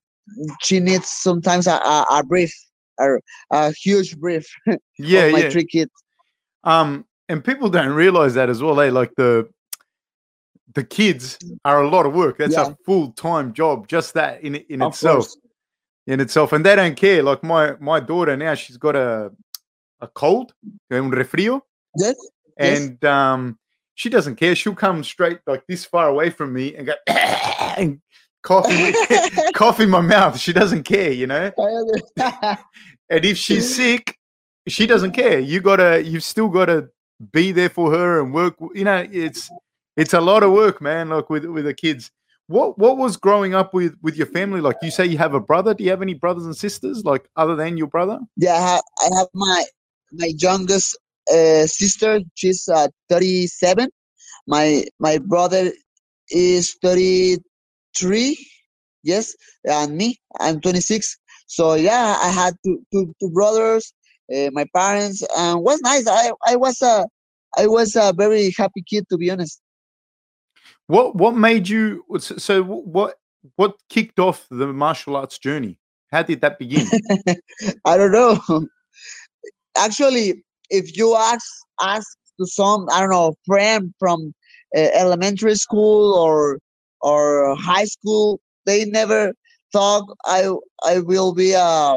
she 0.62 0.80
needs 0.80 1.08
sometimes 1.08 1.66
a, 1.66 1.72
a, 1.74 2.06
a 2.10 2.22
brief, 2.24 2.54
a, 3.00 3.16
a 3.50 3.72
huge 3.72 4.16
brief. 4.18 4.46
Yeah, 4.98 5.30
my 5.30 5.40
yeah. 5.40 5.50
three 5.50 5.66
kids. 5.66 5.90
Um, 6.64 7.04
and 7.28 7.44
people 7.44 7.68
don't 7.68 7.92
realize 7.94 8.34
that 8.34 8.48
as 8.48 8.62
well. 8.62 8.80
Eh? 8.80 8.90
Like 8.90 9.12
the 9.16 9.48
the 10.74 10.84
kids 10.84 11.38
are 11.64 11.82
a 11.82 11.88
lot 11.88 12.06
of 12.06 12.14
work. 12.14 12.38
That's 12.38 12.54
Yeah. 12.54 12.68
a 12.70 12.76
full 12.86 13.12
time 13.12 13.52
job. 13.52 13.88
Just 13.88 14.14
that 14.14 14.42
in 14.42 14.54
in 14.54 14.80
Of 14.82 14.92
itself. 14.92 15.26
course. 15.26 15.36
In 16.06 16.20
itself, 16.20 16.52
and 16.52 16.64
they 16.64 16.74
don't 16.76 16.96
care. 16.96 17.22
Like 17.22 17.42
my 17.42 17.74
my 17.80 18.00
daughter 18.00 18.36
now, 18.36 18.54
she's 18.54 18.76
got 18.76 18.96
a 18.96 19.32
a 20.00 20.08
cold, 20.08 20.52
un 20.90 21.10
refrio, 21.10 21.60
Yes. 21.96 22.16
Yes. 22.58 22.80
and 22.80 23.04
um, 23.04 23.58
she 23.94 24.08
doesn't 24.08 24.36
care. 24.36 24.54
She'll 24.54 24.74
come 24.74 25.04
straight 25.04 25.38
like 25.46 25.64
this 25.68 25.84
far 25.84 26.08
away 26.08 26.30
from 26.30 26.52
me 26.52 26.74
and 26.74 26.86
go 26.86 26.94
and 27.06 28.00
cough 28.42 28.68
in, 28.70 28.94
cough 29.54 29.78
in 29.80 29.88
my 29.90 30.00
mouth. 30.00 30.38
She 30.38 30.52
doesn't 30.52 30.82
care, 30.84 31.12
you 31.12 31.26
know. 31.26 31.52
And 33.10 33.26
if 33.26 33.36
she's 33.36 33.74
sick, 33.76 34.16
she 34.68 34.86
doesn't 34.86 35.12
care. 35.12 35.38
You 35.38 35.60
gotta, 35.60 36.02
you've 36.02 36.24
still 36.24 36.48
gotta 36.48 36.88
be 37.30 37.52
there 37.52 37.68
for 37.68 37.90
her 37.90 38.22
and 38.22 38.32
work. 38.32 38.54
You 38.74 38.84
know, 38.84 39.06
it's 39.12 39.50
it's 39.98 40.14
a 40.14 40.20
lot 40.20 40.42
of 40.42 40.52
work, 40.52 40.80
man. 40.80 41.10
Like 41.10 41.28
with 41.28 41.44
with 41.44 41.66
the 41.66 41.74
kids. 41.74 42.10
What 42.48 42.78
what 42.78 42.98
was 42.98 43.16
growing 43.16 43.54
up 43.54 43.72
with 43.72 43.94
with 44.02 44.16
your 44.16 44.26
family 44.26 44.60
like? 44.60 44.76
You 44.82 44.90
say 44.90 45.06
you 45.06 45.18
have 45.18 45.34
a 45.34 45.40
brother. 45.40 45.74
Do 45.74 45.84
you 45.84 45.90
have 45.90 46.02
any 46.02 46.14
brothers 46.14 46.44
and 46.44 46.56
sisters 46.56 47.04
like 47.04 47.28
other 47.36 47.56
than 47.56 47.78
your 47.78 47.86
brother? 47.86 48.20
yeah, 48.36 48.54
I 48.54 48.60
have, 48.60 48.82
I 49.00 49.18
have 49.18 49.28
my 49.34 49.64
my 50.12 50.32
youngest 50.38 50.98
uh, 51.32 51.66
sister. 51.66 52.20
She's 52.34 52.68
uh, 52.68 52.88
37. 53.08 53.88
My 54.46 54.84
my 54.98 55.18
brother 55.18 55.72
is 56.30 56.76
33. 56.82 58.48
Yes, 59.04 59.34
and 59.64 59.96
me, 59.96 60.20
I'm 60.40 60.60
26. 60.60 61.18
So 61.46 61.74
yeah, 61.74 62.16
I 62.22 62.28
had 62.30 62.54
two 62.64 62.84
two, 62.92 63.14
two 63.20 63.30
brothers, 63.30 63.92
uh, 64.34 64.50
my 64.52 64.66
parents, 64.74 65.22
and 65.36 65.62
was 65.62 65.80
nice. 65.82 66.06
I 66.08 66.32
I 66.46 66.56
was 66.56 66.82
a 66.82 67.06
I 67.56 67.66
was 67.68 67.96
a 67.96 68.12
very 68.16 68.52
happy 68.58 68.82
kid 68.88 69.06
to 69.10 69.16
be 69.16 69.30
honest. 69.30 69.61
What 70.86 71.16
what 71.16 71.36
made 71.36 71.68
you? 71.68 72.04
So 72.18 72.62
what 72.62 73.16
what 73.56 73.76
kicked 73.88 74.18
off 74.18 74.46
the 74.50 74.66
martial 74.72 75.16
arts 75.16 75.38
journey? 75.38 75.78
How 76.10 76.22
did 76.22 76.40
that 76.42 76.58
begin? 76.58 76.86
I 77.84 77.96
don't 77.96 78.12
know. 78.12 78.66
Actually, 79.76 80.44
if 80.70 80.96
you 80.96 81.16
ask 81.16 81.46
ask 81.80 82.06
to 82.38 82.46
some 82.46 82.86
I 82.90 83.00
don't 83.00 83.10
know 83.10 83.34
friend 83.46 83.92
from 83.98 84.34
uh, 84.76 84.88
elementary 84.94 85.54
school 85.54 86.14
or 86.14 86.58
or 87.00 87.56
high 87.56 87.84
school, 87.86 88.40
they 88.66 88.84
never 88.84 89.32
thought 89.72 90.04
I 90.26 90.52
I 90.84 91.00
will 91.00 91.32
be 91.34 91.52
a 91.52 91.96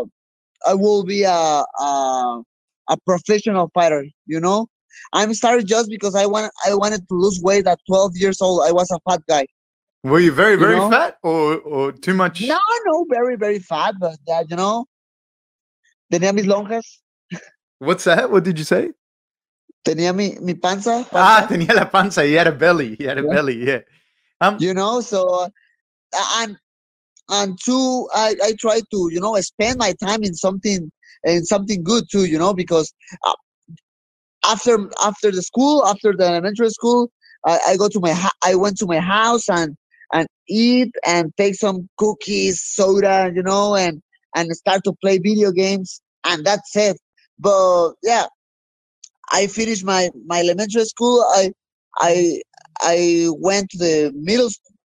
I 0.68 0.74
will 0.74 1.04
be 1.04 1.24
a 1.24 1.32
a, 1.32 2.42
a 2.90 2.98
professional 3.06 3.70
fighter. 3.74 4.06
You 4.26 4.40
know, 4.40 4.68
I'm 5.14 5.34
started 5.34 5.68
just 5.68 5.90
because 5.90 6.16
I 6.16 6.26
want 6.26 6.52
I 6.66 6.74
wanted 6.76 7.08
to 7.08 7.14
lose 7.16 7.40
weight 7.42 7.68
at 7.68 7.80
12 7.88 8.18
years 8.18 8.42
old. 8.42 8.64
I 8.68 8.72
was 8.72 8.90
a 8.92 9.00
fat 9.10 9.22
guy. 9.28 9.46
Were 10.04 10.20
you 10.20 10.32
very 10.32 10.56
very 10.56 10.76
know? 10.78 10.90
fat 10.90 11.18
or 11.24 11.58
or 11.60 11.92
too 11.92 12.14
much? 12.14 12.42
No, 12.42 12.60
no, 12.86 13.06
very 13.10 13.36
very 13.38 13.60
fat, 13.60 13.96
but 14.00 14.18
yeah, 14.28 14.44
you 14.50 14.56
know, 14.56 14.86
tenía 16.12 16.34
mis 16.34 16.46
lonjas, 16.46 16.86
What's 17.80 18.04
that? 18.06 18.30
What 18.32 18.44
did 18.44 18.58
you 18.58 18.66
say? 18.66 18.92
tenía 19.86 20.14
mi 20.16 20.38
mi 20.42 20.54
panza. 20.54 21.06
Ah, 21.14 21.46
panza. 21.48 21.48
tenía 21.54 21.74
la 21.76 21.86
panza. 21.86 22.24
He 22.24 22.34
had 22.34 22.48
a 22.48 22.52
belly. 22.52 22.96
He 22.98 23.04
had 23.06 23.18
a 23.18 23.24
Yeah. 23.24 23.30
belly. 23.34 23.66
Yeah. 23.66 23.80
Um. 24.42 24.58
you 24.60 24.74
know 24.74 25.00
so 25.02 25.48
uh, 26.14 26.30
and 26.42 26.58
and 27.30 27.58
two 27.64 28.08
I, 28.14 28.36
I 28.44 28.54
try 28.60 28.82
to 28.92 29.10
you 29.12 29.20
know 29.20 29.40
spend 29.42 29.78
my 29.80 29.94
time 29.94 30.24
in 30.24 30.34
something 30.36 30.92
in 31.24 31.46
something 31.46 31.84
good 31.84 32.04
too 32.12 32.26
you 32.26 32.38
know 32.38 32.54
because 32.54 32.94
uh, 33.26 33.34
after 34.48 34.90
after 35.04 35.32
the 35.32 35.42
school 35.42 35.86
after 35.86 36.14
the 36.16 36.26
elementary 36.26 36.70
school 36.70 37.10
I, 37.46 37.60
I 37.70 37.78
go 37.78 37.90
to 37.90 38.00
my 38.00 38.12
ha- 38.14 38.38
I 38.44 38.56
went 38.56 38.78
to 38.78 38.86
my 38.86 39.00
house 39.00 39.50
and 39.50 39.76
and 40.14 40.28
eat 40.50 40.92
and 41.06 41.32
take 41.38 41.56
some 41.56 41.90
cookies 41.98 42.62
soda 42.64 43.32
you 43.34 43.44
know 43.44 43.76
and 43.76 44.02
and 44.36 44.52
start 44.56 44.84
to 44.86 44.94
play 45.02 45.18
video 45.18 45.52
games 45.52 46.02
and 46.26 46.46
that's 46.46 46.76
it 46.76 46.98
but 47.40 47.94
yeah 48.04 48.26
I 49.32 49.48
finished 49.48 49.84
my 49.86 50.10
my 50.26 50.40
elementary 50.40 50.86
school 50.86 51.24
I 51.34 51.52
I 52.00 52.42
I 52.82 53.28
went 53.40 53.70
to 53.72 53.78
the 53.78 54.12
middle 54.16 54.50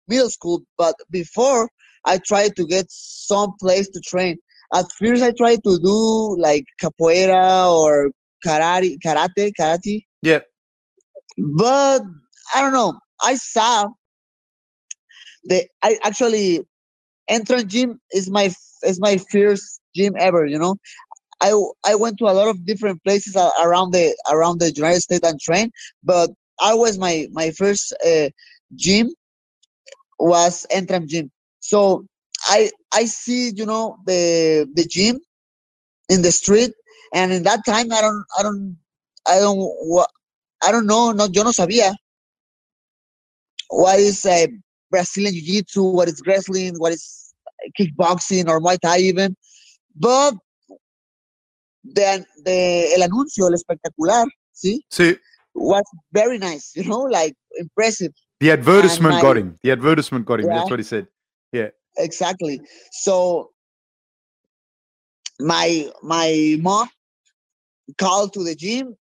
middle 0.08 0.30
school, 0.30 0.62
but 0.78 0.96
before 1.10 1.70
I 2.06 2.20
tried 2.26 2.56
to 2.58 2.66
get 2.66 2.86
some 2.90 3.54
place 3.60 3.90
to 3.90 4.00
train. 4.02 4.38
At 4.74 4.86
first, 5.00 5.24
I 5.24 5.32
tried 5.32 5.64
to 5.64 5.80
do 5.80 6.38
like 6.40 6.66
capoeira 6.82 7.72
or 7.72 8.12
karate, 8.46 8.98
karate, 9.06 9.52
karate, 9.60 10.06
Yeah. 10.22 10.40
but 11.38 12.02
I 12.54 12.62
don't 12.62 12.74
know. 12.74 12.94
I 13.22 13.36
saw 13.36 13.88
the 15.44 15.66
I 15.82 15.98
actually 16.04 16.62
Entram 17.30 17.68
gym 17.68 18.00
is 18.12 18.30
my 18.30 18.52
is 18.84 19.00
my 19.00 19.18
first 19.32 19.80
gym 19.96 20.14
ever. 20.20 20.46
You 20.46 20.60
know, 20.60 20.76
I 21.42 21.54
I 21.86 21.96
went 21.96 22.18
to 22.20 22.26
a 22.26 22.34
lot 22.34 22.48
of 22.50 22.66
different 22.66 23.04
places 23.04 23.36
around 23.36 23.92
the 23.92 24.16
around 24.32 24.60
the 24.60 24.72
United 24.74 25.02
States 25.02 25.28
and 25.28 25.40
trained, 25.40 25.72
but 26.04 26.30
always 26.60 26.98
my 26.98 27.28
my 27.32 27.52
first 27.52 27.94
uh, 28.06 28.30
gym 28.76 29.10
was 30.20 30.66
Entram 30.72 31.08
Gym. 31.08 31.32
So 31.60 32.06
I 32.46 32.70
I 32.94 33.06
see 33.06 33.52
you 33.56 33.66
know 33.66 33.98
the 34.06 34.68
the 34.74 34.86
gym 34.86 35.20
in 36.10 36.22
the 36.22 36.32
street, 36.32 36.72
and 37.14 37.32
in 37.32 37.44
that 37.44 37.62
time 37.66 37.92
I 37.92 38.02
don't 38.02 38.26
I 38.38 38.44
don't 38.44 38.78
I 39.28 39.40
don't 39.40 40.06
I 40.66 40.72
don't 40.72 40.88
know 40.88 41.12
no 41.12 41.28
yo 41.32 41.44
no 41.44 41.52
sabía 41.52 41.94
what 43.70 44.00
is 44.00 44.26
uh, 44.26 44.48
Brazilian 44.90 45.34
Jiu 45.34 45.44
Jitsu, 45.44 45.84
what 45.84 46.08
is 46.08 46.22
wrestling, 46.26 46.76
what 46.78 46.92
is 46.92 47.34
kickboxing 47.80 48.48
or 48.48 48.60
Muay 48.60 48.80
Thai 48.80 48.98
even, 49.00 49.36
but 49.96 50.34
the 51.84 52.26
the 52.44 52.94
el 52.96 53.04
anuncio 53.04 53.48
el 53.48 53.54
espectacular, 53.54 54.26
sí, 54.54 54.80
So 54.90 55.14
was 55.54 55.84
very 56.12 56.38
nice, 56.38 56.72
you 56.76 56.84
know, 56.84 57.02
like 57.02 57.36
impressive. 57.58 58.12
the 58.40 58.52
advertisement 58.52 59.16
my- 59.16 59.22
got 59.22 59.38
him. 59.38 59.56
The 59.64 59.72
advertisement 59.72 60.26
got 60.26 60.40
him. 60.40 60.48
Yeah. 60.48 60.56
That's 60.56 60.70
what 60.72 60.80
he 60.80 60.84
said. 60.84 61.08
Yeah. 61.52 61.70
Exactly. 61.98 62.62
So 62.92 63.52
my 65.40 65.90
my 66.02 66.58
mom 66.60 66.90
called 67.98 68.34
to 68.34 68.44
the 68.44 68.56
gym, 68.56 68.96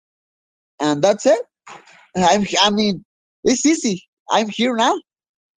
and 0.80 1.02
that's 1.02 1.26
it. 1.26 1.40
I'm 2.16 2.46
I 2.62 2.70
mean 2.70 3.04
it's 3.44 3.66
easy. 3.66 4.02
I'm 4.30 4.48
here 4.48 4.74
now. 4.76 4.98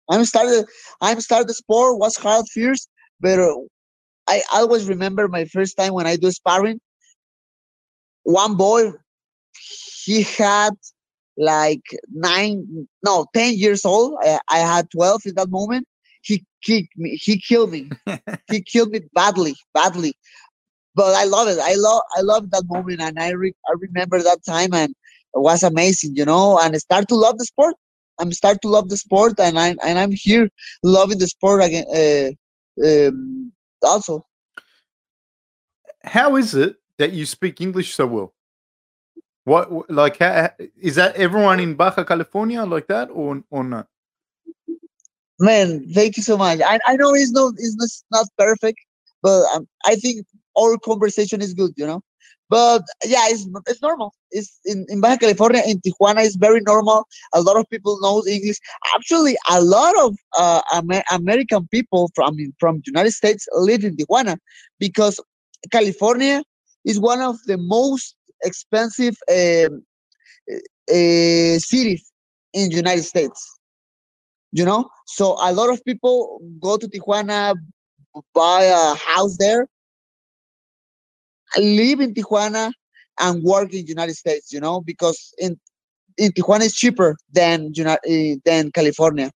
I'm 0.10 0.26
started. 0.26 0.66
I'm 1.02 1.22
started 1.22 1.48
the 1.48 1.54
sport. 1.54 2.00
Was 2.00 2.16
hard 2.16 2.46
first, 2.54 2.90
but 3.20 3.40
uh, 3.40 3.56
I 4.28 4.42
always 4.54 4.88
remember 4.88 5.28
my 5.28 5.46
first 5.46 5.78
time 5.78 5.94
when 5.94 6.08
I 6.08 6.16
do 6.16 6.32
sparring. 6.32 6.80
One 8.24 8.56
boy, 8.56 8.92
he 10.04 10.24
had 10.24 10.74
like 11.38 11.84
nine, 12.12 12.88
no, 13.04 13.26
ten 13.34 13.56
years 13.56 13.86
old. 13.86 14.16
I, 14.22 14.40
I 14.50 14.60
had 14.60 14.90
twelve 14.92 15.22
in 15.26 15.36
that 15.36 15.50
moment. 15.50 15.88
He 16.22 16.44
kicked 16.64 16.98
me. 16.98 17.18
He 17.22 17.40
killed 17.40 17.72
me. 17.72 17.90
he 18.52 18.62
killed 18.62 18.90
me 18.90 19.02
badly, 19.14 19.56
badly. 19.74 20.14
But 20.96 21.14
I 21.16 21.26
love 21.26 21.48
it. 21.48 21.60
I 21.60 21.76
love. 21.76 22.02
I 22.18 22.22
love 22.22 22.52
that 22.52 22.64
moment, 22.68 23.02
and 23.02 23.20
I 23.20 23.32
re- 23.32 23.56
I 23.68 23.74
remember 23.80 24.22
that 24.22 24.40
time, 24.46 24.74
and 24.74 24.92
it 24.92 25.42
was 25.42 25.64
amazing, 25.64 26.16
you 26.16 26.26
know. 26.26 26.60
And 26.60 26.74
I 26.74 26.78
start 26.78 27.08
to 27.10 27.16
love 27.16 27.38
the 27.38 27.46
sport. 27.46 27.76
I'm 28.20 28.32
start 28.32 28.62
to 28.62 28.70
love 28.70 28.90
the 28.90 28.98
sport, 28.98 29.40
and 29.40 29.60
I 29.60 29.76
and 29.84 30.00
I'm 30.00 30.12
here 30.14 30.50
loving 30.84 31.20
the 31.20 31.28
sport 31.28 31.64
again. 31.64 31.86
Uh, 31.94 32.32
um, 32.88 33.52
also, 33.82 34.26
How 36.04 36.36
is 36.38 36.56
it 36.56 36.78
that 36.98 37.12
you 37.12 37.26
speak 37.26 37.60
English 37.60 37.94
so 37.94 38.08
well? 38.08 38.34
What 39.44 39.92
like 39.92 40.18
how, 40.20 40.50
is 40.82 40.96
that 40.96 41.16
everyone 41.16 41.60
in 41.60 41.76
Baja 41.76 42.04
California 42.04 42.64
like 42.64 42.88
that 42.88 43.10
or 43.12 43.44
or 43.52 43.64
not? 43.64 43.88
man, 45.40 45.88
thank 45.94 46.18
you 46.18 46.24
so 46.24 46.38
much. 46.38 46.60
I, 46.66 46.80
I 46.88 46.96
know 46.96 47.14
it's 47.14 47.32
not 47.32 47.54
it's 47.58 48.04
not, 48.12 48.28
perfect, 48.38 48.80
but 49.22 49.44
um, 49.54 49.68
I 49.86 49.96
think 49.96 50.26
our 50.60 50.78
conversation 50.78 51.42
is 51.42 51.54
good, 51.54 51.72
you 51.76 51.86
know. 51.86 52.02
But 52.50 52.84
yeah, 53.04 53.26
it's 53.28 53.48
it's 53.68 53.82
normal. 53.82 54.14
It's 54.32 54.60
in, 54.66 54.86
in 54.90 55.02
Baja 55.02 55.18
California, 55.18 55.64
in 55.66 55.80
Tijuana, 55.80 56.24
it's 56.24 56.36
very 56.36 56.62
normal. 56.62 57.08
A 57.34 57.42
lot 57.42 57.58
of 57.58 57.68
people 57.70 58.00
know 58.02 58.24
English. 58.28 58.58
Actually, 58.96 59.36
a 59.50 59.62
lot 59.62 59.96
of 60.06 60.16
uh, 60.38 60.62
Amer- 60.76 61.04
American 61.12 61.68
people 61.70 62.12
from 62.14 62.38
from 62.60 62.82
United 62.86 63.12
States 63.12 63.48
live 63.54 63.84
in 63.84 63.96
Tijuana 63.96 64.38
because 64.80 65.20
California 65.72 66.44
is 66.86 67.00
one 67.00 67.22
of 67.22 67.36
the 67.48 67.58
most 67.58 68.16
expensive 68.44 69.16
um, 69.30 69.84
uh, 70.52 71.58
cities 71.58 72.12
in 72.54 72.70
United 72.70 73.04
States 73.04 73.52
you 74.52 74.64
know 74.64 74.88
so 75.08 75.36
a 75.42 75.52
lot 75.52 75.70
of 75.70 75.84
people 75.84 76.40
go 76.62 76.78
to 76.78 76.88
tijuana 76.88 77.56
buy 78.34 78.64
a 78.64 78.96
house 78.96 79.38
there, 79.38 79.68
live 81.58 82.00
in 82.00 82.14
Tijuana, 82.14 82.72
and 83.20 83.44
work 83.44 83.74
in 83.74 83.82
the 83.82 83.88
United 83.88 84.16
States. 84.16 84.52
You 84.52 84.60
know, 84.60 84.82
because 84.82 85.34
in 85.38 85.60
in 86.18 86.32
Tijuana 86.32 86.66
is 86.66 86.76
cheaper 86.76 87.18
than 87.32 87.74
uh, 87.86 87.98
than 88.46 88.72
California. 88.72 89.32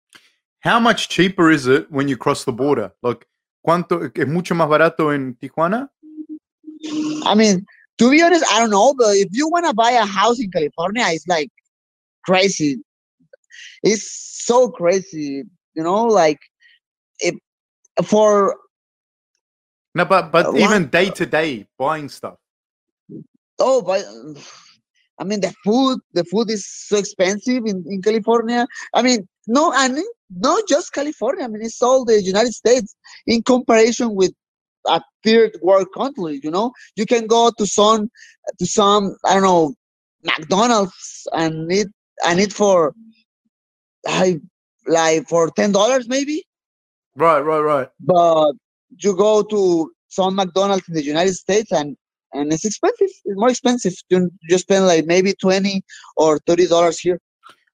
How 0.61 0.79
much 0.79 1.09
cheaper 1.09 1.49
is 1.49 1.67
it 1.67 1.89
when 1.91 2.07
you 2.07 2.17
cross 2.17 2.43
the 2.43 2.51
border? 2.51 2.91
Like, 3.01 3.25
¿cuánto 3.65 4.11
es 4.13 4.27
mucho 4.27 4.55
más 4.55 4.67
barato 4.67 5.13
en 5.13 5.35
Tijuana? 5.35 5.89
I 7.25 7.35
mean, 7.35 7.65
to 7.97 8.09
be 8.09 8.21
honest, 8.21 8.45
I 8.51 8.59
don't 8.59 8.69
know, 8.69 8.93
but 8.93 9.15
if 9.15 9.29
you 9.31 9.49
want 9.49 9.65
to 9.65 9.73
buy 9.73 9.91
a 9.91 10.05
house 10.05 10.39
in 10.39 10.49
California, 10.51 11.03
it's 11.07 11.27
like 11.27 11.49
crazy. 12.25 12.77
It's 13.83 14.09
so 14.45 14.69
crazy, 14.69 15.43
you 15.75 15.83
know, 15.83 16.05
like 16.05 16.39
if 17.19 17.35
for 18.05 18.55
no, 19.95 20.05
but 20.05 20.31
but 20.31 20.55
even 20.55 20.87
day 20.87 21.09
to 21.09 21.25
day 21.25 21.67
buying 21.77 22.09
stuff. 22.09 22.37
Oh, 23.59 23.81
but 23.81 24.03
I 25.19 25.23
mean 25.23 25.41
the 25.41 25.53
food. 25.63 25.99
The 26.13 26.23
food 26.23 26.49
is 26.49 26.67
so 26.67 26.97
expensive 26.97 27.65
in, 27.65 27.83
in 27.87 28.01
California. 28.01 28.67
I 28.93 29.01
mean, 29.01 29.27
no, 29.47 29.73
and 29.75 29.99
not 30.29 30.67
just 30.67 30.93
California. 30.93 31.45
I 31.45 31.47
mean, 31.47 31.61
it's 31.61 31.81
all 31.81 32.05
the 32.05 32.21
United 32.21 32.53
States 32.53 32.95
in 33.25 33.43
comparison 33.43 34.15
with 34.15 34.31
a 34.87 35.01
third 35.25 35.57
world 35.61 35.87
country. 35.93 36.39
You 36.43 36.51
know, 36.51 36.71
you 36.95 37.05
can 37.05 37.27
go 37.27 37.51
to 37.57 37.65
some 37.65 38.09
to 38.59 38.65
some 38.65 39.15
I 39.25 39.33
don't 39.33 39.43
know 39.43 39.73
McDonald's 40.23 41.27
and 41.33 41.71
eat 41.71 41.87
and 42.25 42.39
eat 42.39 42.53
for 42.53 42.93
like 44.05 44.39
like 44.87 45.27
for 45.27 45.49
ten 45.51 45.71
dollars 45.71 46.07
maybe. 46.07 46.45
Right, 47.15 47.41
right, 47.41 47.59
right. 47.59 47.89
But 47.99 48.53
you 48.97 49.15
go 49.15 49.43
to 49.43 49.91
some 50.07 50.35
McDonald's 50.35 50.87
in 50.87 50.95
the 50.95 51.03
United 51.03 51.33
States 51.33 51.71
and 51.71 51.95
and 52.33 52.53
it's 52.53 52.65
expensive. 52.65 53.09
It's 53.25 53.39
more 53.39 53.49
expensive. 53.49 53.93
You 54.09 54.29
just 54.49 54.63
spend 54.65 54.85
like 54.85 55.05
maybe 55.05 55.33
twenty 55.33 55.83
or 56.15 56.39
thirty 56.39 56.67
dollars 56.67 56.99
here. 56.99 57.19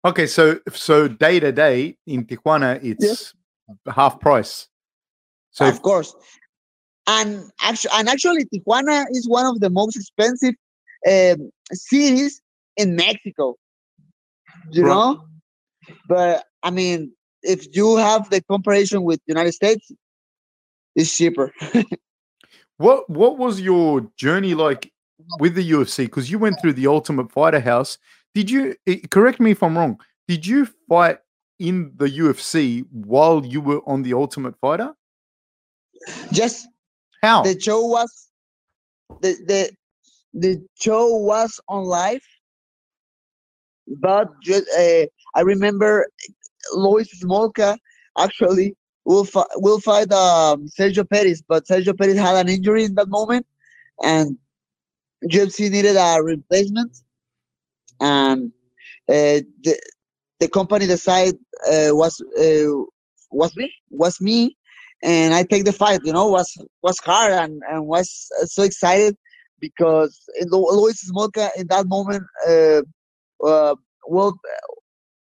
Okay, 0.06 0.28
so 0.28 0.60
so 0.72 1.08
day 1.08 1.40
to 1.40 1.52
day 1.52 1.98
in 2.06 2.26
Tijuana, 2.26 2.80
it's 2.84 3.34
yeah. 3.86 3.94
half 3.94 4.20
price. 4.20 4.68
So 5.52 5.68
of 5.68 5.82
course, 5.82 6.16
and 7.08 7.52
actually, 7.62 7.92
and 7.96 8.10
actually, 8.10 8.46
Tijuana 8.46 9.06
is 9.12 9.28
one 9.28 9.46
of 9.46 9.60
the 9.60 9.70
most 9.70 9.96
expensive 9.96 10.56
um, 11.10 11.50
cities 11.72 12.42
in 12.78 12.96
Mexico. 12.96 13.56
You 14.72 14.84
right. 14.84 14.90
know, 14.90 15.26
but 16.08 16.46
I 16.64 16.72
mean, 16.72 17.12
if 17.42 17.76
you 17.76 17.98
have 17.98 18.30
the 18.30 18.42
comparison 18.44 19.04
with 19.04 19.20
United 19.28 19.54
States, 19.54 19.92
it's 20.96 21.16
cheaper. 21.16 21.54
what 22.78 23.10
What 23.10 23.38
was 23.38 23.62
your 23.62 24.10
journey 24.18 24.54
like 24.54 24.92
with 25.40 25.56
the 25.56 25.72
UFC? 25.72 26.06
Because 26.06 26.30
you 26.32 26.40
went 26.40 26.60
through 26.62 26.74
the 26.74 26.88
Ultimate 26.88 27.32
Fighter 27.32 27.60
House 27.60 27.98
did 28.36 28.52
you 28.52 28.76
eh, 28.86 29.00
correct 29.10 29.40
me 29.40 29.52
if 29.52 29.64
I'm 29.64 29.78
wrong? 29.78 30.00
Did 30.28 30.46
you 30.46 30.68
fight 30.90 31.20
in 31.58 31.94
the 31.96 32.08
UFC 32.08 32.86
while 32.92 33.46
you 33.46 33.62
were 33.62 33.82
on 33.88 34.04
the 34.04 34.14
Ultimate 34.14 34.60
Fighter? 34.60 34.94
Yes. 36.32 36.68
How? 37.24 37.44
The 37.44 37.58
show 37.60 37.86
was 37.86 38.28
the 39.22 39.38
the 39.48 39.72
the 40.34 40.62
show 40.76 41.16
was 41.16 41.62
on 41.70 41.86
live, 41.86 42.28
but 43.88 44.28
just 44.44 44.68
uh, 44.78 45.08
I 45.34 45.42
remember 45.42 46.06
Louis 46.74 47.08
Smolka 47.24 47.78
actually 48.20 48.76
will 49.06 49.26
fi- 49.26 49.46
will 49.56 49.80
fight 49.80 50.12
um, 50.12 50.68
Sergio 50.68 51.08
Perez, 51.10 51.42
but 51.48 51.66
Sergio 51.66 51.98
Perez 51.98 52.18
had 52.18 52.36
an 52.36 52.50
injury 52.50 52.86
in 52.86 52.96
that 52.96 53.10
moment, 53.10 53.46
and 54.04 54.38
UFC 55.32 55.70
needed 55.72 55.96
a 55.98 56.22
replacement 56.22 56.92
and 58.00 58.52
uh, 59.10 59.42
the 59.64 59.80
the 60.40 60.48
company 60.48 60.86
decided 60.88 61.36
uh, 61.68 61.90
was 61.92 62.22
uh, 62.40 62.84
was 63.32 63.56
me 63.56 63.72
was 63.90 64.20
me 64.22 64.58
and 65.04 65.34
I 65.34 65.44
take 65.44 65.66
the 65.66 65.74
fight. 65.74 66.02
You 66.04 66.14
know, 66.14 66.28
was 66.28 66.52
was 66.82 66.98
hard 67.00 67.34
and, 67.34 67.62
and 67.70 67.88
was 67.88 68.30
so 68.46 68.64
excited 68.64 69.16
because 69.60 70.20
Louis 70.52 71.10
Smolka 71.10 71.50
in 71.58 71.68
that 71.68 71.88
moment 71.88 72.24
uh, 72.48 72.82
uh, 73.46 73.76
well, 74.08 74.40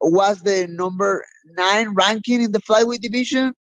was 0.01 0.41
the 0.41 0.67
number 0.69 1.25
nine 1.57 1.93
ranking 1.93 2.41
in 2.41 2.51
the 2.51 2.61
flyweight 2.61 3.01
division. 3.01 3.53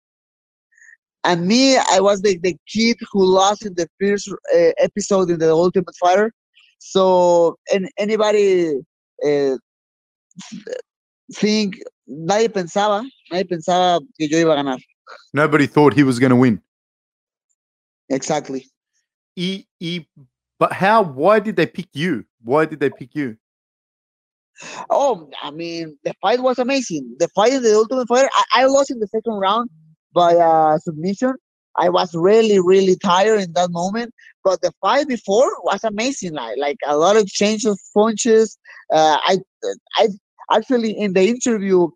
And 1.25 1.47
me, 1.47 1.77
I 1.77 2.01
was 2.01 2.23
the, 2.23 2.39
the 2.39 2.57
kid 2.67 2.97
who 3.13 3.25
lost 3.25 3.67
in 3.67 3.75
the 3.75 3.89
first 4.01 4.31
uh, 4.31 4.71
episode 4.79 5.31
in 5.31 5.39
the 5.39 5.53
Ultimate 5.53 5.95
Fighter. 6.01 6.33
So, 6.79 7.59
and 7.73 7.91
anybody 7.99 8.73
eh, 9.23 9.57
think, 11.35 11.77
nadie 12.09 12.49
pensaba, 12.49 13.05
nadie 13.31 13.45
pensaba 13.45 14.01
que 14.19 14.29
yo 14.29 14.39
iba 14.39 14.53
a 14.53 14.57
ganar. 14.57 14.79
Nobody 15.35 15.67
thought 15.67 15.93
he 15.93 16.05
was 16.05 16.19
going 16.19 16.31
to 16.31 16.37
win. 16.37 16.63
Exactly. 18.09 18.67
E, 19.37 19.65
e, 19.79 20.07
but 20.59 20.73
how, 20.73 21.03
why 21.03 21.39
did 21.39 21.57
they 21.57 21.67
pick 21.67 21.89
you? 21.93 22.25
Why 22.43 22.65
did 22.65 22.81
they 22.81 22.91
pick 22.91 23.15
you? 23.15 23.37
Oh, 24.89 25.31
I 25.43 25.51
mean, 25.51 25.99
the 26.05 26.15
fight 26.21 26.41
was 26.41 26.59
amazing. 26.59 27.17
The 27.19 27.29
fight 27.29 27.53
in 27.53 27.63
the 27.63 27.75
Ultimate 27.75 28.09
Fighter, 28.09 28.29
I, 28.33 28.63
I 28.63 28.65
lost 28.67 28.91
in 28.91 29.01
the 29.01 29.07
second 29.07 29.35
round 29.35 29.71
by 30.13 30.35
uh, 30.35 30.79
submission. 30.79 31.35
I 31.77 31.89
was 31.89 32.15
really, 32.15 32.61
really 32.61 32.97
tired 32.97 33.41
in 33.41 33.53
that 33.55 33.71
moment. 33.71 34.13
But 34.43 34.63
the 34.63 34.73
fight 34.81 35.07
before 35.07 35.51
was 35.63 35.85
amazing. 35.85 36.33
Like, 36.33 36.57
like 36.59 36.79
a 36.87 36.97
lot 36.97 37.17
of 37.17 37.27
change 37.27 37.65
of 37.65 37.79
punches. 37.95 38.59
Uh, 38.93 39.19
I, 39.23 39.39
I 39.99 40.09
actually 40.53 40.93
in 40.93 41.13
the 41.13 41.29
interview 41.29 41.89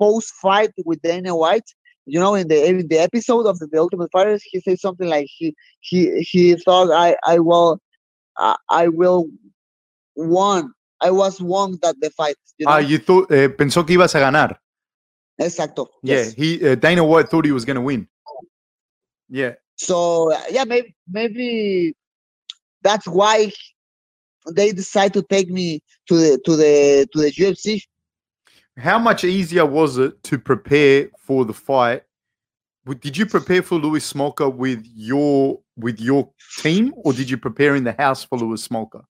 post 0.00 0.32
fight 0.40 0.70
with 0.84 1.02
Dana 1.02 1.36
White, 1.36 1.68
you 2.06 2.18
know, 2.18 2.34
in 2.34 2.48
the 2.48 2.66
in 2.66 2.88
the 2.88 2.98
episode 2.98 3.46
of 3.46 3.58
the, 3.58 3.66
the 3.66 3.78
Ultimate 3.78 4.10
Fighters, 4.12 4.42
he 4.44 4.60
said 4.60 4.80
something 4.80 5.08
like 5.08 5.26
he 5.28 5.54
he 5.80 6.20
he 6.20 6.56
thought 6.56 6.90
I 6.90 7.16
I 7.26 7.38
will 7.38 7.80
uh, 8.38 8.56
I 8.70 8.88
will 8.88 9.28
won. 10.16 10.72
I 11.00 11.10
was 11.10 11.40
won 11.40 11.78
that 11.82 11.96
the 12.00 12.10
fight. 12.10 12.36
You 12.56 12.66
ah, 12.66 12.70
know? 12.70 12.76
Ah, 12.76 12.78
you 12.78 12.98
thought 12.98 13.30
uh, 13.30 13.48
pensó 13.50 13.86
que 13.86 13.96
ibas 13.96 14.14
a 14.14 14.20
ganar. 14.20 14.58
Exacto. 15.40 15.88
Yeah, 16.02 16.16
yes. 16.16 16.32
he 16.34 16.68
uh, 16.68 16.74
Dana 16.74 17.04
White 17.04 17.28
thought 17.28 17.44
he 17.44 17.52
was 17.52 17.64
going 17.64 17.76
to 17.76 17.80
win. 17.80 18.08
Yeah. 19.28 19.54
So 19.76 20.36
yeah, 20.50 20.64
maybe 20.64 20.94
maybe 21.08 21.94
that's 22.82 23.06
why 23.06 23.52
they 24.50 24.72
decide 24.72 25.12
to 25.14 25.22
take 25.22 25.50
me 25.50 25.82
to 26.08 26.16
the 26.16 26.40
to 26.44 26.56
the 26.56 27.08
to 27.12 27.20
the 27.20 27.30
UFC. 27.32 27.82
How 28.76 28.98
much 28.98 29.24
easier 29.24 29.66
was 29.66 29.98
it 29.98 30.22
to 30.24 30.38
prepare 30.38 31.08
for 31.18 31.44
the 31.44 31.52
fight? 31.52 32.02
Did 33.00 33.16
you 33.16 33.26
prepare 33.26 33.62
for 33.62 33.76
Louis 33.76 34.12
Smolka 34.12 34.52
with 34.52 34.86
your 34.94 35.60
with 35.76 36.00
your 36.00 36.30
team, 36.58 36.94
or 36.96 37.12
did 37.12 37.28
you 37.28 37.36
prepare 37.36 37.76
in 37.76 37.84
the 37.84 37.92
house 37.92 38.24
for 38.24 38.38
Louis 38.38 38.66
Smolka? 38.66 39.04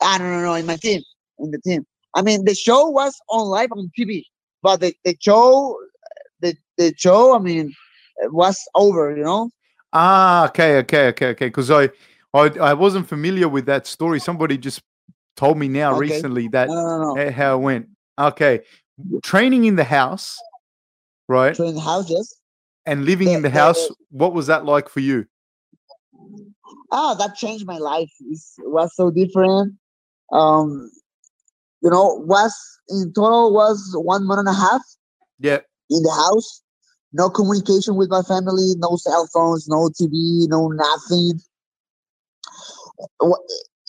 I 0.00 0.18
don't 0.18 0.42
know, 0.42 0.54
in 0.54 0.66
my 0.66 0.76
team, 0.76 1.02
in 1.38 1.50
the 1.50 1.58
team. 1.58 1.84
I 2.14 2.22
mean, 2.22 2.44
the 2.44 2.54
show 2.54 2.88
was 2.88 3.14
on 3.28 3.48
live 3.48 3.70
on 3.72 3.90
TV, 3.98 4.24
but 4.62 4.80
the, 4.80 4.94
the 5.04 5.16
show, 5.20 5.78
the 6.40 6.56
the 6.76 6.94
show, 6.96 7.34
I 7.34 7.38
mean, 7.38 7.74
was 8.24 8.58
over, 8.74 9.16
you 9.16 9.24
know. 9.24 9.50
Ah, 9.92 10.46
okay, 10.48 10.78
okay, 10.78 11.08
okay, 11.08 11.26
okay. 11.28 11.46
Because 11.46 11.70
I, 11.70 11.90
I, 12.34 12.50
I 12.60 12.74
wasn't 12.74 13.08
familiar 13.08 13.48
with 13.48 13.66
that 13.66 13.86
story. 13.86 14.20
Somebody 14.20 14.58
just 14.58 14.82
told 15.36 15.58
me 15.58 15.68
now 15.68 15.92
okay. 15.92 16.00
recently 16.00 16.48
that 16.48 16.68
no, 16.68 16.74
no, 16.74 17.14
no. 17.14 17.30
how 17.30 17.58
it 17.58 17.62
went. 17.62 17.88
Okay, 18.18 18.60
training 19.22 19.64
in 19.64 19.76
the 19.76 19.84
house, 19.84 20.38
right? 21.28 21.54
Training 21.54 21.76
in 21.76 21.76
the 21.76 21.82
house, 21.82 22.10
yes. 22.10 22.34
And 22.86 23.04
living 23.04 23.28
the, 23.28 23.34
in 23.34 23.42
the, 23.42 23.48
the 23.48 23.54
house, 23.54 23.86
the, 23.86 23.94
what 24.10 24.32
was 24.32 24.46
that 24.48 24.64
like 24.64 24.88
for 24.88 25.00
you? 25.00 25.26
Ah, 26.90 27.14
that 27.14 27.36
changed 27.36 27.66
my 27.66 27.78
life. 27.78 28.10
It 28.20 28.40
was 28.58 28.94
so 28.94 29.10
different. 29.10 29.74
Um, 30.32 30.90
you 31.82 31.90
know, 31.90 32.22
was 32.26 32.54
in 32.88 33.12
total 33.14 33.52
was 33.52 33.92
one 33.94 34.26
month 34.26 34.40
and 34.40 34.48
a 34.48 34.52
half. 34.52 34.82
Yeah. 35.38 35.58
In 35.90 36.02
the 36.02 36.10
house, 36.10 36.62
no 37.12 37.30
communication 37.30 37.96
with 37.96 38.10
my 38.10 38.22
family, 38.22 38.74
no 38.78 38.96
cell 38.96 39.28
phones, 39.32 39.68
no 39.68 39.88
TV, 39.88 40.48
no 40.48 40.68
nothing. 40.68 41.40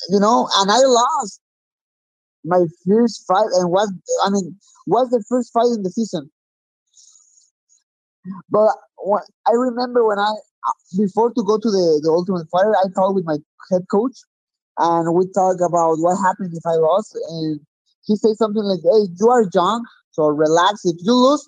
You 0.09 0.19
know, 0.19 0.47
and 0.57 0.71
I 0.71 0.77
lost 0.77 1.41
my 2.45 2.65
first 2.87 3.25
fight, 3.27 3.47
and 3.53 3.69
was 3.71 3.91
I 4.23 4.29
mean 4.29 4.55
was 4.87 5.09
the 5.09 5.23
first 5.27 5.51
fight 5.51 5.67
in 5.75 5.83
the 5.83 5.89
season. 5.89 6.29
But 8.49 8.69
I 9.47 9.51
remember 9.51 10.05
when 10.05 10.19
I 10.19 10.31
before 10.97 11.33
to 11.33 11.43
go 11.43 11.57
to 11.57 11.69
the 11.69 11.99
the 12.03 12.09
Ultimate 12.09 12.47
Fighter, 12.49 12.75
I 12.75 12.87
talked 12.93 13.15
with 13.15 13.25
my 13.25 13.37
head 13.71 13.81
coach, 13.91 14.17
and 14.77 15.13
we 15.15 15.25
talked 15.33 15.61
about 15.61 15.97
what 15.97 16.15
happened 16.17 16.53
if 16.53 16.65
I 16.65 16.75
lost, 16.75 17.17
and 17.29 17.59
he 18.05 18.15
said 18.15 18.35
something 18.37 18.63
like, 18.63 18.81
"Hey, 18.83 19.07
you 19.19 19.29
are 19.29 19.45
young, 19.53 19.85
so 20.11 20.27
relax. 20.27 20.81
If 20.85 20.97
you 20.99 21.13
lose, 21.13 21.47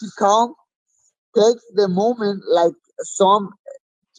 keep 0.00 0.10
calm, 0.18 0.54
take 1.36 1.56
the 1.74 1.88
moment 1.88 2.42
like 2.48 2.72
some 3.02 3.50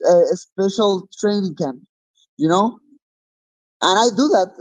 uh, 0.07 0.23
special 0.33 1.07
training 1.19 1.55
camp, 1.55 1.81
you 2.37 2.47
know, 2.47 2.79
and 3.81 3.99
I 3.99 4.15
do 4.15 4.27
that. 4.29 4.51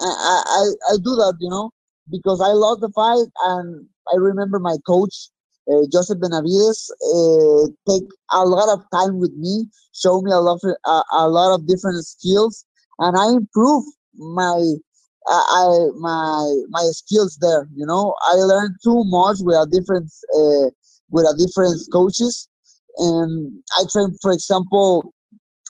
I, 0.00 0.42
I 0.46 0.94
I 0.94 0.96
do 0.96 1.16
that, 1.16 1.34
you 1.40 1.50
know, 1.50 1.70
because 2.10 2.40
I 2.40 2.52
lost 2.52 2.80
the 2.80 2.90
fight, 2.90 3.26
and 3.44 3.86
I 4.12 4.16
remember 4.16 4.58
my 4.58 4.76
coach 4.86 5.30
uh, 5.70 5.84
Joseph 5.92 6.20
Benavides 6.20 6.90
uh, 7.14 7.66
take 7.88 8.08
a 8.32 8.44
lot 8.44 8.72
of 8.72 8.82
time 8.92 9.18
with 9.18 9.32
me, 9.34 9.66
show 9.94 10.20
me 10.22 10.30
a 10.30 10.38
lot 10.38 10.58
of, 10.62 11.04
a 11.12 11.28
lot 11.28 11.54
of 11.54 11.66
different 11.66 12.04
skills, 12.06 12.64
and 12.98 13.16
I 13.18 13.28
improve 13.32 13.84
my 14.14 14.74
I 15.28 15.88
my 15.96 16.62
my 16.70 16.84
skills 16.92 17.36
there. 17.40 17.68
You 17.74 17.86
know, 17.86 18.14
I 18.22 18.34
learned 18.34 18.76
too 18.82 19.04
much 19.04 19.38
with 19.40 19.56
a 19.56 19.66
different 19.70 20.10
uh, 20.34 20.70
with 21.10 21.24
a 21.24 21.34
different 21.36 21.80
coaches, 21.92 22.48
and 22.96 23.62
I 23.78 23.84
trained, 23.92 24.16
for 24.22 24.32
example, 24.32 25.12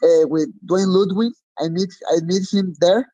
uh, 0.03 0.29
with 0.29 0.49
Duane 0.67 0.89
Ludwig. 0.89 1.33
I 1.59 1.69
meet 1.69 1.91
I 2.11 2.21
meet 2.25 2.47
him 2.53 2.75
there. 2.81 3.07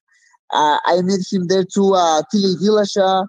I 0.52 1.00
meet 1.02 1.26
him 1.32 1.48
there 1.48 1.64
too. 1.64 1.94
Uh, 1.94 2.22
Dillashaw, 2.32 3.26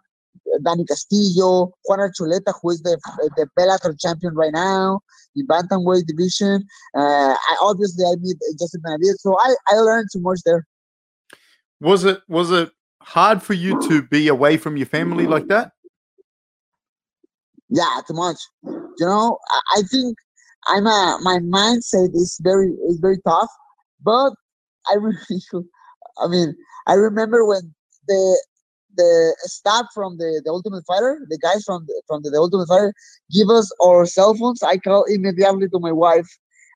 Danny 0.63 0.85
Castillo, 0.85 1.71
Juan 1.85 1.99
Archuleta, 1.99 2.53
who 2.61 2.71
is 2.71 2.81
the 2.81 2.99
the 3.37 3.47
Bellator 3.57 3.99
champion 3.99 4.35
right 4.35 4.53
now 4.53 4.99
in 5.35 5.47
bantamweight 5.47 6.05
division. 6.05 6.65
Uh, 6.95 7.33
I 7.33 7.55
obviously 7.61 8.05
I 8.05 8.15
meet 8.19 8.37
Justin 8.59 8.81
Benavides, 8.83 9.21
so 9.21 9.37
I 9.39 9.55
I 9.69 9.75
learned 9.77 10.09
too 10.11 10.21
much 10.21 10.39
there. 10.45 10.65
Was 11.81 12.03
it 12.03 12.21
was 12.27 12.51
it 12.51 12.71
hard 13.05 13.41
for 13.41 13.53
you 13.53 13.79
to 13.87 14.01
be 14.01 14.27
away 14.27 14.57
from 14.57 14.77
your 14.77 14.87
family 14.87 15.27
like 15.27 15.47
that? 15.47 15.71
Yeah, 17.69 18.01
too 18.07 18.13
much. 18.13 18.37
You 18.63 19.05
know, 19.05 19.37
I, 19.75 19.81
think 19.83 20.17
I'm 20.67 20.87
a 20.87 21.19
my 21.21 21.37
mindset 21.39 22.09
is 22.13 22.39
very 22.41 22.69
is 22.89 22.99
very 22.99 23.19
tough, 23.27 23.49
but 24.03 24.33
I 24.89 24.95
really, 24.99 25.41
I 26.19 26.27
mean, 26.27 26.55
I 26.87 26.93
remember 26.93 27.45
when 27.45 27.73
the 28.07 28.43
the 28.97 29.35
staff 29.39 29.87
from 29.93 30.17
the, 30.17 30.41
the 30.45 30.51
Ultimate 30.51 30.85
Fighter, 30.87 31.19
the 31.29 31.37
guys 31.37 31.65
from 31.65 31.85
the, 31.85 32.01
from 32.07 32.23
the, 32.23 32.29
the 32.29 32.37
Ultimate 32.37 32.67
Fighter, 32.67 32.93
give 33.29 33.49
us 33.49 33.69
our 33.83 34.05
cell 34.05 34.33
phones. 34.35 34.63
I 34.63 34.77
call 34.77 35.03
immediately 35.03 35.67
to 35.69 35.79
my 35.79 35.91
wife, 35.91 36.29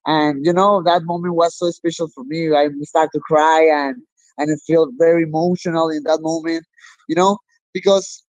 and 0.06 0.46
you 0.46 0.54
know 0.54 0.84
that 0.84 1.04
moment 1.04 1.36
was 1.36 1.58
so 1.58 1.72
special 1.72 2.08
for 2.14 2.24
me. 2.26 2.54
I 2.54 2.68
start 2.84 3.10
to 3.14 3.20
cry 3.20 3.68
and 3.72 4.04
and 4.40 4.52
I 4.52 4.56
feel 4.66 4.90
very 4.98 5.24
emotional 5.24 5.90
in 5.90 6.04
that 6.04 6.22
moment, 6.22 6.66
you 7.08 7.16
know, 7.16 7.38
because 7.74 8.24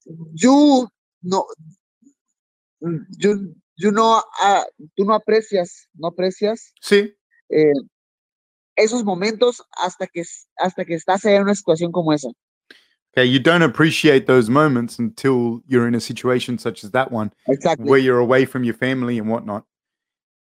you 0.00 0.88
know 1.22 1.44
you 3.18 3.54
you 3.76 3.90
know 3.90 4.22
uh, 4.42 4.62
tú 4.98 5.04
no 5.04 5.18
aprecias, 5.18 5.88
no 5.98 6.10
aprecias. 6.10 6.72
Sí. 6.80 7.12
Eh, 7.50 7.72
esos 8.76 9.04
momentos 9.04 9.62
hasta 9.76 10.06
que 10.06 10.22
hasta 10.58 10.84
que 10.84 10.94
estás 10.94 11.24
en 11.24 11.42
una 11.42 11.54
situación 11.54 11.92
como 11.92 12.12
esa. 12.12 12.28
Okay, 13.16 13.24
you 13.24 13.38
don't 13.38 13.62
appreciate 13.62 14.26
those 14.26 14.50
moments 14.50 14.98
until 14.98 15.62
you're 15.68 15.86
in 15.86 15.94
a 15.94 16.00
situation 16.00 16.58
such 16.58 16.82
as 16.82 16.90
that 16.90 17.12
one, 17.12 17.32
exactly. 17.46 17.88
where 17.88 18.00
you're 18.00 18.18
away 18.18 18.44
from 18.44 18.64
your 18.64 18.74
family 18.74 19.18
and 19.18 19.28
whatnot. 19.28 19.64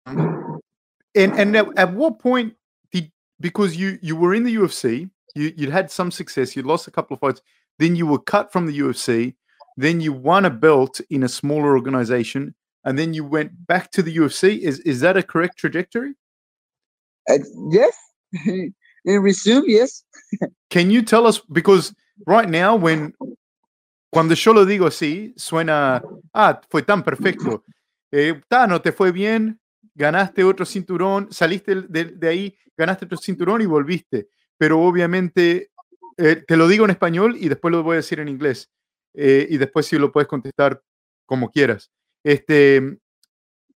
And 0.06 0.60
and 1.14 1.56
at, 1.56 1.66
at 1.76 1.94
what 1.94 2.18
point 2.18 2.54
because 3.44 3.76
you 3.76 3.98
you 4.00 4.16
were 4.16 4.34
in 4.34 4.44
the 4.44 4.56
UFC, 4.56 5.10
you 5.34 5.52
you'd 5.54 5.68
had 5.78 5.90
some 5.90 6.10
success, 6.10 6.56
You'd 6.56 6.64
lost 6.64 6.88
a 6.88 6.90
couple 6.90 7.14
of 7.14 7.20
fights, 7.20 7.42
then 7.78 7.94
you 7.94 8.06
were 8.06 8.18
cut 8.18 8.50
from 8.50 8.64
the 8.64 8.78
UFC, 8.78 9.34
then 9.76 10.00
you 10.00 10.14
won 10.14 10.46
a 10.46 10.50
belt 10.50 10.98
in 11.10 11.22
a 11.22 11.28
smaller 11.28 11.76
organization, 11.76 12.54
and 12.84 12.98
then 12.98 13.12
you 13.12 13.22
went 13.22 13.50
back 13.66 13.90
to 13.90 14.02
the 14.02 14.16
UFC. 14.16 14.60
Is 14.60 14.80
is 14.80 15.00
that 15.00 15.18
a 15.18 15.22
correct 15.22 15.58
trajectory? 15.58 16.14
Uh, 17.28 17.44
yes. 17.70 17.94
in 18.46 18.72
resume, 19.04 19.64
yes. 19.66 20.04
Can 20.70 20.90
you 20.90 21.02
tell 21.02 21.26
us 21.26 21.38
because 21.38 21.94
right 22.26 22.48
now, 22.48 22.74
when 22.76 23.12
cuando 24.10 24.34
yo 24.34 24.52
lo 24.52 24.64
digo 24.64 24.86
así, 24.86 25.34
suena, 25.36 26.02
ah, 26.32 26.62
fue 26.70 26.80
tan 26.80 27.02
perfecto. 27.02 27.62
Eh, 28.10 28.40
no 28.68 28.80
te 28.80 28.90
fue 28.92 29.12
bien, 29.12 29.58
ganaste 29.94 30.44
otro 30.44 30.66
cinturón, 30.66 31.28
saliste 31.30 31.82
de, 31.82 32.28
ahí, 32.28 32.56
ganaste 32.76 33.06
otro 33.06 33.18
cinturón 33.18 33.62
y 33.62 33.66
volviste. 33.66 34.28
Pero 34.58 34.80
obviamente, 34.80 35.70
eh, 36.16 36.36
te 36.46 36.56
lo 36.56 36.68
digo 36.68 36.84
en 36.84 36.90
español 36.90 37.36
y 37.38 37.48
después 37.48 37.72
lo 37.72 37.82
voy 37.82 37.94
a 37.94 37.96
decir 37.96 38.20
en 38.20 38.28
inglés. 38.28 38.70
Eh, 39.14 39.46
y 39.48 39.58
después 39.58 39.86
si 39.86 39.96
lo 39.98 40.10
puedes 40.10 40.28
contestar 40.28 40.82
como 41.26 41.50
quieras. 41.50 41.90
Este, 42.24 42.98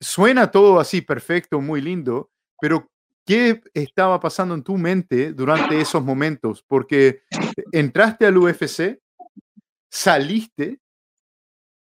suena 0.00 0.50
todo 0.50 0.80
así 0.80 1.00
perfecto, 1.00 1.60
muy 1.60 1.80
lindo, 1.80 2.30
pero 2.60 2.90
¿qué 3.24 3.60
estaba 3.74 4.18
pasando 4.20 4.54
en 4.54 4.62
tu 4.62 4.76
mente 4.76 5.32
durante 5.32 5.80
esos 5.80 6.02
momentos? 6.02 6.64
Porque 6.66 7.22
entraste 7.72 8.26
al 8.26 8.38
UFC, 8.38 9.00
saliste 9.90 10.80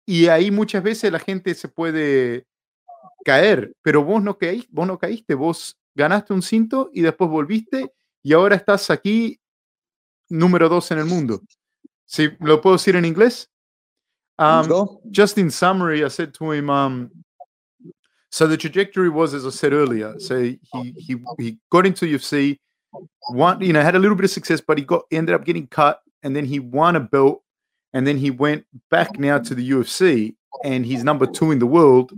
y 0.06 0.28
ahí 0.28 0.52
muchas 0.52 0.84
veces 0.84 1.12
la 1.12 1.20
gente 1.20 1.54
se 1.54 1.68
puede 1.68 2.46
caer, 3.24 3.74
pero 3.82 4.04
vos 4.04 4.22
no 4.22 4.38
caíste, 4.38 4.70
vos 4.72 4.88
no 4.88 4.98
caíste, 4.98 5.36
vos 5.36 5.78
ganaste 5.96 6.34
un 6.34 6.42
cinto 6.42 6.90
y 6.94 7.02
después 7.02 7.30
volviste 7.30 7.94
y 8.24 8.34
ahora 8.34 8.56
estás 8.56 8.90
aquí 8.90 9.40
número 10.30 10.70
dos 10.70 10.92
en 10.92 11.00
el 11.00 11.06
mundo. 11.06 11.42
¿Sí? 12.06 12.30
¿Lo 12.40 12.62
puedo 12.62 12.78
decir 12.78 12.96
en 12.96 13.06
inglés? 13.06 13.50
Um, 14.40 15.00
just 15.12 15.38
in 15.38 15.52
summary, 15.52 16.04
I 16.04 16.08
said 16.08 16.34
to 16.36 16.54
him, 16.54 16.70
um, 16.70 17.12
so 18.32 18.48
the 18.48 18.56
trajectory 18.56 19.10
was, 19.10 19.34
as 19.34 19.46
I 19.46 19.50
said 19.50 19.74
earlier, 19.74 20.18
so 20.18 20.42
he 20.42 20.60
he 20.72 21.18
he 21.38 21.58
got 21.70 21.86
into 21.86 22.06
UFC, 22.06 22.58
one, 23.32 23.60
you 23.60 23.74
know, 23.74 23.82
had 23.82 23.96
a 23.96 24.00
little 24.00 24.16
bit 24.16 24.24
of 24.24 24.32
success, 24.32 24.62
but 24.66 24.78
he 24.78 24.86
got 24.86 25.04
ended 25.12 25.36
up 25.36 25.44
getting 25.44 25.68
cut, 25.68 26.00
and 26.24 26.34
then 26.34 26.46
he 26.46 26.60
won 26.60 26.96
a 26.96 27.02
belt, 27.02 27.44
and 27.94 28.08
then 28.08 28.18
he 28.18 28.32
went 28.32 28.66
back 28.90 29.20
now 29.20 29.40
to 29.40 29.54
the 29.54 29.72
UFC, 29.72 30.36
and 30.64 30.86
he's 30.86 31.04
number 31.04 31.26
two 31.26 31.52
in 31.52 31.60
the 31.60 31.68
world, 31.68 32.14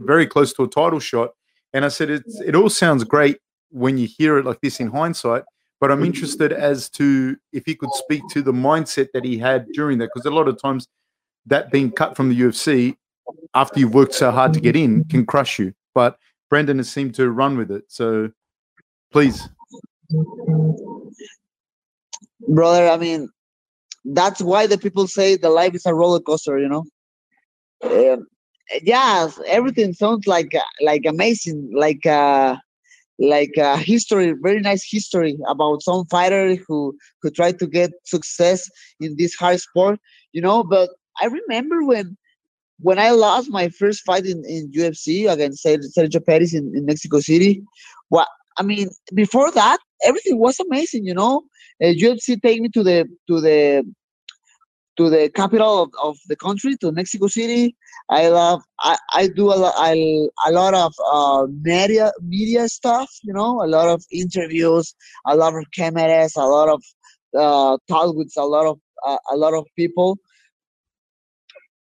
very 0.00 0.26
close 0.26 0.52
to 0.54 0.64
a 0.64 0.68
title 0.68 1.00
shot. 1.00 1.30
And 1.72 1.84
I 1.84 1.88
said, 1.88 2.10
it's, 2.10 2.40
it 2.40 2.54
all 2.54 2.68
sounds 2.68 3.04
great 3.04 3.38
when 3.70 3.96
you 3.96 4.06
hear 4.06 4.38
it 4.38 4.44
like 4.44 4.60
this 4.60 4.80
in 4.80 4.88
hindsight, 4.88 5.44
but 5.80 5.90
I'm 5.90 6.04
interested 6.04 6.52
as 6.52 6.90
to 6.90 7.36
if 7.52 7.64
he 7.64 7.74
could 7.74 7.92
speak 7.92 8.22
to 8.30 8.42
the 8.42 8.52
mindset 8.52 9.08
that 9.14 9.24
he 9.24 9.38
had 9.38 9.66
during 9.72 9.98
that, 9.98 10.10
because 10.12 10.26
a 10.26 10.34
lot 10.34 10.48
of 10.48 10.60
times 10.60 10.88
that 11.46 11.70
being 11.70 11.92
cut 11.92 12.16
from 12.16 12.28
the 12.28 12.40
UFC 12.40 12.96
after 13.54 13.78
you've 13.78 13.94
worked 13.94 14.14
so 14.14 14.30
hard 14.30 14.52
to 14.54 14.60
get 14.60 14.74
in 14.74 15.04
can 15.04 15.24
crush 15.24 15.58
you. 15.58 15.72
But 15.94 16.18
Brandon 16.48 16.78
has 16.78 16.90
seemed 16.90 17.14
to 17.14 17.30
run 17.30 17.56
with 17.56 17.70
it. 17.70 17.84
So 17.88 18.30
please 19.12 19.48
brother 22.48 22.88
i 22.88 22.96
mean 22.96 23.28
that's 24.04 24.40
why 24.40 24.66
the 24.66 24.78
people 24.78 25.06
say 25.06 25.36
the 25.36 25.50
life 25.50 25.74
is 25.74 25.86
a 25.86 25.94
roller 25.94 26.20
coaster 26.20 26.58
you 26.58 26.68
know 26.68 26.84
um, 27.82 28.26
yeah 28.82 29.28
everything 29.46 29.92
sounds 29.92 30.26
like 30.26 30.52
like 30.82 31.04
amazing 31.06 31.70
like 31.74 32.04
uh 32.06 32.56
like 33.18 33.52
a 33.58 33.76
history 33.76 34.34
very 34.42 34.60
nice 34.60 34.84
history 34.88 35.36
about 35.48 35.82
some 35.82 36.06
fighter 36.06 36.54
who 36.66 36.96
who 37.22 37.30
tried 37.30 37.58
to 37.58 37.66
get 37.66 37.90
success 38.04 38.68
in 39.00 39.14
this 39.18 39.34
hard 39.34 39.60
sport 39.60 39.98
you 40.32 40.40
know 40.40 40.62
but 40.62 40.90
i 41.20 41.26
remember 41.26 41.84
when 41.84 42.16
when 42.80 42.98
i 42.98 43.10
lost 43.10 43.50
my 43.50 43.68
first 43.68 44.02
fight 44.06 44.24
in, 44.24 44.42
in 44.46 44.70
ufc 44.72 45.30
against 45.30 45.64
Sergio 45.64 46.24
Pettis 46.24 46.54
in, 46.54 46.72
in 46.74 46.86
mexico 46.86 47.20
city 47.20 47.62
what 48.08 48.28
I 48.60 48.62
mean, 48.62 48.90
before 49.14 49.50
that, 49.52 49.78
everything 50.04 50.38
was 50.38 50.60
amazing. 50.60 51.06
You 51.06 51.14
know, 51.14 51.42
uh, 51.82 51.86
UFC 51.86 52.40
take 52.42 52.60
me 52.60 52.68
to 52.70 52.82
the 52.82 53.08
to 53.28 53.40
the 53.40 53.84
to 54.98 55.08
the 55.08 55.30
capital 55.30 55.84
of, 55.84 55.90
of 56.02 56.18
the 56.28 56.36
country, 56.36 56.76
to 56.78 56.92
Mexico 56.92 57.26
City. 57.26 57.74
I 58.10 58.28
love. 58.28 58.62
I, 58.80 58.98
I 59.14 59.28
do 59.28 59.52
a 59.52 59.54
lot. 59.54 59.74
I, 59.76 59.92
a 60.46 60.50
lot 60.50 60.74
of 60.74 60.92
uh, 61.12 61.46
media 61.62 62.10
media 62.20 62.68
stuff. 62.68 63.08
You 63.22 63.32
know, 63.32 63.62
a 63.62 63.68
lot 63.68 63.88
of 63.88 64.04
interviews, 64.10 64.94
a 65.26 65.36
lot 65.36 65.54
of 65.54 65.64
cameras, 65.72 66.34
a 66.36 66.44
lot 66.44 66.68
of 66.68 66.82
uh, 67.38 67.78
talk 67.88 68.16
with 68.16 68.32
a 68.36 68.44
lot 68.44 68.66
of 68.66 68.80
uh, 69.06 69.18
a 69.32 69.36
lot 69.36 69.54
of 69.54 69.64
people. 69.76 70.18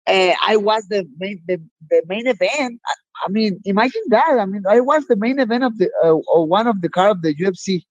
Uh, 0.05 0.33
I 0.47 0.55
was 0.55 0.85
the 0.89 1.07
main 1.17 1.41
the, 1.47 1.59
the 1.89 2.03
main 2.07 2.27
event. 2.27 2.79
I 3.25 3.29
mean, 3.31 3.59
imagine 3.65 4.03
that. 4.09 4.37
I 4.39 4.45
mean, 4.45 4.63
I 4.69 4.81
was 4.81 5.07
the 5.07 5.15
main 5.15 5.39
event 5.39 5.63
of 5.63 5.79
the 5.79 5.89
uh, 6.03 6.13
one 6.45 6.67
of 6.67 6.81
the 6.81 6.89
card 6.89 7.11
of 7.11 7.21
the 7.23 7.33
UFC. 7.33 7.83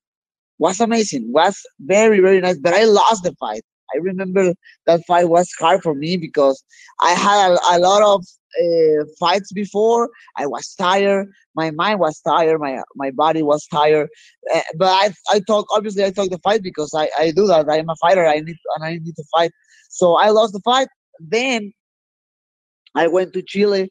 Was 0.61 0.79
amazing. 0.81 1.33
Was 1.33 1.61
very 1.81 2.21
very 2.21 2.41
nice. 2.41 2.59
But 2.59 2.75
I 2.75 2.85
lost 2.85 3.25
the 3.25 3.35
fight. 3.35 3.63
I 3.95 3.99
remember 3.99 4.55
that 4.87 5.05
fight 5.07 5.29
was 5.29 5.49
hard 5.59 5.83
for 5.83 5.95
me 5.95 6.17
because 6.17 6.63
I 7.01 7.13
had 7.13 7.53
a, 7.53 7.59
a 7.77 7.79
lot 7.79 8.03
of 8.03 8.25
uh, 8.61 9.05
fights 9.19 9.53
before. 9.53 10.11
I 10.37 10.47
was 10.47 10.75
tired. 10.75 11.29
My 11.55 11.71
mind 11.71 12.01
was 12.01 12.21
tired. 12.21 12.61
My 12.61 12.83
my 12.97 13.11
body 13.11 13.43
was 13.43 13.67
tired. 13.67 14.09
Uh, 14.55 14.61
but 14.77 14.89
I 14.89 15.13
I 15.31 15.41
talk 15.41 15.67
obviously 15.75 16.05
I 16.05 16.11
took 16.11 16.31
the 16.31 16.39
fight 16.39 16.63
because 16.63 16.93
I 16.95 17.09
I 17.19 17.31
do 17.31 17.47
that. 17.47 17.69
I 17.69 17.79
am 17.79 17.89
a 17.89 17.97
fighter. 17.97 18.27
I 18.27 18.41
need 18.41 18.57
and 18.77 18.85
I 18.85 18.93
need 18.93 19.17
to 19.17 19.25
fight. 19.37 19.53
So 19.91 20.17
I 20.17 20.31
lost 20.31 20.53
the 20.53 20.61
fight. 20.61 20.89
Then 21.21 21.73
I 22.95 23.07
went 23.09 23.33
to 23.35 23.43
Chile 23.43 23.91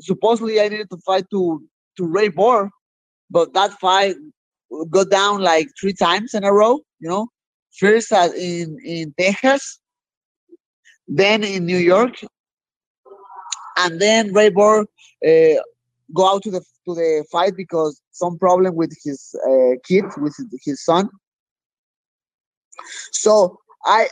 supposedly 0.00 0.60
I 0.60 0.68
needed 0.68 0.90
to 0.90 0.98
fight 0.98 1.24
to 1.30 1.62
to 1.96 2.06
Ray 2.06 2.28
Borg, 2.28 2.70
but 3.30 3.52
that 3.54 3.72
fight 3.80 4.16
go 4.90 5.04
down 5.04 5.40
like 5.40 5.68
three 5.80 5.92
times 5.92 6.34
in 6.34 6.44
a 6.44 6.52
row. 6.52 6.80
You 7.00 7.08
know, 7.08 7.28
first 7.78 8.12
at, 8.12 8.34
in 8.34 8.78
in 8.84 9.14
Texas, 9.18 9.80
then 11.08 11.44
in 11.44 11.66
New 11.66 11.78
York, 11.78 12.14
and 13.78 14.00
then 14.00 14.32
Ray 14.32 14.50
Borg 14.50 14.86
uh, 15.26 15.60
go 16.14 16.34
out 16.34 16.42
to 16.42 16.50
the 16.50 16.60
to 16.86 16.94
the 16.94 17.24
fight 17.30 17.54
because 17.56 18.00
some 18.12 18.38
problem 18.38 18.74
with 18.74 18.96
his 19.04 19.34
uh, 19.46 19.76
kid, 19.84 20.04
with 20.18 20.36
his 20.64 20.84
son. 20.84 21.08
So 23.12 23.58
I, 23.84 24.08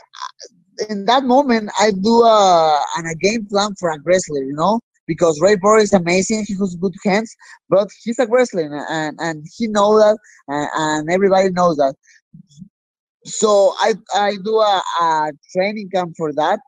in 0.89 1.05
that 1.05 1.23
moment, 1.23 1.71
I 1.79 1.91
do 1.91 2.23
a, 2.23 2.83
and 2.97 3.07
a 3.09 3.15
game 3.15 3.45
plan 3.45 3.75
for 3.79 3.89
a 3.89 3.99
wrestler, 4.03 4.43
you 4.43 4.53
know, 4.53 4.79
because 5.07 5.39
Ray 5.41 5.55
Borg 5.55 5.81
is 5.81 5.93
amazing. 5.93 6.45
He 6.47 6.53
has 6.55 6.75
good 6.75 6.93
hands, 7.03 7.35
but 7.69 7.89
he's 8.03 8.19
a 8.19 8.27
wrestler, 8.27 8.85
and 8.89 9.17
and 9.19 9.45
he 9.57 9.67
knows 9.67 10.01
that, 10.01 10.17
and, 10.47 10.69
and 10.75 11.11
everybody 11.11 11.49
knows 11.49 11.77
that. 11.77 11.95
So 13.29 13.73
I 13.79 13.93
I 14.13 14.37
do 14.43 14.57
a, 14.57 14.81
a 15.01 15.31
training 15.55 15.89
camp 15.93 16.15
for 16.17 16.33
that, 16.33 16.59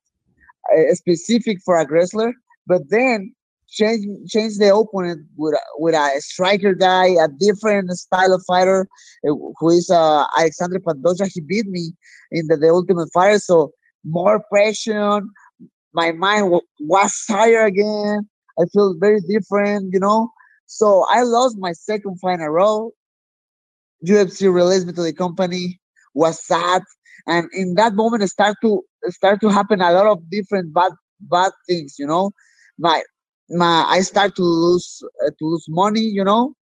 uh, 0.75 0.93
specific 0.93 1.57
for 1.65 1.77
a 1.77 1.87
wrestler. 1.87 2.33
But 2.67 2.89
then 2.89 3.33
change 3.67 4.05
change 4.27 4.57
the 4.57 4.75
opponent 4.75 5.25
with 5.37 5.55
with 5.77 5.95
a 5.95 6.21
striker 6.21 6.73
guy, 6.73 7.07
a 7.07 7.27
different 7.27 7.89
style 7.91 8.33
of 8.33 8.43
fighter, 8.45 8.87
uh, 9.27 9.33
who 9.59 9.69
is 9.69 9.89
uh, 9.89 10.25
Alexander 10.37 10.79
Pantoja. 10.79 11.29
He 11.33 11.41
beat 11.41 11.67
me 11.67 11.93
in 12.31 12.47
the, 12.47 12.57
the 12.57 12.69
Ultimate 12.69 13.09
Fighter, 13.13 13.39
so 13.39 13.71
more 14.05 14.43
pressure. 14.51 15.21
My 15.93 16.11
mind 16.11 16.61
was 16.79 17.25
tired 17.27 17.65
again. 17.65 18.29
I 18.59 18.65
feel 18.73 18.95
very 18.99 19.21
different, 19.21 19.93
you 19.93 19.99
know. 19.99 20.29
So 20.67 21.05
I 21.09 21.23
lost 21.23 21.57
my 21.59 21.73
second 21.73 22.19
final 22.21 22.45
in 22.45 22.47
a 22.47 22.51
row. 22.51 22.91
UFC 24.05 24.51
released 24.51 24.87
me 24.87 24.93
to 24.93 25.03
the 25.03 25.13
company. 25.13 25.80
Was 26.13 26.45
sad, 26.45 26.83
and 27.27 27.47
in 27.53 27.75
that 27.75 27.93
moment, 27.93 28.27
start 28.29 28.57
to 28.63 28.81
start 29.09 29.39
to 29.41 29.49
happen 29.49 29.81
a 29.81 29.91
lot 29.91 30.07
of 30.07 30.29
different 30.29 30.73
bad 30.73 30.91
bad 31.21 31.51
things, 31.67 31.95
you 31.99 32.07
know. 32.07 32.31
My 32.77 33.01
my 33.49 33.85
I 33.87 34.01
start 34.01 34.35
to 34.35 34.43
lose 34.43 35.01
uh, 35.25 35.29
to 35.29 35.45
lose 35.45 35.65
money, 35.69 36.01
you 36.01 36.23
know, 36.23 36.53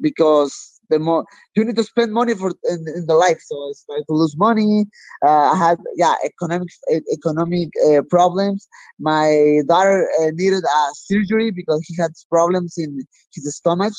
because 0.00 0.80
the 0.90 0.98
more 0.98 1.24
you 1.54 1.64
need 1.64 1.76
to 1.76 1.84
spend 1.84 2.12
money 2.12 2.34
for 2.34 2.50
in, 2.64 2.84
in 2.96 3.06
the 3.06 3.14
life, 3.14 3.38
so 3.44 3.56
I 3.56 3.72
start 3.72 4.02
to 4.08 4.14
lose 4.14 4.36
money. 4.36 4.86
Uh, 5.24 5.52
I 5.52 5.56
had 5.56 5.78
yeah 5.96 6.14
economic 6.24 6.68
economic 7.12 7.68
uh, 7.88 8.02
problems. 8.10 8.66
My 8.98 9.60
daughter 9.68 10.08
uh, 10.20 10.30
needed 10.34 10.64
a 10.64 10.80
surgery 10.94 11.50
because 11.50 11.84
he 11.86 11.96
had 12.00 12.12
problems 12.30 12.74
in 12.78 13.00
his 13.34 13.56
stomach, 13.56 13.92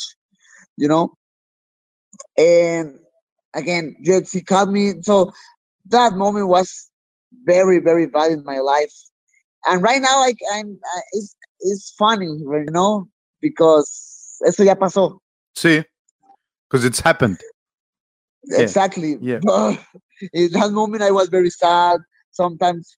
you 0.77 0.87
know, 0.87 1.13
and 2.37 2.99
again 3.57 3.95
UFC 4.05 4.45
caught 4.45 4.69
me. 4.69 4.93
So 5.01 5.33
that 5.89 6.13
moment 6.13 6.47
was 6.47 6.89
very 7.43 7.79
very 7.79 8.07
bad 8.07 8.31
in 8.31 8.43
my 8.45 8.59
life 8.59 8.93
and 9.67 9.81
right 9.81 10.01
now 10.01 10.19
like 10.19 10.37
I'm 10.53 10.79
uh, 10.95 11.01
it's 11.13 11.35
it's 11.59 11.93
funny, 11.97 12.27
you 12.27 12.65
know, 12.71 13.07
because 13.41 14.39
eso 14.45 14.63
ya 14.63 14.75
pasó. 14.75 15.19
Sí, 15.55 15.83
because 16.69 16.85
it's 16.85 16.99
happened. 16.99 17.39
Exactly. 18.51 19.17
Yeah. 19.21 19.39
In 20.33 20.51
that 20.53 20.71
moment, 20.71 21.03
I 21.03 21.11
was 21.11 21.29
very 21.29 21.49
sad. 21.49 21.99
Sometimes, 22.31 22.97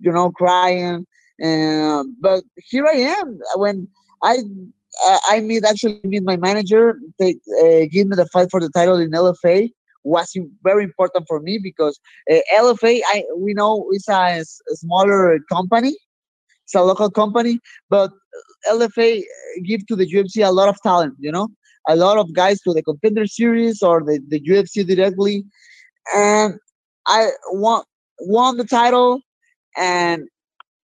you 0.00 0.12
know, 0.12 0.30
crying. 0.30 1.06
And 1.38 2.14
but 2.20 2.42
here 2.56 2.86
I 2.86 2.96
am. 3.20 3.38
When 3.56 3.88
I 4.22 4.38
uh, 5.06 5.18
I 5.30 5.40
meet 5.40 5.64
actually 5.64 6.00
meet 6.04 6.24
my 6.24 6.36
manager, 6.36 6.98
they 7.18 7.36
uh, 7.62 7.86
give 7.90 8.08
me 8.08 8.16
the 8.16 8.26
fight 8.32 8.50
for 8.50 8.60
the 8.60 8.70
title 8.70 8.96
in 8.96 9.10
LFA 9.10 9.70
was 10.04 10.32
very 10.62 10.84
important 10.84 11.26
for 11.26 11.40
me 11.40 11.58
because 11.62 11.98
uh, 12.30 12.38
LFA 12.54 13.00
I 13.08 13.24
we 13.36 13.54
know 13.54 13.88
is 13.92 14.06
a, 14.08 14.40
a 14.40 14.76
smaller 14.76 15.38
company 15.52 15.96
it's 16.68 16.74
a 16.74 16.82
local 16.82 17.10
company, 17.10 17.60
but 17.88 18.10
LFA 18.70 19.22
give 19.64 19.86
to 19.86 19.96
the 19.96 20.06
UFC 20.06 20.46
a 20.46 20.52
lot 20.52 20.68
of 20.68 20.76
talent, 20.82 21.14
you 21.18 21.32
know, 21.32 21.48
a 21.88 21.96
lot 21.96 22.18
of 22.18 22.34
guys 22.34 22.60
to 22.60 22.74
the 22.74 22.82
contender 22.82 23.26
series 23.26 23.82
or 23.82 24.02
the, 24.02 24.20
the 24.28 24.38
UFC 24.40 24.86
directly. 24.86 25.46
And 26.14 26.58
I 27.06 27.30
won 27.52 27.84
won 28.20 28.58
the 28.58 28.66
title 28.66 29.22
and 29.78 30.28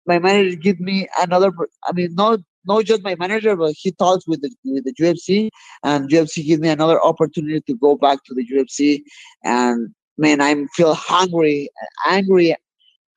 my 0.06 0.18
manager 0.18 0.56
give 0.56 0.80
me 0.80 1.06
another 1.20 1.52
I 1.86 1.92
mean 1.92 2.14
not 2.14 2.40
not 2.66 2.84
just 2.84 3.02
my 3.02 3.14
manager, 3.16 3.56
but 3.56 3.74
he 3.76 3.92
talks 3.92 4.26
with 4.26 4.42
the 4.42 4.50
with 4.64 4.84
the 4.84 4.94
UFC 4.94 5.50
and 5.82 6.08
UFC 6.10 6.44
give 6.44 6.60
me 6.60 6.68
another 6.68 7.02
opportunity 7.02 7.60
to 7.60 7.74
go 7.76 7.96
back 7.96 8.18
to 8.24 8.34
the 8.34 8.46
UFC 8.46 9.02
and 9.42 9.94
man 10.16 10.40
I 10.40 10.54
feel 10.74 10.94
hungry 10.94 11.68
angry 12.06 12.54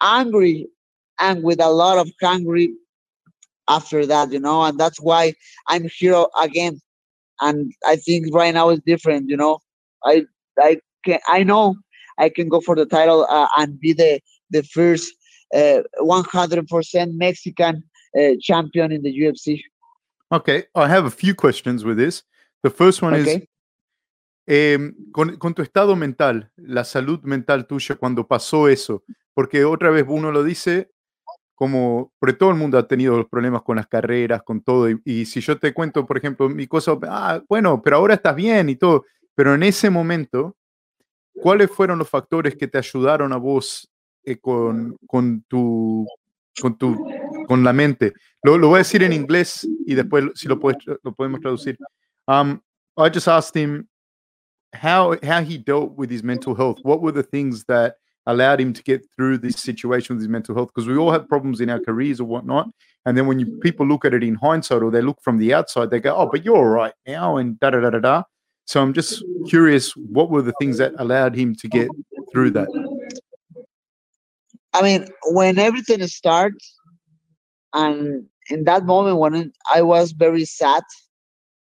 angry 0.01 0.67
and 1.19 1.43
with 1.43 1.61
a 1.61 1.69
lot 1.69 1.97
of 1.97 2.11
hungry 2.21 2.71
after 3.69 4.05
that, 4.05 4.31
you 4.31 4.39
know, 4.39 4.63
and 4.63 4.79
that's 4.79 4.99
why 5.01 5.33
I'm 5.67 5.89
here 5.97 6.25
again. 6.41 6.79
And 7.41 7.71
I 7.85 7.97
think 7.97 8.33
right 8.33 8.53
now 8.53 8.69
is 8.69 8.79
different, 8.85 9.29
you 9.29 9.37
know. 9.37 9.59
I 10.05 10.25
I 10.59 10.79
can 11.05 11.19
I 11.27 11.43
know 11.43 11.75
I 12.17 12.29
can 12.29 12.49
go 12.49 12.61
for 12.61 12.75
the 12.75 12.85
title 12.85 13.25
uh, 13.29 13.47
and 13.57 13.79
be 13.79 13.93
the 13.93 14.19
the 14.49 14.63
first 14.63 15.13
uh, 15.53 15.81
100% 15.99 17.13
Mexican 17.13 17.83
uh, 18.17 18.35
champion 18.39 18.91
in 18.91 19.01
the 19.01 19.11
UFC. 19.11 19.61
Okay, 20.31 20.65
I 20.75 20.87
have 20.87 21.05
a 21.05 21.11
few 21.11 21.35
questions 21.35 21.85
with 21.85 21.97
this. 21.97 22.23
The 22.63 22.69
first 22.69 23.01
one 23.01 23.13
okay. 23.13 23.35
is 23.37 23.47
eh, 24.49 24.93
con, 25.11 25.35
con, 25.35 25.53
tu 25.53 25.61
estado 25.61 25.95
mental, 25.97 26.51
la 26.55 26.85
salud 26.85 27.21
mental 27.23 27.67
tuya 27.67 27.95
cuando 27.95 28.25
pasó 28.25 28.69
eso, 28.69 29.03
porque 29.33 29.65
otra 29.65 29.89
vez 29.89 30.05
uno 30.07 30.31
lo 30.31 30.41
dice, 30.41 30.89
como, 31.53 32.13
porque 32.17 32.37
todo 32.37 32.51
el 32.51 32.55
mundo 32.55 32.77
ha 32.77 32.87
tenido 32.87 33.17
los 33.17 33.27
problemas 33.27 33.61
con 33.63 33.75
las 33.75 33.87
carreras, 33.87 34.41
con 34.43 34.61
todo, 34.61 34.87
y, 34.89 35.25
si 35.25 35.41
yo 35.41 35.59
te 35.59 35.73
cuento, 35.73 36.05
por 36.05 36.17
ejemplo, 36.17 36.47
mi 36.47 36.65
cosa, 36.65 36.97
ah, 37.09 37.41
bueno, 37.49 37.81
pero 37.81 37.97
ahora 37.97 38.13
estás 38.13 38.35
bien 38.35 38.69
y 38.69 38.77
todo, 38.77 39.05
pero 39.35 39.53
en 39.53 39.63
ese 39.63 39.89
momento, 39.89 40.55
¿cuáles 41.33 41.69
fueron 41.69 41.99
los 41.99 42.09
factores 42.09 42.55
que 42.55 42.69
te 42.69 42.77
ayudaron 42.77 43.33
a 43.33 43.37
vos 43.37 43.91
eh, 44.23 44.37
con, 44.37 44.95
con, 45.05 45.41
tu, 45.43 46.07
con, 46.61 46.77
tu, 46.77 47.05
con 47.47 47.63
la 47.63 47.73
mente? 47.73 48.13
Lo, 48.43 48.57
lo, 48.57 48.69
voy 48.69 48.77
a 48.77 48.83
decir 48.83 49.03
en 49.03 49.13
inglés 49.13 49.67
y 49.85 49.95
después 49.95 50.25
si 50.35 50.47
lo, 50.47 50.59
puedes, 50.59 50.83
lo 50.85 51.13
podemos 51.13 51.39
traducir. 51.39 51.77
Um, 52.27 52.61
I 52.97 53.09
just 53.09 53.27
asked 53.27 53.55
him 53.55 53.87
how, 54.73 55.17
how 55.23 55.41
he 55.41 55.57
dealt 55.57 55.97
with 55.97 56.11
his 56.11 56.23
mental 56.23 56.53
health. 56.53 56.79
What 56.83 57.01
were 57.01 57.11
the 57.11 57.23
things 57.23 57.63
that 57.65 57.95
allowed 58.27 58.59
him 58.59 58.73
to 58.73 58.83
get 58.83 59.07
through 59.15 59.37
this 59.37 59.55
situation 59.55 60.15
with 60.15 60.21
his 60.21 60.29
mental 60.29 60.53
health 60.53 60.69
because 60.75 60.87
we 60.87 60.97
all 60.97 61.11
have 61.11 61.27
problems 61.27 61.61
in 61.61 61.69
our 61.69 61.79
careers 61.79 62.19
or 62.19 62.25
whatnot. 62.25 62.69
And 63.05 63.17
then 63.17 63.25
when 63.25 63.39
you 63.39 63.57
people 63.59 63.87
look 63.87 64.03
at 64.03 64.13
it 64.13 64.21
in 64.21 64.35
hindsight 64.35 64.83
or 64.83 64.91
they 64.91 65.01
look 65.01 65.17
from 65.23 65.37
the 65.37 65.53
outside, 65.53 65.89
they 65.89 66.01
go, 66.01 66.13
"Oh, 66.13 66.29
but 66.29 66.43
you're 66.43 66.57
all 66.57 66.65
right 66.65 66.93
now," 67.07 67.37
and 67.37 67.57
da 67.59 67.69
da 67.69 67.79
da 67.79 67.89
da 67.89 67.99
da. 67.99 68.23
So 68.65 68.81
I'm 68.81 68.91
just 68.91 69.23
curious, 69.47 69.95
what 69.95 70.29
were 70.29 70.41
the 70.41 70.51
things 70.59 70.77
that 70.77 70.91
allowed 70.97 71.35
him 71.35 71.55
to 71.55 71.69
get 71.69 71.87
through 72.33 72.51
that? 72.51 72.67
I 74.73 74.81
mean, 74.81 75.07
when 75.27 75.57
everything 75.57 76.05
starts, 76.07 76.76
and 77.73 78.25
in 78.49 78.63
that 78.63 78.85
moment 78.85 79.17
when 79.17 79.51
I 79.73 79.81
was 79.81 80.11
very 80.11 80.45
sad, 80.45 80.83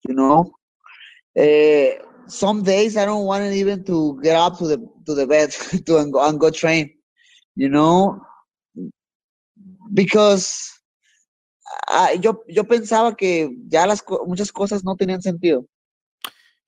you 0.09 0.15
know, 0.15 0.53
uh, 1.39 2.03
some 2.29 2.63
days 2.63 2.97
I 2.97 3.05
don't 3.05 3.25
want 3.25 3.53
even 3.53 3.85
to 3.85 4.21
get 4.23 4.37
up 4.37 4.59
to 4.59 4.67
the 4.67 4.79
to 5.07 5.15
the 5.15 5.27
bed 5.27 5.51
to 5.87 5.99
and 5.99 6.13
go, 6.13 6.29
and 6.29 6.41
go 6.41 6.51
train, 6.51 6.91
you 7.55 7.69
know, 7.69 8.21
because 9.93 10.73
uh, 11.91 12.17
yo 12.21 12.43
yo 12.49 12.65
pensaba 12.65 13.17
que 13.17 13.51
ya 13.69 13.87
las 13.87 14.03
muchas 14.27 14.53
cosas 14.53 14.85
no 14.85 14.97
tenían 14.97 15.23
sentido. 15.23 15.65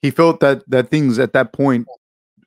He 0.00 0.10
felt 0.10 0.40
that 0.40 0.62
that 0.68 0.90
things 0.90 1.18
at 1.18 1.32
that 1.32 1.52
point 1.52 1.86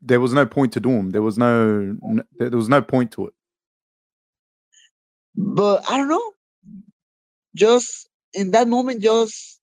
there 0.02 0.20
was 0.20 0.34
no 0.34 0.46
point 0.46 0.74
to 0.74 0.80
do 0.80 0.90
them. 0.90 1.12
There 1.12 1.22
was 1.22 1.38
no 1.38 1.96
there 2.38 2.50
was 2.50 2.70
no 2.70 2.82
point 2.82 3.12
to 3.14 3.28
it. 3.28 3.34
But 5.36 5.90
I 5.90 5.98
don't 5.98 6.10
know. 6.10 6.31
Just 7.56 8.10
in 8.34 8.52
that 8.52 8.68
moment, 8.68 9.02
just 9.02 9.60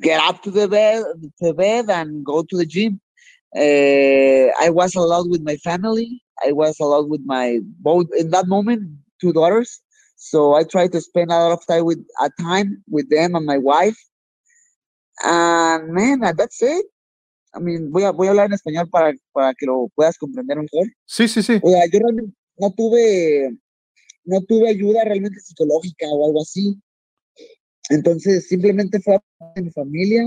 get 0.00 0.20
up 0.20 0.42
to 0.42 0.50
the 0.50 0.68
bed, 0.68 1.02
to 1.22 1.48
the 1.48 1.54
bed 1.54 1.90
and 1.90 2.24
go 2.24 2.42
to 2.42 2.56
the 2.56 2.66
gym. 2.66 3.00
Uh, 3.56 4.52
I 4.60 4.70
was 4.70 4.94
allowed 4.94 5.30
with 5.30 5.42
my 5.42 5.56
family. 5.56 6.22
I 6.44 6.52
was 6.52 6.78
allowed 6.80 7.08
with 7.08 7.22
my 7.24 7.60
both 7.80 8.06
in 8.16 8.30
that 8.30 8.46
moment 8.46 8.90
two 9.20 9.32
daughters. 9.32 9.80
So 10.16 10.54
I 10.54 10.64
tried 10.64 10.92
to 10.92 11.00
spend 11.00 11.30
a 11.30 11.36
lot 11.36 11.52
of 11.52 11.66
time 11.66 11.84
with 11.84 12.04
a 12.20 12.30
time 12.40 12.82
with 12.88 13.08
them 13.08 13.34
and 13.34 13.46
my 13.46 13.58
wife. 13.58 13.96
And 15.24 15.92
man, 15.92 16.20
that's 16.36 16.62
it. 16.62 16.86
I 17.54 17.60
mean, 17.60 17.90
voy 17.90 18.04
a, 18.04 18.12
voy 18.12 18.26
a 18.26 18.30
hablar 18.30 18.46
en 18.46 18.52
español 18.52 18.90
para, 18.90 19.14
para 19.32 19.54
que 19.54 19.66
lo 19.66 19.88
puedas 19.94 20.18
comprender 20.18 20.58
mejor. 20.58 20.86
Sí, 21.06 21.26
sí, 21.28 21.42
sí. 21.42 21.58
O 21.62 21.70
sea, 21.70 21.86
yo 21.86 21.98
realmente 22.00 22.34
no 22.58 22.70
tuve, 22.72 23.56
no 24.28 24.42
tuve 24.42 24.68
ayuda 24.68 25.04
realmente 25.04 25.40
psicológica 25.40 26.06
o 26.10 26.26
algo 26.26 26.42
así. 26.42 26.78
Entonces, 27.90 28.46
simplemente 28.46 29.00
fue 29.00 29.18
de 29.56 29.62
mi 29.62 29.70
familia, 29.70 30.26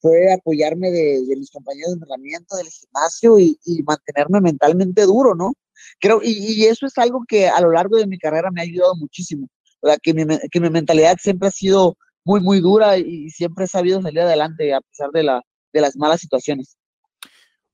fue 0.00 0.32
apoyarme 0.32 0.90
de, 0.90 1.24
mis 1.36 1.50
compañeros 1.50 1.92
de 1.92 1.94
entrenamiento, 1.94 2.56
del 2.56 2.68
gimnasio 2.68 3.38
y, 3.38 3.58
y 3.64 3.82
mantenerme 3.82 4.40
mentalmente 4.42 5.02
duro, 5.02 5.34
¿no? 5.34 5.54
Creo, 5.98 6.20
y, 6.22 6.30
y, 6.30 6.66
eso 6.66 6.86
es 6.86 6.98
algo 6.98 7.24
que 7.26 7.48
a 7.48 7.60
lo 7.62 7.72
largo 7.72 7.96
de 7.96 8.06
mi 8.06 8.18
carrera 8.18 8.50
me 8.50 8.60
ha 8.60 8.64
ayudado 8.64 8.94
muchísimo. 8.96 9.48
¿verdad? 9.82 9.98
Que, 10.02 10.12
mi, 10.12 10.24
que 10.50 10.60
mi 10.60 10.68
mentalidad 10.68 11.16
siempre 11.18 11.48
ha 11.48 11.50
sido 11.50 11.96
muy, 12.24 12.40
muy 12.40 12.60
dura 12.60 12.98
y 12.98 13.30
siempre 13.30 13.64
he 13.64 13.68
sabido 13.68 14.02
salir 14.02 14.20
adelante 14.20 14.74
a 14.74 14.82
pesar 14.82 15.10
de, 15.12 15.22
la, 15.22 15.42
de 15.72 15.80
las 15.80 15.96
malas 15.96 16.20
situaciones. 16.20 16.76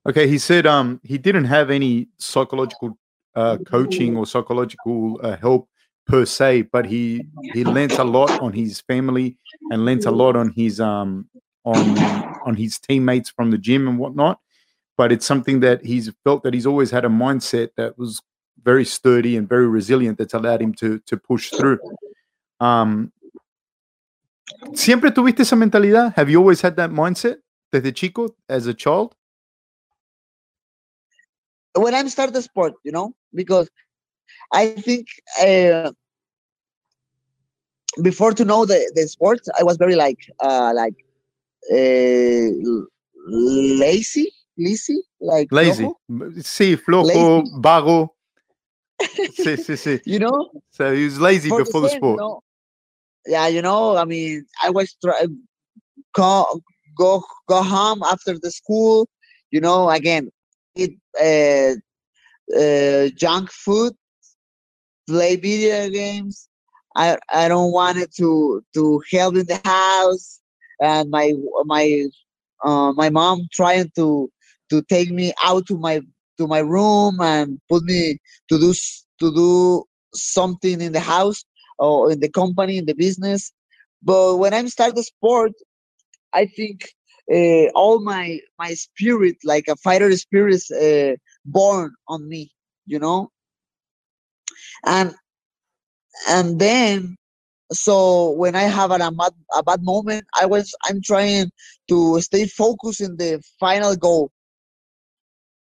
Okay, 0.03 0.25
he 0.25 0.39
said 0.39 0.65
um, 0.65 1.01
he 1.03 1.17
didn't 1.17 1.47
have 1.51 1.69
any 1.69 2.07
psychological 2.17 2.97
uh, 3.35 3.57
coaching 3.67 4.17
or 4.17 4.25
psychological 4.25 5.19
uh, 5.23 5.37
help 5.37 5.69
per 6.05 6.25
se, 6.25 6.63
but 6.63 6.85
he 6.85 7.27
he 7.53 7.63
lent 7.77 7.93
a 7.99 8.03
lot 8.03 8.31
on 8.41 8.53
his 8.53 8.81
family 8.81 9.37
and 9.71 9.85
lent 9.85 10.05
a 10.05 10.11
lot 10.11 10.35
on 10.35 10.51
his 10.55 10.79
um 10.79 11.29
on 11.63 11.97
on 12.45 12.55
his 12.55 12.79
teammates 12.79 13.29
from 13.29 13.51
the 13.51 13.57
gym 13.57 13.87
and 13.87 13.99
whatnot. 13.99 14.39
But 14.97 15.11
it's 15.11 15.25
something 15.25 15.59
that 15.59 15.85
he's 15.85 16.11
felt 16.23 16.43
that 16.43 16.53
he's 16.53 16.65
always 16.65 16.89
had 16.89 17.05
a 17.05 17.09
mindset 17.09 17.69
that 17.77 17.97
was 17.97 18.21
very 18.63 18.85
sturdy 18.85 19.37
and 19.37 19.47
very 19.47 19.67
resilient 19.67 20.17
that's 20.17 20.33
allowed 20.33 20.61
him 20.61 20.73
to 20.75 20.99
to 20.99 21.17
push 21.17 21.49
through. 21.51 21.79
Um, 22.59 23.11
¿Siempre 24.73 25.11
tuviste 25.11 25.41
esa 25.41 25.55
mentalidad? 25.55 26.13
Have 26.15 26.31
you 26.31 26.39
always 26.39 26.61
had 26.61 26.75
that 26.77 26.89
mindset 26.89 27.37
desde 27.71 27.93
chico 27.93 28.33
as 28.49 28.65
a 28.67 28.73
child? 28.73 29.13
When 31.79 31.93
I 31.93 32.05
start 32.07 32.33
the 32.33 32.41
sport, 32.41 32.73
you 32.83 32.91
know, 32.91 33.13
because 33.33 33.69
I 34.53 34.67
think 34.67 35.07
uh, 35.41 35.91
before 38.01 38.33
to 38.33 38.45
know 38.45 38.65
the, 38.65 38.91
the 38.95 39.07
sport, 39.07 39.39
I 39.59 39.63
was 39.63 39.77
very 39.77 39.95
like 39.95 40.19
uh, 40.39 40.71
like 40.75 40.95
uh, 41.71 42.49
lazy, 43.27 44.31
lazy, 44.57 45.01
like 45.19 45.51
lazy. 45.51 45.89
Flojo. 46.09 46.43
Sí, 46.43 46.77
flojo, 46.77 47.39
lazy. 47.39 47.51
vago. 47.59 48.13
sí, 49.01 49.57
sí, 49.57 49.77
sí. 49.77 50.01
You 50.05 50.19
know. 50.19 50.49
So 50.71 50.93
he 50.93 51.05
was 51.05 51.19
lazy 51.19 51.49
before 51.49 51.81
the, 51.81 51.87
the 51.87 51.89
sport. 51.89 52.11
You 52.11 52.17
know? 52.17 52.43
Yeah, 53.25 53.47
you 53.47 53.61
know. 53.61 53.97
I 53.97 54.05
mean, 54.05 54.45
I 54.63 54.69
was 54.69 54.95
try 55.03 55.25
go 56.13 56.61
go 56.97 57.23
go 57.47 57.63
home 57.63 58.03
after 58.03 58.37
the 58.39 58.51
school. 58.51 59.07
You 59.51 59.61
know, 59.61 59.89
again, 59.89 60.29
uh, 60.79 60.87
junk 63.15 63.51
food, 63.51 63.93
play 65.07 65.35
video 65.35 65.89
games. 65.89 66.47
I 66.95 67.17
I 67.31 67.47
don't 67.47 67.71
want 67.71 67.97
it 67.97 68.13
to 68.15 68.63
to 68.73 69.01
help 69.11 69.35
in 69.35 69.45
the 69.45 69.61
house, 69.63 70.39
and 70.81 71.09
my 71.09 71.33
my 71.65 72.07
uh, 72.63 72.93
my 72.93 73.09
mom 73.09 73.47
trying 73.53 73.91
to 73.95 74.31
to 74.69 74.81
take 74.83 75.11
me 75.11 75.33
out 75.43 75.67
to 75.67 75.77
my 75.77 76.01
to 76.37 76.47
my 76.47 76.59
room 76.59 77.19
and 77.21 77.59
put 77.69 77.83
me 77.83 78.17
to 78.49 78.59
do 78.59 78.73
to 79.19 79.33
do 79.33 79.83
something 80.13 80.81
in 80.81 80.91
the 80.91 80.99
house 80.99 81.43
or 81.79 82.11
in 82.11 82.19
the 82.19 82.29
company 82.29 82.77
in 82.77 82.85
the 82.85 82.95
business. 82.95 83.51
But 84.03 84.37
when 84.37 84.53
I 84.53 84.65
start 84.65 84.95
the 84.95 85.03
sport, 85.03 85.51
I 86.33 86.45
think 86.45 86.89
uh, 87.33 87.69
all 87.75 87.99
my 87.99 88.39
my 88.57 88.73
spirit, 88.73 89.37
like 89.43 89.65
a 89.67 89.75
fighter 89.75 90.15
spirit, 90.17 90.53
is 90.55 90.71
uh, 90.71 91.15
born 91.45 91.93
on 92.07 92.27
me, 92.27 92.51
you 92.85 92.99
know. 92.99 93.31
And 94.85 95.15
and 96.27 96.59
then 96.59 97.17
so 97.71 98.31
when 98.31 98.55
I 98.55 98.63
have 98.63 98.91
an, 98.91 99.01
a 99.01 99.11
bad, 99.11 99.33
a 99.55 99.63
bad 99.63 99.83
moment, 99.83 100.25
I 100.39 100.45
was 100.45 100.73
I'm 100.85 101.01
trying 101.01 101.51
to 101.89 102.21
stay 102.21 102.47
focused 102.47 103.01
in 103.01 103.17
the 103.17 103.43
final 103.59 103.95
goal. 103.95 104.31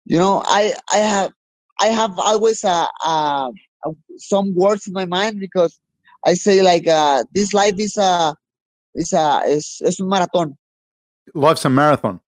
You 0.05 0.17
know, 0.17 0.43
I 0.45 0.73
I 0.91 0.97
have 0.97 1.31
I 1.79 1.87
have 1.87 2.17
always 2.19 2.63
a, 2.63 2.87
a, 3.05 3.51
a 3.85 3.91
some 4.17 4.53
words 4.55 4.87
in 4.87 4.93
my 4.93 5.05
mind 5.05 5.39
because 5.39 5.79
I 6.25 6.33
say 6.33 6.61
like 6.61 6.87
uh, 6.87 7.23
this 7.33 7.53
life 7.53 7.75
is 7.79 7.97
a 7.97 8.35
is 8.93 9.13
a 9.13 9.41
is, 9.47 9.81
is 9.83 9.99
a 9.99 10.05
marathon 10.05 10.57
life's 11.33 11.65
a 11.65 11.69
marathon. 11.69 12.19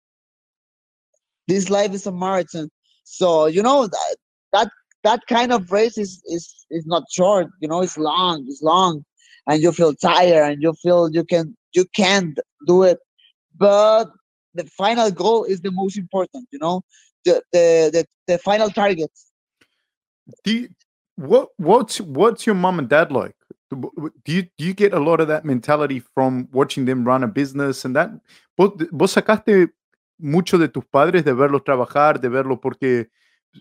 This 1.48 1.70
life 1.70 1.94
is 1.94 2.06
a 2.06 2.12
marathon. 2.12 2.70
So 3.04 3.46
you 3.46 3.64
know 3.64 3.88
that 3.88 4.16
that, 4.54 4.70
that 5.04 5.22
kind 5.28 5.54
of 5.54 5.72
race 5.72 5.98
is, 5.98 6.22
is 6.26 6.66
is 6.70 6.86
not 6.86 7.04
short. 7.12 7.48
You 7.62 7.68
know, 7.68 7.82
it's 7.82 7.98
long. 7.98 8.46
It's 8.48 8.62
long, 8.62 9.06
and 9.48 9.62
you 9.62 9.72
feel 9.72 9.94
tired, 9.94 10.52
and 10.52 10.62
you 10.62 10.74
feel 10.82 11.10
you 11.12 11.24
can 11.24 11.56
you 11.74 11.86
can't 11.96 12.38
do 12.66 12.84
it. 12.84 12.98
But 13.56 14.10
the 14.54 14.66
final 14.66 15.10
goal 15.12 15.46
is 15.46 15.62
the 15.62 15.72
most 15.72 15.98
important. 15.98 16.48
You 16.52 16.60
know, 16.60 16.82
the 17.24 17.42
the 17.54 17.90
the, 17.94 18.06
the 18.28 18.38
final 18.40 18.70
target. 18.70 19.12
Do 20.44 20.52
you, 20.54 20.70
what 21.16 21.50
what's 21.58 22.02
what's 22.02 22.46
your 22.46 22.56
mom 22.56 22.80
and 22.80 22.90
dad 22.90 23.12
like? 23.12 23.37
Do 23.70 24.32
you 24.34 24.44
do 24.58 24.66
you 24.66 24.74
get 24.74 24.94
a 24.94 25.00
lot 25.00 25.20
of 25.20 25.28
that 25.28 25.44
mentality 25.44 26.00
from 26.00 26.48
watching 26.52 26.86
them 26.86 27.06
run 27.06 27.24
a 27.24 27.28
business 27.28 27.86
and 27.86 27.96
that? 27.96 28.10
Vos, 28.58 28.72
vos 28.92 29.12
sacaste 29.12 29.70
mucho 30.20 30.58
de 30.58 30.68
tus 30.68 30.86
padres 30.86 31.24
de 31.24 31.34
verlos 31.34 31.64
trabajar 31.64 32.20
de 32.20 32.30
verlo 32.30 32.60
porque 32.60 33.10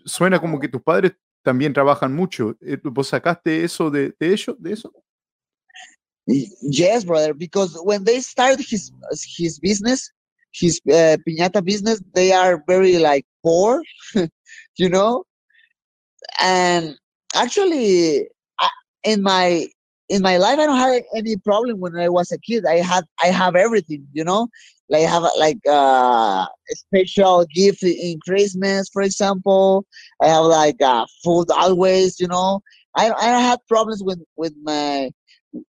suena 0.05 0.39
como 0.39 0.59
que 0.59 0.69
tus 0.69 0.81
padres 0.81 1.13
también 1.43 1.73
trabajan 1.73 2.13
mucho. 2.13 2.55
Eh, 2.61 2.77
vos 2.83 3.07
sacaste 3.07 3.63
eso 3.63 3.89
de, 3.89 4.13
de 4.19 4.33
ellos 4.33 4.55
de 4.59 4.73
eso? 4.73 4.91
Yes 6.27 7.05
brother 7.05 7.33
because 7.33 7.79
when 7.83 8.03
they 8.03 8.19
started 8.19 8.59
his 8.59 8.91
his 9.37 9.59
business 9.59 10.11
his 10.51 10.81
uh, 10.87 11.15
piñata 11.25 11.63
business 11.63 12.01
they 12.13 12.33
are 12.33 12.61
very 12.67 12.97
like 12.97 13.25
poor 13.41 13.81
you 14.77 14.89
know? 14.89 15.23
And 16.39 16.97
actually 17.33 18.27
in 19.05 19.23
my 19.23 19.69
in 20.09 20.21
my 20.21 20.37
life, 20.37 20.59
I 20.59 20.65
don't 20.65 20.77
have 20.77 21.01
any 21.15 21.37
problem 21.37 21.79
when 21.79 21.95
I 21.97 22.09
was 22.09 22.31
a 22.31 22.39
kid. 22.39 22.65
I 22.65 22.77
had, 22.77 23.03
I 23.21 23.27
have 23.27 23.55
everything, 23.55 24.07
you 24.13 24.23
know, 24.23 24.47
like 24.89 25.03
I 25.03 25.09
have 25.09 25.23
like 25.37 25.59
uh, 25.67 26.45
a 26.45 26.75
special 26.75 27.45
gift 27.53 27.83
in 27.83 28.19
Christmas, 28.25 28.89
for 28.89 29.01
example. 29.01 29.85
I 30.21 30.27
have 30.27 30.45
like 30.45 30.81
uh, 30.81 31.05
food 31.23 31.47
always, 31.51 32.19
you 32.19 32.27
know. 32.27 32.61
I, 32.95 33.11
I 33.11 33.41
had 33.41 33.59
problems 33.67 34.01
with 34.03 34.19
with 34.37 34.53
my 34.63 35.11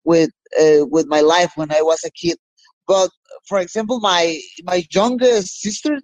with 0.04 0.30
uh, 0.58 0.86
with 0.86 1.06
my 1.06 1.20
life 1.20 1.52
when 1.56 1.70
I 1.72 1.82
was 1.82 2.02
a 2.04 2.10
kid. 2.10 2.38
But 2.86 3.10
for 3.46 3.58
example, 3.58 4.00
my 4.00 4.40
my 4.64 4.84
youngest 4.90 5.60
sister, 5.60 5.98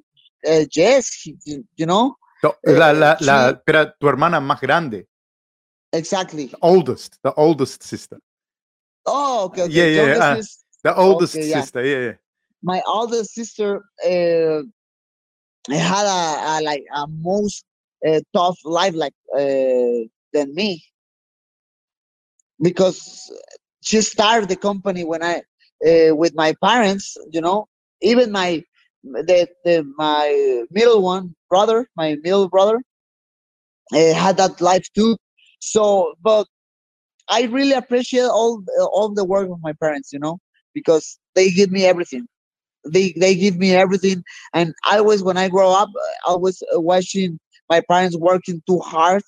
uh, 0.46 0.64
Jess, 0.70 1.26
you 1.46 1.86
know. 1.86 2.14
La, 2.62 2.92
la, 2.92 3.16
la, 3.20 3.62
pero 3.64 3.92
tu 3.98 4.06
hermana 4.06 4.40
más 4.40 4.60
grande. 4.60 5.08
Exactly. 5.92 6.46
The 6.46 6.58
oldest, 6.62 7.18
the 7.22 7.32
oldest 7.34 7.82
sister. 7.82 8.18
Oh, 9.06 9.46
okay. 9.46 9.62
okay. 9.62 9.94
Yeah, 9.94 10.14
yeah. 10.14 10.18
Uh, 10.18 10.42
the 10.84 10.96
oldest 10.96 11.34
okay, 11.34 11.46
sister. 11.46 11.84
Yeah. 11.84 12.00
yeah. 12.06 12.12
My 12.62 12.82
oldest 12.86 13.34
sister 13.34 13.82
uh, 14.04 14.62
had 15.70 16.06
a, 16.06 16.58
a, 16.58 16.60
like 16.62 16.84
a 16.94 17.06
most 17.06 17.64
uh, 18.06 18.20
tough 18.34 18.58
life 18.64 18.94
like 18.94 19.14
uh, 19.34 20.06
than 20.32 20.54
me 20.54 20.82
because 22.60 23.32
she 23.82 24.00
started 24.00 24.48
the 24.48 24.56
company 24.56 25.04
when 25.04 25.22
I 25.22 25.42
uh, 25.86 26.14
with 26.14 26.34
my 26.34 26.54
parents. 26.62 27.16
You 27.30 27.40
know, 27.40 27.66
even 28.02 28.32
my 28.32 28.62
the, 29.02 29.48
the 29.64 29.90
my 29.96 30.64
middle 30.70 31.02
one 31.02 31.34
brother, 31.48 31.88
my 31.96 32.16
middle 32.22 32.48
brother, 32.48 32.82
uh, 33.94 34.14
had 34.14 34.36
that 34.36 34.60
life 34.60 34.86
too. 34.94 35.16
So, 35.60 36.14
but 36.22 36.46
I 37.28 37.42
really 37.44 37.72
appreciate 37.72 38.24
all 38.24 38.62
all 38.92 39.12
the 39.12 39.24
work 39.24 39.50
of 39.50 39.60
my 39.62 39.72
parents, 39.74 40.12
you 40.12 40.18
know, 40.18 40.38
because 40.74 41.18
they 41.34 41.50
give 41.50 41.70
me 41.70 41.84
everything. 41.84 42.26
They 42.86 43.12
they 43.16 43.34
give 43.34 43.56
me 43.56 43.74
everything, 43.74 44.22
and 44.54 44.74
I 44.84 44.98
always 44.98 45.22
when 45.22 45.36
I 45.36 45.48
grow 45.48 45.72
up, 45.72 45.90
I 46.26 46.34
was 46.36 46.62
watching 46.72 47.38
my 47.68 47.82
parents 47.88 48.16
working 48.16 48.62
too 48.66 48.78
hard 48.78 49.22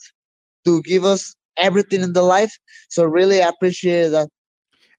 to 0.65 0.83
give 0.83 1.05
us 1.05 1.35
everything 1.57 2.01
in 2.01 2.13
the 2.13 2.23
life. 2.23 2.57
So 2.89 3.05
really 3.05 3.41
appreciate 3.41 4.09
that. 4.11 4.29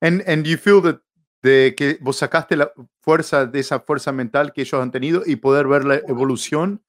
And 0.02 0.22
and 0.28 0.46
you 0.46 0.58
feel 0.58 0.82
that 0.82 1.00
de 1.44 1.74
que 1.76 1.98
vos 2.02 2.18
sacaste 2.18 2.56
la 2.56 2.72
fuerza 3.02 3.46
de 3.46 3.60
esa 3.60 3.80
fuerza 3.80 4.12
mental 4.12 4.54
que 4.54 4.62
ellos 4.62 4.82
han 4.82 4.92
tenido 4.92 5.24
y 5.26 5.38
poder 5.38 5.68
ver 5.68 5.86
la 5.86 5.96
evolución 5.96 6.84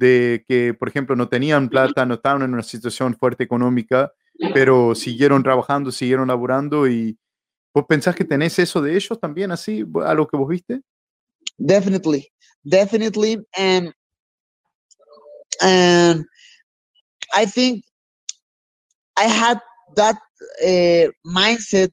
de 0.00 0.44
que, 0.48 0.72
por 0.72 0.88
ejemplo, 0.88 1.14
no 1.14 1.28
tenían 1.28 1.68
plata, 1.68 2.06
no 2.06 2.14
estaban 2.14 2.42
en 2.42 2.54
una 2.54 2.62
situación 2.62 3.14
fuerte 3.14 3.44
económica, 3.44 4.12
pero 4.54 4.94
siguieron 4.94 5.42
trabajando, 5.42 5.92
siguieron 5.92 6.28
laburando 6.28 6.88
y 6.88 7.18
¿vos 7.74 7.84
pensás 7.86 8.16
que 8.16 8.24
tenés 8.24 8.58
eso 8.58 8.80
de 8.80 8.96
ellos 8.96 9.20
también 9.20 9.52
así, 9.52 9.84
a 10.02 10.14
lo 10.14 10.26
que 10.26 10.38
vos 10.38 10.48
viste? 10.48 10.80
Definitely, 11.58 12.32
definitely, 12.64 13.44
and 13.54 13.92
and 15.60 16.24
I 17.34 17.44
think 17.44 17.84
I 19.18 19.28
had 19.28 19.60
that 19.96 20.16
uh, 20.64 21.10
mindset 21.22 21.90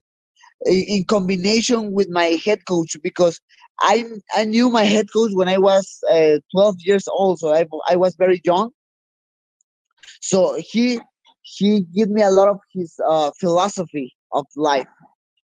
in 0.64 1.04
combination 1.04 1.92
with 1.92 2.08
my 2.08 2.38
head 2.42 2.64
coach 2.64 2.96
because 3.02 3.38
I 3.80 4.04
I 4.34 4.44
knew 4.44 4.70
my 4.70 4.84
head 4.84 5.06
coach 5.12 5.30
when 5.34 5.48
I 5.48 5.58
was 5.58 6.00
uh, 6.10 6.38
12 6.52 6.76
years 6.80 7.08
old, 7.08 7.40
so 7.40 7.54
I 7.54 7.66
I 7.88 7.96
was 7.96 8.14
very 8.16 8.40
young. 8.44 8.70
So 10.20 10.56
he 10.58 11.00
he 11.42 11.82
gave 11.94 12.08
me 12.08 12.22
a 12.22 12.30
lot 12.30 12.48
of 12.48 12.58
his 12.72 12.94
uh, 13.06 13.30
philosophy 13.38 14.14
of 14.32 14.46
life, 14.56 14.86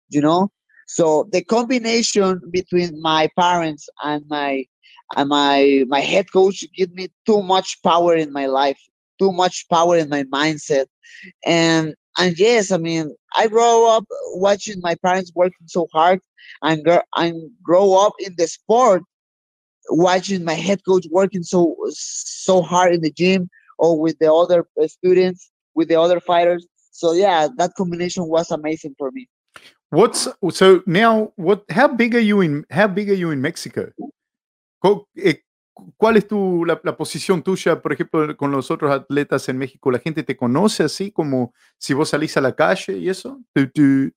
you 0.09 0.21
know. 0.21 0.51
So 0.87 1.29
the 1.33 1.43
combination 1.45 2.41
between 2.51 3.01
my 3.01 3.29
parents 3.39 3.89
and 4.03 4.25
my 4.29 4.65
and 5.17 5.29
my 5.29 5.85
my 5.89 6.01
head 6.01 6.27
coach 6.33 6.65
give 6.77 6.93
me 6.93 7.09
too 7.27 7.43
much 7.43 7.79
power 7.83 8.15
in 8.17 8.33
my 8.33 8.47
life, 8.47 8.79
too 9.19 9.33
much 9.33 9.67
power 9.71 9.97
in 9.97 10.09
my 10.09 10.25
mindset, 10.25 10.87
and 11.45 11.95
and 12.19 12.39
yes, 12.39 12.71
I 12.71 12.79
mean 12.79 13.15
I 13.37 13.49
grow 13.49 13.89
up 13.89 14.05
watching 14.35 14.81
my 14.81 14.95
parents 14.97 15.33
working 15.35 15.67
so 15.67 15.89
hard, 15.93 16.21
and 16.63 16.85
grow 16.85 17.01
and 17.17 17.51
grow 17.63 17.95
up 17.95 18.15
in 18.19 18.35
the 18.37 18.47
sport, 18.47 19.03
watching 19.91 20.45
my 20.45 20.55
head 20.55 20.81
coach 20.87 21.07
working 21.11 21.43
so 21.43 21.77
so 21.91 22.63
hard 22.63 22.95
in 22.95 23.01
the 23.01 23.13
gym 23.13 23.49
or 23.79 23.99
with 23.99 24.19
the 24.19 24.33
other 24.33 24.67
uh, 24.81 24.87
students, 24.87 25.51
with 25.75 25.89
the 25.89 26.01
other 26.01 26.21
fighters. 26.21 26.67
So 26.93 27.13
yeah, 27.13 27.49
that 27.57 27.75
combination 27.77 28.29
was 28.29 28.51
amazing 28.51 28.95
for 28.99 29.11
me. 29.11 29.29
What's 29.91 30.29
so 30.51 30.83
now? 30.87 31.33
What? 31.37 31.65
How 31.71 31.89
big 31.89 32.15
are 32.15 32.21
you 32.21 32.41
in? 32.41 32.65
How 32.71 32.89
big 32.89 33.11
are 33.11 33.15
you 33.15 33.31
in 33.31 33.41
Mexico? 33.41 33.91
Eh, 35.17 35.35
Eh, 35.77 35.93
¿Cuál 35.97 36.17
es 36.17 36.27
tu, 36.27 36.65
la, 36.65 36.81
la, 36.85 36.97
posición 36.97 37.43
tuya, 37.43 37.81
por 37.81 37.93
ejemplo, 37.93 38.37
con 38.37 38.51
los 38.51 38.71
otros 38.71 38.91
atletas 38.91 39.49
en 39.49 39.59
México? 39.59 39.91
¿La 39.91 39.99
gente 39.99 40.23
te 40.23 40.37
conoce 40.37 40.85
así 40.85 41.11
como 41.11 41.53
si 41.79 41.95
vos 41.95 42.11
salís 42.11 42.37
a 42.37 42.41
la 42.41 42.55
calle 42.55 42.99
y 42.99 43.09
eso? 43.09 43.41
Do, 43.55 43.67
do, 43.75 44.11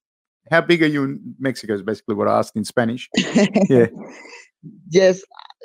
how 0.49 0.61
big 0.61 0.83
are 0.83 0.87
you 0.87 1.03
in 1.03 1.35
Mexico 1.39 1.73
is 1.73 1.83
basically 1.83 2.15
what 2.15 2.27
I 2.27 2.39
asked 2.39 2.55
in 2.55 2.65
Spanish. 2.65 3.09
yeah. 3.69 3.87
yes, 4.89 5.21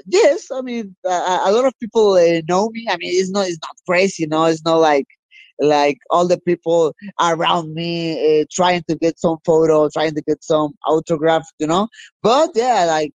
yes. 0.07 0.51
I 0.51 0.62
mean, 0.62 0.97
uh, 1.09 1.40
a 1.45 1.53
lot 1.53 1.66
of 1.66 1.78
people 1.78 2.14
uh, 2.14 2.40
know 2.49 2.70
me. 2.70 2.86
I 2.88 2.97
mean, 2.97 3.11
it's 3.12 3.30
not, 3.30 3.49
it's 3.49 3.59
not 3.62 3.76
crazy, 3.86 4.24
you 4.24 4.28
know. 4.28 4.45
It's 4.47 4.64
not 4.64 4.76
like, 4.76 5.07
like 5.61 5.99
all 6.11 6.26
the 6.26 6.40
people 6.40 6.95
around 7.20 7.74
me 7.74 8.40
uh, 8.40 8.45
trying 8.51 8.82
to 8.88 8.97
get 8.97 9.18
some 9.18 9.38
photo, 9.45 9.88
trying 9.90 10.14
to 10.14 10.22
get 10.22 10.43
some 10.43 10.72
autograph, 10.86 11.47
you 11.59 11.66
know. 11.66 11.88
But 12.22 12.51
yeah, 12.55 12.84
like 12.86 13.12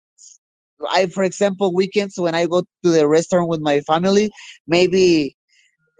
I, 0.91 1.07
for 1.07 1.23
example, 1.23 1.73
weekends 1.73 2.17
when 2.17 2.35
I 2.35 2.45
go 2.45 2.61
to 2.61 2.89
the 2.89 3.07
restaurant 3.07 3.49
with 3.49 3.61
my 3.61 3.81
family, 3.81 4.31
maybe 4.67 5.35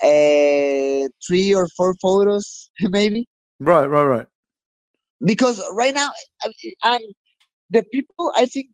uh, 0.04 1.08
three 1.28 1.54
or 1.54 1.68
four 1.76 1.96
photos, 2.02 2.70
maybe. 2.82 3.28
Right, 3.60 3.88
right, 3.88 4.06
right. 4.06 4.28
Because 5.24 5.62
right 5.74 5.96
now, 5.96 6.12
I'm 6.84 7.02
the 7.70 7.84
people 7.92 8.32
I 8.36 8.46
think 8.46 8.68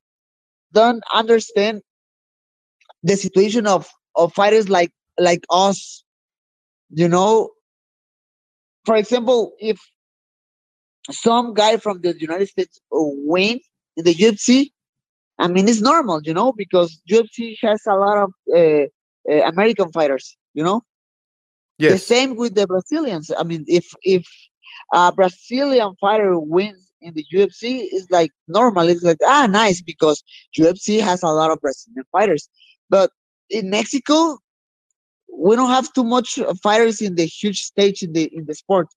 don't 0.74 1.02
understand 1.14 1.82
the 3.02 3.16
situation 3.16 3.66
of 3.66 3.88
of 4.16 4.34
fighters 4.34 4.70
like 4.70 4.92
like 5.18 5.46
us. 5.50 6.04
You 6.90 7.08
know, 7.08 7.52
for 8.86 8.98
example, 8.98 9.54
if 9.60 9.80
some 11.12 11.54
guy 11.54 11.78
from 11.78 12.02
the 12.02 12.14
United 12.20 12.50
States 12.50 12.80
win 12.92 13.60
in 13.96 14.04
the 14.04 14.14
UFC, 14.14 14.72
I 15.44 15.50
mean, 15.50 15.68
it's 15.68 15.82
normal, 15.82 16.22
you 16.24 16.34
know, 16.34 16.54
because 16.54 17.02
UFC 17.12 17.58
has 17.64 17.82
a 17.86 17.96
lot 17.96 18.18
of 18.18 18.32
uh, 18.56 18.86
uh, 19.30 19.50
American 19.50 19.92
fighters, 19.92 20.38
you 20.54 20.64
know. 20.64 20.82
Yes. 21.78 21.92
The 21.92 21.98
same 21.98 22.38
with 22.38 22.56
the 22.56 22.66
Brazilians. 22.66 23.30
I 23.38 23.44
mean, 23.44 23.66
if 23.68 23.86
if 24.04 24.26
a 24.94 25.12
Brazilian 25.12 25.96
fighter 26.00 26.40
wins 26.40 26.94
in 27.02 27.14
the 27.14 27.26
UFC, 27.34 27.88
it's 27.92 28.10
like 28.10 28.32
normal. 28.48 28.88
It's 28.88 29.04
like 29.04 29.18
ah, 29.26 29.46
nice 29.50 29.82
because 29.82 30.24
UFC 30.58 31.02
has 31.02 31.22
a 31.24 31.28
lot 31.28 31.52
of 31.52 31.60
Brazilian 31.60 32.06
fighters. 32.14 32.48
But 32.90 33.12
in 33.50 33.70
Mexico, 33.70 34.38
we 35.30 35.58
don't 35.58 35.72
have 35.72 35.92
too 35.92 36.06
much 36.06 36.40
fighters 36.62 37.02
in 37.02 37.16
the 37.16 37.26
huge 37.26 37.64
stage 37.64 38.02
in 38.02 38.14
the 38.14 38.30
in 38.34 38.46
the 38.46 38.56
sport, 38.56 38.88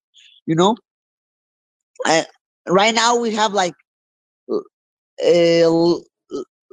you 0.46 0.54
know. 0.54 0.76
I, 2.04 2.24
right 2.68 2.94
now, 2.94 3.16
we 3.16 3.34
have 3.34 3.52
like 3.52 3.74
uh, 4.48 5.98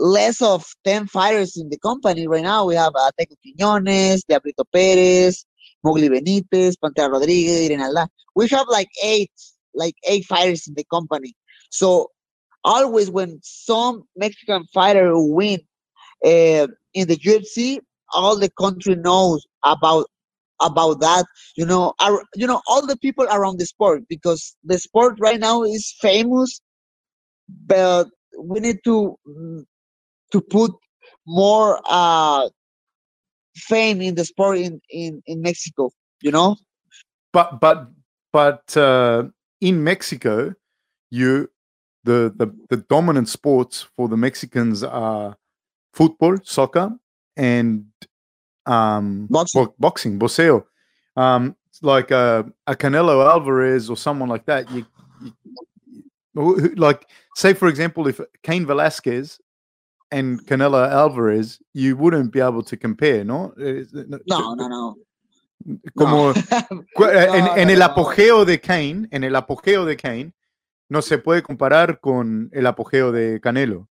less 0.04 0.42
of 0.42 0.66
10 0.84 1.08
fighters 1.08 1.56
in 1.56 1.70
the 1.70 1.80
company 1.80 2.28
right 2.28 2.44
now. 2.44 2.66
We 2.66 2.76
have 2.76 2.92
uh, 2.94 3.10
Teco 3.18 3.36
Quiñones, 3.46 4.20
Diablito 4.30 4.66
Perez, 4.72 5.46
Mowgli 5.82 6.10
Benitez, 6.10 6.76
Pantera 6.84 7.10
Rodriguez, 7.10 7.70
Irene 7.70 7.80
Aldana. 7.80 8.08
We 8.36 8.50
have 8.50 8.68
like 8.68 8.90
eight, 9.02 9.32
like 9.74 9.96
eight 10.08 10.26
fighters 10.26 10.68
in 10.68 10.74
the 10.76 10.84
company. 10.92 11.34
So 11.70 12.10
always 12.66 13.10
when 13.10 13.40
some 13.44 14.04
Mexican 14.18 14.66
fighter 14.74 15.12
win 15.16 15.62
uh, 16.26 16.68
in 16.94 17.08
the 17.08 17.18
UFC, 17.24 17.80
all 18.14 18.38
the 18.38 18.50
country 18.60 18.96
knows 18.96 19.46
about 19.64 20.08
about 20.62 21.00
that. 21.00 21.26
You 21.56 21.66
know, 21.66 21.94
you 22.36 22.46
know 22.46 22.62
all 22.68 22.86
the 22.86 22.98
people 22.98 23.26
around 23.32 23.58
the 23.58 23.66
sport 23.66 24.04
because 24.10 24.54
the 24.66 24.78
sport 24.80 25.18
right 25.22 25.40
now 25.40 25.64
is 25.64 25.96
famous, 26.02 26.60
but 27.66 28.08
we 28.38 28.60
need 28.60 28.80
to 28.84 29.16
mm, 29.28 29.64
to 30.34 30.42
put 30.42 30.72
more 31.26 31.80
uh, 31.86 32.50
fame 33.56 34.02
in 34.02 34.16
the 34.16 34.26
sport 34.26 34.58
in, 34.58 34.82
in, 34.90 35.24
in 35.26 35.42
Mexico, 35.42 35.92
you 36.22 36.32
know? 36.32 36.58
But 37.32 37.62
but 37.62 37.88
but 38.32 38.76
uh, 38.76 39.26
in 39.62 39.84
Mexico, 39.84 40.54
you 41.10 41.50
the, 42.04 42.34
the 42.36 42.54
the 42.70 42.78
dominant 42.78 43.30
sports 43.30 43.88
for 43.96 44.08
the 44.10 44.18
Mexicans 44.18 44.84
are 44.84 45.38
football, 45.94 46.38
soccer, 46.44 46.92
and 47.38 47.86
um, 48.66 49.28
boxing, 49.30 49.64
bo- 49.64 49.76
boxing, 49.80 50.20
boxeo. 50.20 50.66
Um, 51.16 51.56
like 51.82 52.12
a, 52.12 52.46
a 52.68 52.76
Canelo 52.76 53.30
Alvarez 53.30 53.90
or 53.90 53.98
someone 53.98 54.30
like 54.30 54.46
that. 54.46 54.70
You, 54.72 54.86
you, 55.22 56.76
like, 56.76 57.10
say 57.36 57.54
for 57.54 57.68
example, 57.68 58.08
if 58.08 58.20
Cain 58.42 58.66
Velasquez 58.66 59.40
and 60.14 60.46
Canelo 60.46 60.88
Alvarez, 60.88 61.60
you 61.74 61.98
wouldn't 61.98 62.32
be 62.32 62.40
able 62.40 62.64
to 62.64 62.78
compare, 62.78 63.26
¿no? 63.26 63.54
No, 63.58 64.56
no, 64.56 64.68
no. 64.68 64.96
Como 65.98 66.34
no. 66.34 66.34
en, 67.12 67.48
en, 67.58 67.70
el 67.70 67.82
apogeo 67.82 68.46
de 68.46 68.60
Cain, 68.60 69.08
en 69.12 69.24
el 69.24 69.36
apogeo 69.36 69.86
de 69.86 69.98
Cain, 69.98 70.34
no 70.90 71.02
se 71.02 71.18
puede 71.18 71.42
comparar 71.42 72.00
con 72.00 72.50
el 72.54 72.68
apogeo 72.68 73.12
de 73.12 73.40
Canelo. 73.42 73.88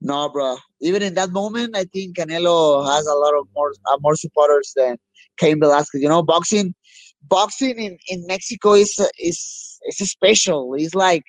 No, 0.00 0.30
bro. 0.30 0.56
Even 0.80 1.02
in 1.02 1.14
that 1.14 1.30
moment, 1.30 1.76
I 1.76 1.84
think 1.84 2.16
Canelo 2.16 2.86
has 2.86 3.06
a 3.06 3.14
lot 3.14 3.34
of 3.34 3.46
more 3.54 3.72
uh, 3.92 3.98
more 4.00 4.16
supporters 4.16 4.72
than 4.74 4.96
Cain 5.36 5.60
Velasquez. 5.60 6.00
You 6.00 6.08
know, 6.08 6.22
boxing, 6.22 6.74
boxing 7.22 7.78
in, 7.78 7.98
in 8.08 8.26
Mexico 8.26 8.74
is 8.74 8.96
is 9.18 9.78
is 9.84 10.10
special. 10.10 10.74
It's 10.74 10.94
like 10.94 11.24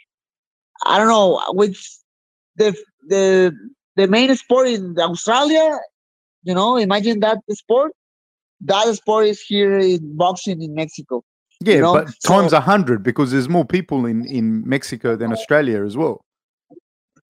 I 0.86 0.98
don't 0.98 1.08
know 1.08 1.42
which 1.54 1.84
the 2.56 2.76
the 3.08 3.52
the 3.96 4.08
main 4.08 4.36
sport 4.36 4.68
in 4.68 4.98
Australia, 5.00 5.80
you 6.44 6.54
know, 6.54 6.78
imagine 6.78 7.20
that 7.22 7.39
sport. 7.52 7.92
That 8.62 8.94
sport 8.96 9.26
is 9.26 9.42
here 9.42 9.80
in 9.80 10.16
boxing 10.16 10.62
in 10.62 10.74
Mexico. 10.74 11.24
Yeah, 11.64 11.76
you 11.76 11.82
know? 11.82 11.94
but 11.94 12.08
times 12.24 12.54
a 12.54 12.58
so, 12.58 12.62
hundred 12.62 13.04
because 13.04 13.32
there's 13.32 13.50
more 13.50 13.66
people 13.66 14.06
in, 14.06 14.26
in 14.26 14.68
Mexico 14.68 15.16
than 15.16 15.32
Australia 15.32 15.84
as 15.86 15.96
well. 15.96 16.26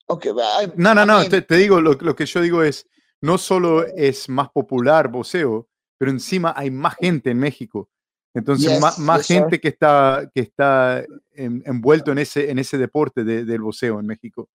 Okay, 0.09 0.31
I, 0.31 0.67
no, 0.75 0.93
no, 0.93 1.01
I 1.01 1.05
no, 1.05 1.19
mean, 1.21 1.29
te, 1.29 1.41
te, 1.41 1.55
digo, 1.55 1.81
lo, 1.81 1.93
lo 1.93 2.15
que 2.15 2.25
yo 2.25 2.41
digo 2.41 2.63
es, 2.63 2.85
no 3.21 3.37
solo 3.37 3.85
es 3.85 4.27
más 4.27 4.49
popular 4.49 5.07
boxeo, 5.09 5.67
pero 5.97 6.11
encima 6.11 6.53
hay 6.55 6.69
más 6.69 6.95
gente 6.95 7.29
en 7.29 7.39
México. 7.39 7.89
Entonces, 8.33 8.71
yes, 8.71 8.81
más, 8.81 8.99
más 8.99 9.27
yes, 9.27 9.37
gente 9.37 9.59
que 9.59 9.67
está, 9.67 10.29
que 10.33 10.41
está 10.41 11.05
en, 11.33 11.63
envuelto 11.65 12.11
en 12.11 12.17
ese, 12.17 12.49
en 12.49 12.59
ese 12.59 12.77
deporte 12.77 13.23
de, 13.23 13.45
del 13.45 13.61
boxeo 13.61 13.99
en 13.99 14.05
México. 14.05 14.49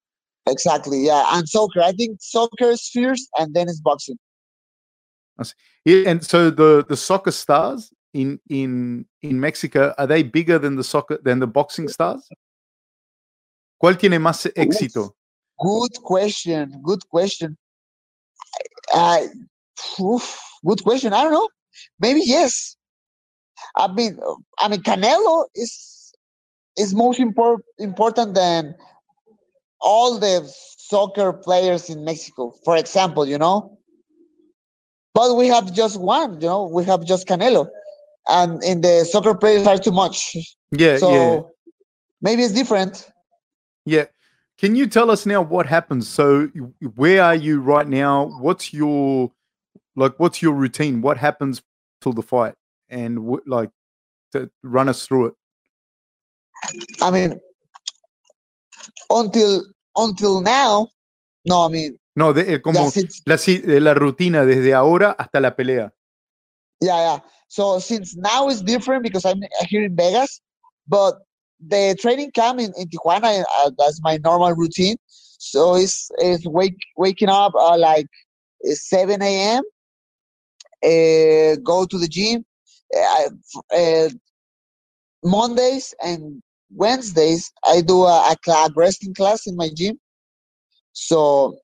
Exactly, 0.46 1.04
yeah. 1.04 1.24
And 1.32 1.48
soccer, 1.48 1.82
I 1.82 1.92
think 1.92 2.18
soccer 2.20 2.70
is 2.70 2.88
fierce, 2.88 3.26
and 3.38 3.54
then 3.54 3.68
it's 3.68 3.80
boxing. 3.80 4.18
Yeah, 5.84 6.08
And 6.10 6.24
so 6.24 6.50
the 6.50 6.84
the 6.88 6.96
soccer 6.96 7.30
stars 7.32 7.92
in 8.12 8.40
in 8.48 9.06
in 9.22 9.38
Mexico 9.40 9.94
are 9.98 10.06
they 10.06 10.22
bigger 10.22 10.58
than 10.58 10.76
the 10.76 10.84
soccer 10.84 11.18
than 11.22 11.38
the 11.40 11.46
boxing 11.46 11.88
stars? 11.88 12.28
¿Cuál 13.82 13.98
tiene 13.98 14.18
más 14.18 14.46
éxito? 14.56 15.14
Good 15.58 16.02
question. 16.02 16.80
Good 16.82 17.08
question. 17.08 17.56
Uh, 18.92 19.26
oof, 20.00 20.40
good 20.64 20.82
question. 20.82 21.12
I 21.12 21.22
don't 21.22 21.32
know. 21.32 21.48
Maybe 22.00 22.22
yes. 22.24 22.76
I 23.74 23.88
mean, 23.92 24.18
I 24.58 24.68
mean, 24.68 24.82
Canelo 24.82 25.44
is 25.54 26.14
is 26.76 26.94
most 26.94 27.20
important 27.20 28.34
than 28.34 28.74
all 29.86 30.18
the 30.18 30.42
soccer 30.76 31.32
players 31.32 31.88
in 31.88 32.04
Mexico, 32.04 32.52
for 32.64 32.76
example, 32.76 33.24
you 33.24 33.38
know. 33.38 33.78
But 35.14 35.36
we 35.36 35.46
have 35.46 35.72
just 35.72 35.98
one, 35.98 36.40
you 36.40 36.48
know, 36.48 36.66
we 36.66 36.84
have 36.84 37.04
just 37.06 37.26
Canelo. 37.28 37.68
And 38.28 38.62
in 38.64 38.80
the 38.80 39.04
soccer 39.04 39.34
players 39.34 39.66
are 39.66 39.78
too 39.78 39.92
much. 39.92 40.36
Yeah. 40.72 40.98
So 40.98 41.12
yeah. 41.12 41.40
maybe 42.20 42.42
it's 42.42 42.52
different. 42.52 43.08
Yeah. 43.84 44.06
Can 44.58 44.74
you 44.74 44.88
tell 44.88 45.12
us 45.12 45.24
now 45.24 45.40
what 45.40 45.64
happens? 45.66 46.08
So, 46.08 46.48
where 46.96 47.22
are 47.22 47.36
you 47.36 47.60
right 47.60 47.86
now? 47.86 48.26
What's 48.40 48.74
your 48.74 49.30
like? 49.94 50.14
What's 50.18 50.42
your 50.42 50.54
routine? 50.54 51.02
What 51.02 51.18
happens 51.18 51.62
till 52.00 52.12
the 52.12 52.22
fight? 52.22 52.54
And 52.88 53.18
wh- 53.18 53.46
like, 53.46 53.70
to 54.32 54.50
run 54.64 54.88
us 54.88 55.06
through 55.06 55.26
it. 55.26 55.34
I 57.00 57.12
mean, 57.12 57.38
until 59.08 59.62
until 59.96 60.40
now, 60.40 60.88
no, 61.44 61.66
I 61.66 61.68
mean, 61.68 61.98
No, 62.14 62.32
de, 62.32 62.54
eh, 62.54 62.62
como 62.62 62.90
la, 63.24 63.36
eh, 63.46 63.80
la 63.80 63.94
rutina 63.94 64.44
desde 64.44 64.74
ahora 64.74 65.14
hasta 65.18 65.40
la 65.40 65.54
pelea. 65.54 65.92
yeah, 66.80 66.96
yeah. 66.98 67.18
So 67.48 67.78
since 67.78 68.16
now 68.16 68.48
is 68.48 68.62
different 68.62 69.02
because 69.02 69.24
I'm 69.24 69.40
here 69.68 69.84
in 69.84 69.96
Vegas, 69.96 70.40
but 70.88 71.14
the 71.60 71.96
training 72.00 72.32
camp 72.32 72.60
in, 72.60 72.72
in 72.76 72.88
Tijuana, 72.88 73.44
uh, 73.58 73.70
that's 73.78 74.00
my 74.02 74.18
normal 74.24 74.52
routine. 74.54 74.96
So 75.38 75.76
it's 75.76 76.10
it's 76.18 76.46
wake 76.46 76.76
waking 76.96 77.28
up 77.28 77.54
uh, 77.54 77.78
like 77.78 78.06
uh, 78.68 78.74
7 78.74 79.22
a.m. 79.22 79.62
Uh, 80.82 81.56
go 81.62 81.86
to 81.86 81.98
the 81.98 82.08
gym. 82.08 82.44
Uh, 82.94 83.30
uh, 83.74 84.08
Mondays 85.24 85.94
and 86.02 86.42
Wednesdays, 86.74 87.50
I 87.64 87.80
do 87.80 88.02
a, 88.04 88.30
a 88.32 88.36
class, 88.44 88.70
wrestling 88.76 89.14
class 89.14 89.46
in 89.46 89.56
my 89.56 89.70
gym. 89.74 89.98
So 90.92 91.58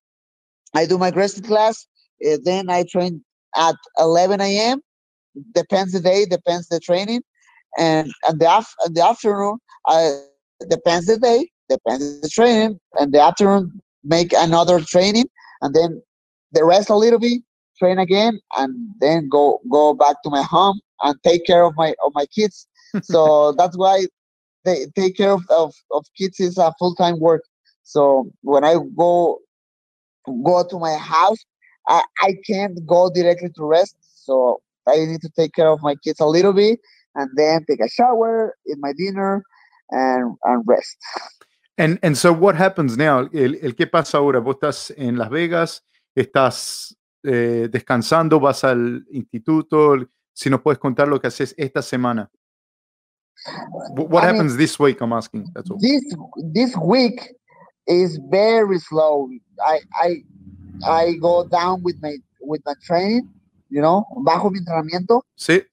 I 0.75 0.87
do 0.87 0.99
my 0.99 1.11
wrestling 1.11 1.47
class. 1.47 1.87
Uh, 2.27 2.37
then 2.45 2.71
I 2.71 2.85
train 2.91 3.25
at 3.57 3.77
11 3.99 4.41
a.m. 4.41 4.81
Depends 5.55 5.93
the 5.93 6.01
day, 6.01 6.27
depends 6.27 6.69
the 6.69 6.79
training, 6.79 7.23
and 7.79 8.13
and 8.29 8.39
the 8.39 8.59
af- 8.59 8.75
and 8.85 8.95
the 8.95 9.05
afternoon, 9.05 9.59
I 9.87 10.19
depends 10.69 11.07
the 11.07 11.19
day, 11.19 11.49
depends 11.71 12.21
the 12.21 12.29
training, 12.29 12.79
and 12.99 13.13
the 13.13 13.21
afternoon 13.21 13.81
make 14.05 14.33
another 14.35 14.81
training, 14.81 15.25
and 15.63 15.75
then 15.75 16.03
the 16.53 16.65
rest 16.65 16.91
a 16.91 16.97
little 16.97 17.19
bit, 17.19 17.41
train 17.79 17.99
again, 17.99 18.39
and 18.57 18.75
then 19.01 19.29
go 19.31 19.61
go 19.71 19.95
back 19.95 20.17
to 20.23 20.31
my 20.31 20.43
home 20.43 20.79
and 21.03 21.17
take 21.25 21.47
care 21.47 21.65
of 21.65 21.75
my 21.77 21.95
of 22.05 22.13
my 22.15 22.27
kids. 22.27 22.69
so 23.03 23.53
that's 23.53 23.77
why 23.77 24.07
they 24.65 24.87
take 24.97 25.17
care 25.17 25.33
of, 25.33 25.43
of, 25.51 25.75
of 25.91 26.05
kids 26.17 26.41
is 26.41 26.59
a 26.59 26.73
full 26.79 26.95
time 26.95 27.19
work. 27.19 27.43
So 27.83 28.31
when 28.43 28.65
I 28.65 28.77
go 28.97 29.39
go 30.45 30.67
to 30.69 30.79
my 30.79 30.95
house, 30.95 31.39
I, 31.89 32.03
I 32.21 32.37
can't 32.47 32.87
go 32.87 33.11
directly 33.13 33.51
to 33.57 33.65
rest. 33.65 33.97
So 34.01 34.61
I 34.87 34.97
need 34.97 35.21
to 35.23 35.31
take 35.37 35.53
care 35.55 35.69
of 35.69 35.81
my 35.83 35.95
kids 35.97 36.21
a 36.21 36.27
little 36.27 36.53
bit 36.53 36.81
and 37.15 37.31
then 37.37 37.65
take 37.69 37.81
a 37.81 37.89
shower, 37.89 38.57
eat 38.69 38.77
my 38.79 38.93
dinner, 38.93 39.43
and, 39.91 40.37
and 40.45 40.63
rest. 40.67 40.97
And, 41.79 41.99
and 42.03 42.17
so 42.17 42.33
what 42.33 42.55
happens 42.55 42.97
now? 42.97 43.29
El, 43.33 43.57
el 43.63 43.75
qué 43.75 43.87
pasa 43.87 44.19
ahora? 44.19 44.41
Vos 44.41 44.57
estás 44.57 44.93
en 44.97 45.19
Las 45.19 45.31
Vegas, 45.31 45.85
estás 46.15 46.97
eh, 47.23 47.69
descansando, 47.71 48.39
vas 48.41 48.65
al 48.65 49.07
instituto. 49.11 49.97
Si 50.33 50.49
nos 50.51 50.61
puedes 50.61 50.79
contar 50.79 51.09
lo 51.09 51.21
que 51.21 51.29
haces 51.29 51.55
esta 51.57 51.83
semana. 51.83 52.31
Wh- 53.47 54.11
What 54.11 54.25
I 54.25 54.27
mean, 54.27 54.35
happens 54.37 54.57
this 54.57 54.79
week? 54.79 55.01
I'm 55.01 55.13
asking. 55.13 55.47
That's 55.55 55.71
all. 55.71 55.79
This 55.79 56.03
this 56.53 56.77
week 56.77 57.29
is 57.87 58.19
very 58.31 58.79
slow. 58.79 59.29
I 59.65 59.81
I 60.03 60.17
I 60.87 61.13
go 61.21 61.47
down 61.49 61.83
with 61.83 61.97
my 62.03 62.17
with 62.41 62.63
my 62.65 62.75
training, 62.85 63.29
you 63.71 63.81
know, 63.81 64.05
bajo 64.25 64.51
mi 64.51 64.61
entrenamiento. 64.61 65.23
Sí. 65.39 65.65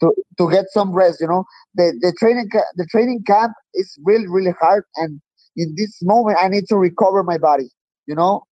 to, 0.00 0.12
to 0.36 0.50
get 0.50 0.66
some 0.70 0.92
rest. 0.92 1.20
You 1.20 1.28
know, 1.28 1.44
the 1.74 1.96
the 2.00 2.12
training 2.18 2.50
the 2.76 2.86
training 2.90 3.22
camp 3.24 3.52
is 3.74 3.96
really 4.04 4.26
really 4.28 4.52
hard, 4.60 4.84
and 4.96 5.20
in 5.56 5.74
this 5.76 6.02
moment 6.02 6.38
I 6.40 6.48
need 6.48 6.66
to 6.68 6.76
recover 6.76 7.22
my 7.22 7.38
body. 7.38 7.70
You 8.06 8.16
know, 8.16 8.42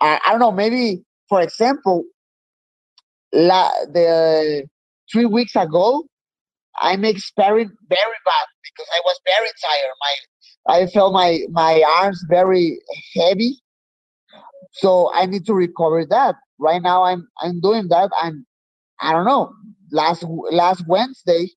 I, 0.00 0.20
I 0.26 0.30
don't 0.30 0.40
know. 0.40 0.52
Maybe 0.52 1.04
for 1.28 1.40
example, 1.40 2.04
la 3.32 3.68
the 3.92 4.66
three 5.10 5.26
weeks 5.26 5.54
ago, 5.56 6.04
I 6.80 6.96
make 6.96 7.18
sparring 7.18 7.70
very 7.88 8.18
bad 8.24 8.46
because 8.64 8.88
I 8.94 9.00
was 9.04 9.20
very 9.26 9.48
tired. 9.62 9.92
My 10.00 10.14
I 10.74 10.86
felt 10.86 11.12
my 11.12 11.40
my 11.50 11.82
arms 12.00 12.22
very 12.28 12.78
heavy, 13.14 13.58
so 14.72 15.10
I 15.12 15.26
need 15.26 15.46
to 15.46 15.54
recover 15.54 16.04
that. 16.06 16.36
Right 16.58 16.82
now, 16.82 17.04
I'm 17.04 17.26
I'm 17.40 17.60
doing 17.60 17.88
that, 17.88 18.10
and 18.22 18.44
I 19.00 19.12
don't 19.12 19.24
know. 19.24 19.52
Last 19.92 20.24
last 20.50 20.84
Wednesday, 20.86 21.48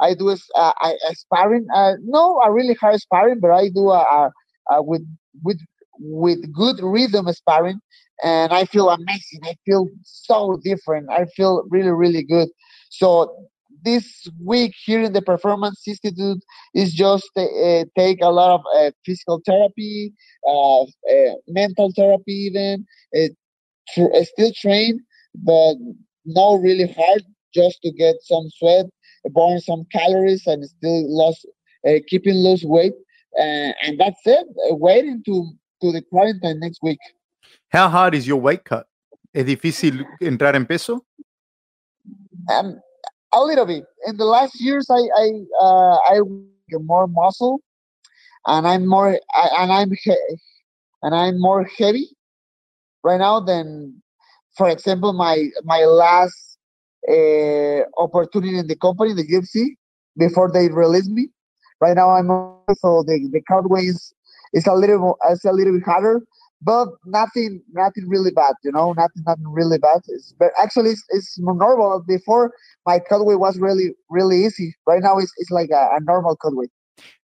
I 0.00 0.14
do 0.14 0.30
a, 0.30 0.36
a, 0.56 0.72
a 1.08 1.14
sparring. 1.14 1.66
Uh, 1.74 1.94
no, 2.02 2.40
a 2.40 2.52
really 2.52 2.74
hard 2.74 3.00
sparring, 3.00 3.40
but 3.40 3.50
I 3.50 3.68
do 3.68 3.90
a, 3.90 4.00
a, 4.00 4.30
a 4.70 4.82
with 4.82 5.02
with 5.42 5.58
with 5.98 6.52
good 6.52 6.80
rhythm 6.82 7.26
sparring, 7.32 7.80
and 8.22 8.52
I 8.52 8.64
feel 8.66 8.90
amazing. 8.90 9.40
I 9.44 9.54
feel 9.64 9.88
so 10.04 10.60
different. 10.62 11.10
I 11.10 11.26
feel 11.36 11.64
really 11.70 11.90
really 11.90 12.22
good. 12.24 12.48
So 12.90 13.48
this 13.82 14.28
week 14.44 14.74
here 14.84 15.02
in 15.02 15.12
the 15.12 15.22
Performance 15.22 15.82
Institute 15.86 16.42
is 16.74 16.92
just 16.92 17.30
uh, 17.36 17.84
take 17.96 18.20
a 18.22 18.30
lot 18.30 18.54
of 18.54 18.62
uh, 18.76 18.90
physical 19.04 19.40
therapy, 19.46 20.12
uh, 20.48 20.82
uh, 20.82 21.34
mental 21.48 21.92
therapy, 21.94 22.32
even 22.32 22.86
uh, 23.16 23.28
tr- 23.90 24.14
uh, 24.14 24.24
still 24.24 24.52
train, 24.54 25.00
but 25.34 25.74
not 26.24 26.60
really 26.60 26.92
hard, 26.92 27.22
just 27.54 27.80
to 27.82 27.92
get 27.92 28.16
some 28.22 28.48
sweat, 28.56 28.86
burn 29.30 29.60
some 29.60 29.84
calories, 29.92 30.46
and 30.46 30.64
still 30.64 31.18
lose, 31.18 31.44
uh, 31.86 32.00
keeping 32.08 32.34
lose 32.34 32.64
weight, 32.64 32.94
uh, 33.38 33.72
and 33.84 33.98
that's 33.98 34.20
it. 34.24 34.46
Uh, 34.70 34.74
waiting 34.74 35.22
to 35.26 35.50
to 35.80 35.92
the 35.92 36.02
quarantine 36.02 36.60
next 36.60 36.80
week. 36.82 36.98
How 37.68 37.88
hard 37.88 38.14
is 38.14 38.26
your 38.26 38.40
weight 38.40 38.64
cut? 38.64 38.86
¿Es 39.34 39.46
difícil 39.46 40.06
entrar 40.20 40.54
en 40.54 40.66
peso? 40.66 41.06
Um, 42.50 42.80
a 43.32 43.40
little 43.42 43.66
bit. 43.66 43.84
In 44.06 44.16
the 44.16 44.24
last 44.24 44.60
years, 44.60 44.86
I 44.90 45.00
I 45.22 45.28
uh, 45.60 45.96
I 46.10 46.20
get 46.26 46.48
more 46.48 47.06
muscle, 47.06 47.60
and 48.46 48.66
I'm 48.66 48.86
more 48.86 49.18
I, 49.34 49.48
and 49.60 49.72
I'm 49.72 49.90
he- 49.92 50.36
and 51.02 51.14
I'm 51.14 51.40
more 51.40 51.64
heavy 51.78 52.08
right 53.02 53.18
now 53.18 53.40
than, 53.40 54.02
for 54.56 54.68
example, 54.68 55.12
my 55.12 55.48
my 55.64 55.84
last 55.84 56.58
uh, 57.08 57.80
opportunity 57.98 58.58
in 58.58 58.66
the 58.66 58.76
company, 58.76 59.14
the 59.14 59.26
UFC, 59.26 59.76
before 60.16 60.50
they 60.52 60.68
released 60.68 61.10
me. 61.10 61.28
Right 61.80 61.96
now, 61.96 62.10
I'm 62.10 62.30
also 62.30 62.68
the 62.68 62.90
the 62.96 63.08
crowd 63.10 63.30
weight 63.32 63.52
is 63.52 63.80
is 64.20 64.66
a 64.66 64.74
little 64.74 64.90
it's 65.00 65.20
a 65.20 65.28
little 65.30 65.50
bit 65.50 65.62
harder, 65.68 66.20
but 66.62 66.88
nothing 67.04 67.62
nothing 67.72 68.08
really 68.08 68.30
bad. 68.30 68.54
You 68.62 68.72
know, 68.72 68.92
nothing 68.92 69.22
nothing 69.26 69.48
really 69.48 69.78
bad. 69.78 70.00
It's 70.08 70.34
but 70.38 70.50
actually 70.58 70.90
it's, 70.90 71.04
it's 71.10 71.38
more 71.38 71.54
normal. 71.54 72.00
Before 72.06 72.52
my 72.86 72.98
cut 72.98 73.24
weight 73.24 73.38
was 73.38 73.58
really 73.58 73.94
really 74.08 74.44
easy. 74.44 74.74
Right 74.86 75.02
now, 75.02 75.18
it's 75.18 75.32
it's 75.38 75.50
like 75.50 75.70
a, 75.70 75.96
a 75.96 76.00
normal 76.00 76.36
cut 76.36 76.54
weight. 76.54 76.70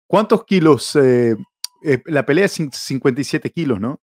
¿Cuántos 0.07 0.45
kilos? 0.45 0.95
eh, 0.95 1.35
eh, 1.83 2.01
la 2.05 2.25
pelea 2.25 2.45
es 2.45 2.53
57 2.53 3.51
kilos, 3.51 3.79
¿no? 3.79 3.99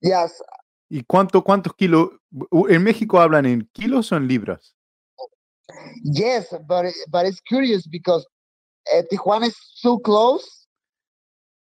Yes, 0.00 0.42
¿Y 0.90 1.02
cuánto, 1.04 1.44
cuántos 1.44 1.74
kilos? 1.74 2.10
¿En 2.68 2.82
México 2.82 3.20
hablan 3.20 3.46
en 3.46 3.68
kilos 3.72 4.10
o 4.12 4.16
en 4.16 4.26
libras? 4.26 4.74
yes, 6.02 6.46
but 6.66 6.86
but 7.10 7.26
it's 7.26 7.40
curious 7.40 7.86
because 7.86 8.26
uh, 8.94 9.02
Tijuana 9.12 9.48
is 9.48 9.56
so 9.74 9.98
close 9.98 10.57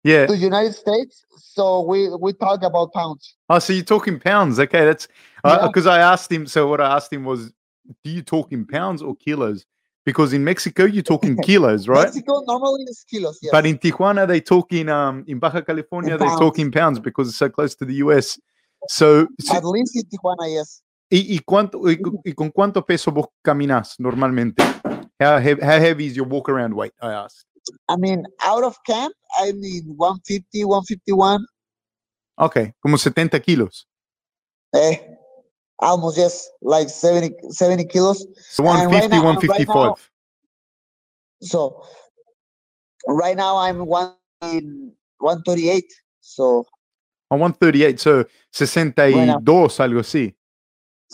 Yeah. 0.07 0.25
to 0.27 0.35
United 0.37 0.73
States, 0.73 1.25
so 1.37 1.81
we 1.81 1.97
we 2.25 2.31
talk 2.33 2.63
about 2.63 2.93
pounds. 2.93 3.35
Oh, 3.49 3.59
so 3.59 3.73
you're 3.73 3.83
talking 3.95 4.19
pounds. 4.19 4.59
Okay, 4.59 4.85
that's 4.85 5.07
Yeah. 5.45 5.67
because 5.67 5.87
I 5.87 5.99
asked 5.99 6.31
him. 6.31 6.45
So 6.47 6.67
what 6.67 6.79
I 6.81 6.95
asked 6.95 7.11
him 7.11 7.23
was, 7.25 7.51
do 8.03 8.09
you 8.11 8.21
talk 8.21 8.51
in 8.51 8.65
pounds 8.65 9.01
or 9.01 9.15
kilos? 9.15 9.65
Because 10.05 10.31
in 10.33 10.43
Mexico 10.43 10.85
you 10.85 11.01
talk 11.01 11.23
in 11.25 11.35
kilos, 11.47 11.87
right? 11.87 12.05
Mexico 12.05 12.41
normally 12.47 12.83
is 12.87 13.03
kilos. 13.09 13.39
Yes. 13.41 13.51
But 13.51 13.65
in 13.65 13.77
Tijuana 13.77 14.25
they 14.27 14.39
talk 14.39 14.71
in 14.71 14.87
um 14.89 15.23
in 15.27 15.39
Baja 15.39 15.61
California 15.61 16.17
they 16.17 16.31
talk 16.39 16.57
in 16.59 16.71
pounds 16.71 16.99
because 16.99 17.27
it's 17.29 17.37
so 17.37 17.49
close 17.49 17.75
to 17.75 17.85
the 17.85 17.95
US. 18.05 18.39
So, 18.87 19.27
so- 19.41 19.55
At 19.57 19.65
least 19.65 19.95
in 19.95 20.03
Tijuana, 20.03 20.47
yes. 20.47 20.81
y, 21.11 21.19
y 21.35 21.39
cuánto 21.45 21.81
y, 21.91 21.97
y 22.23 22.33
con 22.33 22.51
cuánto 22.51 22.85
peso 22.85 23.11
vos 23.11 23.27
caminas 23.43 23.95
normalmente? 23.99 24.63
How 25.19 25.39
heavy, 25.39 25.61
how 25.61 25.79
heavy 25.79 26.05
is 26.05 26.15
your 26.15 26.27
walk 26.27 26.47
around 26.47 26.73
weight? 26.75 26.93
I 27.01 27.11
asked. 27.11 27.46
I 27.87 27.95
mean, 27.97 28.23
out 28.43 28.63
of 28.63 28.75
camp, 28.85 29.13
I 29.39 29.51
mean 29.53 29.83
150, 29.97 30.63
151. 30.65 31.45
Okay, 32.39 32.73
como 32.79 32.97
70 32.97 33.39
kilos. 33.41 33.87
Eh, 34.73 34.99
almost 35.79 36.17
yes, 36.17 36.49
like 36.61 36.89
70, 36.89 37.35
70 37.49 37.85
kilos. 37.87 38.27
So 38.49 38.63
And 38.63 38.89
150, 38.91 38.91
right 38.91 39.09
now- 39.09 39.17
right 39.17 39.37
155. 39.37 39.75
now- 39.75 39.95
So 41.41 41.83
right 43.07 43.35
now 43.37 43.57
I'm 43.57 43.79
one 43.87 44.15
in 44.41 44.95
138. 45.19 45.85
So 46.19 46.65
On 47.29 47.39
138, 47.39 47.99
so 47.99 48.25
62, 48.51 49.79
algo 49.79 49.99
así. 49.99 50.35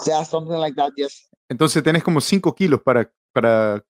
yeah, 0.06 0.24
something 0.24 0.58
like 0.60 0.76
that. 0.76 0.91
Yes. 0.97 1.28
Entonces 1.49 1.82
tenés 1.84 2.04
como 2.04 2.20
5 2.22 2.54
kilos 2.56 2.82
para, 2.84 3.12
para, 3.34 3.84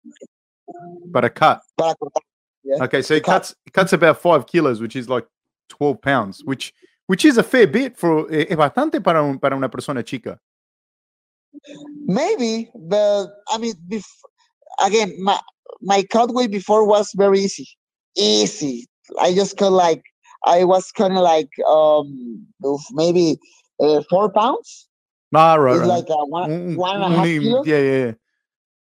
para 1.11 1.30
cut. 1.34 1.59
Para 1.76 1.95
cortar. 1.95 2.24
Yeah. 2.64 2.84
Okay, 2.86 3.01
so 3.01 3.14
it 3.14 3.24
cuts 3.24 3.55
it 3.66 3.74
cuts 3.74 3.93
about 3.93 4.20
five 4.22 4.47
kilos, 4.47 4.80
which 4.82 4.95
is 4.95 5.09
like 5.09 5.26
twelve 5.70 6.01
pounds, 6.01 6.41
which 6.45 6.74
which 7.07 7.26
is 7.26 7.38
a 7.38 7.43
fair 7.43 7.68
bit 7.68 7.97
for 7.97 8.32
eh, 8.32 8.45
es 8.49 8.55
bastante 8.57 9.03
para 9.03 9.24
un, 9.24 9.38
para 9.39 9.55
una 9.55 9.70
persona 9.70 10.01
chica. 10.03 10.39
Maybe, 12.05 12.72
but 12.76 13.28
I 13.49 13.57
mean, 13.57 13.74
again, 14.84 15.14
my 15.22 15.39
my 15.82 16.03
cut 16.03 16.34
weight 16.34 16.51
before 16.51 16.86
was 16.86 17.11
very 17.16 17.39
easy, 17.39 17.68
easy. 18.16 18.88
I 19.20 19.34
just 19.34 19.57
cut 19.57 19.72
like 19.72 20.01
I 20.45 20.64
was 20.64 20.91
kind 20.91 21.14
of 21.14 21.20
like 21.24 21.49
um 21.70 22.47
maybe 22.93 23.38
uh, 23.80 24.01
four 24.09 24.32
pounds. 24.32 24.88
Ah, 25.36 25.55
right, 25.55 25.74
It's 25.76 25.82
right. 25.82 25.88
like 25.88 26.05
a 26.09 26.26
one 26.26 26.51
Un- 26.51 26.76
one 26.76 27.01
and 27.03 27.14
a 27.14 27.18
un- 27.20 27.24
kilos. 27.26 27.68
yeah, 27.68 27.80
yeah, 27.80 28.05
yeah. 28.05 28.11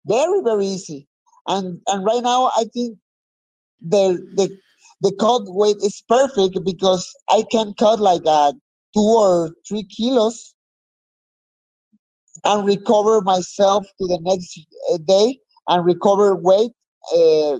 Very 0.06 0.42
very 0.44 0.66
easy, 0.66 1.08
and 1.48 1.80
and 1.88 2.06
right 2.06 2.22
now 2.24 2.52
I 2.56 2.66
think 2.74 2.98
the 3.82 4.26
the 4.36 4.58
the 5.02 5.16
cut 5.20 5.42
weight 5.46 5.78
is 5.78 6.04
perfect 6.08 6.60
because 6.64 7.12
I 7.30 7.44
can 7.52 7.74
cut 7.74 8.00
like 8.00 8.26
a 8.26 8.54
two 8.94 9.02
or 9.02 9.52
three 9.68 9.84
kilos 9.84 10.54
and 12.44 12.66
recover 12.66 13.22
myself 13.22 13.86
to 14.00 14.08
the 14.08 14.20
next 14.22 14.60
uh, 14.94 14.98
day 15.06 15.40
and 15.68 15.86
recover 15.86 16.36
weight, 16.36 16.72
uh, 17.16 17.60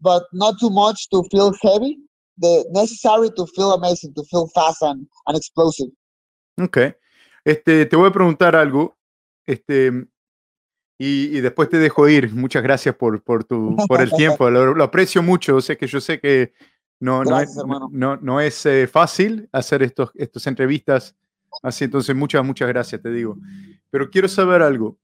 but 0.00 0.24
not 0.32 0.58
too 0.60 0.70
much 0.70 1.08
to 1.10 1.22
feel 1.30 1.54
heavy. 1.62 1.98
The 2.38 2.64
necessary 2.70 3.30
to 3.30 3.46
feel 3.54 3.72
amazing, 3.72 4.14
to 4.14 4.24
feel 4.30 4.48
fast 4.54 4.82
and, 4.82 5.06
and 5.26 5.36
explosive. 5.36 5.88
Ok. 6.60 6.96
Este, 7.44 7.86
te 7.86 7.96
voy 7.96 8.08
a 8.08 8.12
preguntar 8.12 8.54
algo. 8.54 8.96
Este, 9.46 9.90
y, 10.98 11.36
y 11.36 11.40
después 11.40 11.68
te 11.68 11.78
dejo 11.78 12.08
ir. 12.08 12.32
Muchas 12.34 12.62
gracias 12.62 12.94
por, 12.96 13.22
por, 13.22 13.44
tu, 13.44 13.76
por 13.86 14.00
el 14.00 14.10
tiempo. 14.12 14.50
Lo, 14.50 14.74
lo 14.74 14.84
aprecio 14.84 15.22
mucho. 15.22 15.56
O 15.56 15.60
sea 15.60 15.76
que 15.76 15.86
yo 15.86 16.00
sé 16.00 16.18
que 16.20 16.52
no, 17.00 17.22
no 17.22 17.38
es, 17.40 17.56
no, 17.92 18.16
no 18.16 18.40
es 18.40 18.66
eh, 18.66 18.86
fácil 18.88 19.48
hacer 19.52 19.82
estos, 19.82 20.10
estas 20.14 20.46
entrevistas. 20.48 21.14
Así 21.62 21.84
entonces, 21.84 22.14
muchas, 22.16 22.44
muchas 22.44 22.68
gracias, 22.68 23.00
te 23.00 23.10
digo. 23.10 23.38
Pero 23.90 24.10
quiero 24.10 24.28
saber 24.28 24.60
algo. 24.62 24.98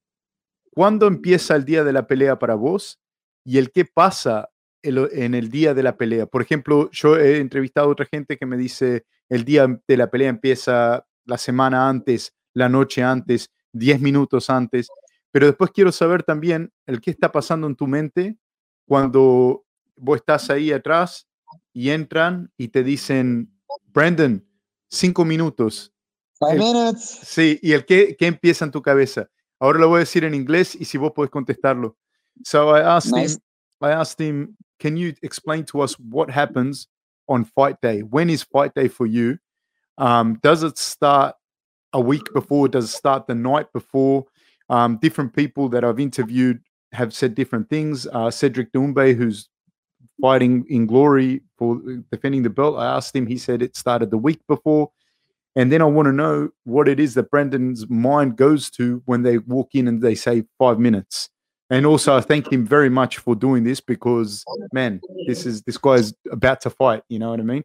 ¿Cuándo 0.71 1.07
empieza 1.07 1.55
el 1.55 1.65
día 1.65 1.85
de 1.85 1.93
la 1.93 2.07
pelea 2.07 2.39
para 2.39 2.55
vos? 2.57 3.01
¿Y 3.45 3.59
el 3.59 3.71
qué 3.71 3.85
pasa 3.85 4.51
el- 4.83 5.09
en 5.13 5.35
el 5.35 5.49
día 5.51 5.73
de 5.75 5.83
la 5.85 5.97
pelea? 5.97 6.27
Por 6.27 6.43
ejemplo, 6.43 6.91
yo 6.91 7.17
he 7.17 7.39
entrevistado 7.39 7.87
a 7.89 7.93
otra 7.93 8.07
gente 8.11 8.37
que 8.37 8.47
me 8.47 8.57
dice 8.57 9.07
el 9.29 9.45
día 9.45 9.67
de 9.87 9.97
la 9.97 10.11
pelea 10.11 10.29
empieza 10.29 11.07
la 11.25 11.39
semana 11.39 11.89
antes, 11.89 12.35
la 12.53 12.69
noche 12.69 13.03
antes, 13.03 13.51
10 13.73 14.01
minutos 14.01 14.51
antes. 14.51 14.89
Pero 15.35 15.47
después 15.47 15.73
quiero 15.73 15.91
saber 15.91 16.23
también 16.23 16.73
el 16.87 17.01
qué 17.01 17.11
está 17.11 17.33
pasando 17.33 17.67
en 17.67 17.75
tu 17.75 17.89
mente 17.89 18.39
cuando 18.87 19.65
vos 19.97 20.19
estás 20.19 20.49
ahí 20.49 20.71
atrás 20.71 21.27
y 21.73 21.91
entran 21.91 22.53
y 22.57 22.69
te 22.69 22.85
dicen, 22.85 23.53
Brandon, 23.89 24.47
cinco 24.89 25.25
minutos. 25.25 25.93
Five 26.39 26.55
minutes. 26.55 27.19
Sí, 27.25 27.59
y 27.63 27.73
el 27.73 27.85
qué, 27.85 28.15
qué 28.17 28.29
empieza 28.29 28.65
en 28.65 28.71
tu 28.71 28.81
cabeza. 28.81 29.29
Ahora 29.59 29.81
lo 29.81 29.89
voy 29.89 29.97
a 29.97 30.01
decir 30.01 30.23
en 30.23 30.35
inglés 30.35 30.77
y 30.77 30.85
si 30.85 30.99
vos 30.99 31.11
podés 31.11 31.33
contestarlo. 31.33 31.97
So 32.45 32.71
I 32.71 32.83
asked 32.83 33.13
Nice. 33.13 33.35
him, 33.35 33.41
I 33.81 33.91
asked 33.91 34.25
him, 34.25 34.57
can 34.79 34.97
you 34.97 35.15
explain 35.21 35.65
to 35.65 35.83
us 35.83 35.97
what 35.99 36.31
happens 36.31 36.87
on 37.27 37.45
fight 37.45 37.81
day? 37.83 38.03
When 38.03 38.31
is 38.31 38.45
fight 38.45 38.73
day 38.73 38.87
for 38.87 39.09
you? 39.09 39.39
Um, 39.99 40.39
does 40.45 40.63
it 40.63 40.79
start 40.79 41.35
a 41.93 41.99
week 42.01 42.33
before? 42.33 42.69
Does 42.69 42.85
it 42.85 42.97
start 42.97 43.27
the 43.27 43.35
night 43.35 43.67
before? 43.73 44.27
Um, 44.71 44.97
different 44.97 45.35
people 45.35 45.69
that 45.71 45.85
I've 45.85 46.01
interviewed 46.01 46.61
have 46.93 47.13
said 47.13 47.35
different 47.35 47.69
things. 47.69 48.07
Uh, 48.07 48.31
Cedric 48.31 48.73
Doumbé, 48.73 49.15
who's 49.15 49.49
fighting 50.21 50.65
in 50.69 50.87
glory 50.87 51.43
for 51.59 51.81
defending 52.11 52.43
the 52.43 52.51
belt, 52.51 52.79
I 52.79 52.87
asked 52.87 53.15
him. 53.15 53.27
He 53.27 53.39
said 53.39 53.63
it 53.63 53.77
started 53.77 54.11
the 54.11 54.19
week 54.19 54.41
before. 54.49 54.91
And 55.57 55.71
then 55.71 55.83
I 55.83 55.85
want 55.85 56.07
to 56.07 56.13
know 56.13 56.51
what 56.65 56.89
it 56.89 56.99
is 56.99 57.15
that 57.15 57.31
Brandon's 57.31 57.89
mind 57.89 58.37
goes 58.37 58.71
to 58.71 59.03
when 59.07 59.23
they 59.23 59.39
walk 59.39 59.71
in 59.75 59.87
and 59.87 60.03
they 60.03 60.15
say 60.15 60.45
five 60.59 60.79
minutes. 60.79 61.31
And 61.71 61.87
also, 61.87 62.17
I 62.17 62.21
thank 62.21 62.53
him 62.53 62.67
very 62.67 62.91
much 62.91 63.19
for 63.19 63.35
doing 63.35 63.65
this 63.65 63.81
because, 63.81 64.45
man, 64.73 65.01
this 65.27 65.47
is 65.47 65.63
this 65.63 65.79
guy 65.79 65.95
is 65.95 66.15
about 66.31 66.61
to 66.63 66.71
fight. 66.71 67.03
You 67.09 67.19
know 67.19 67.31
what 67.31 67.41
I 67.41 67.43
mean? 67.43 67.65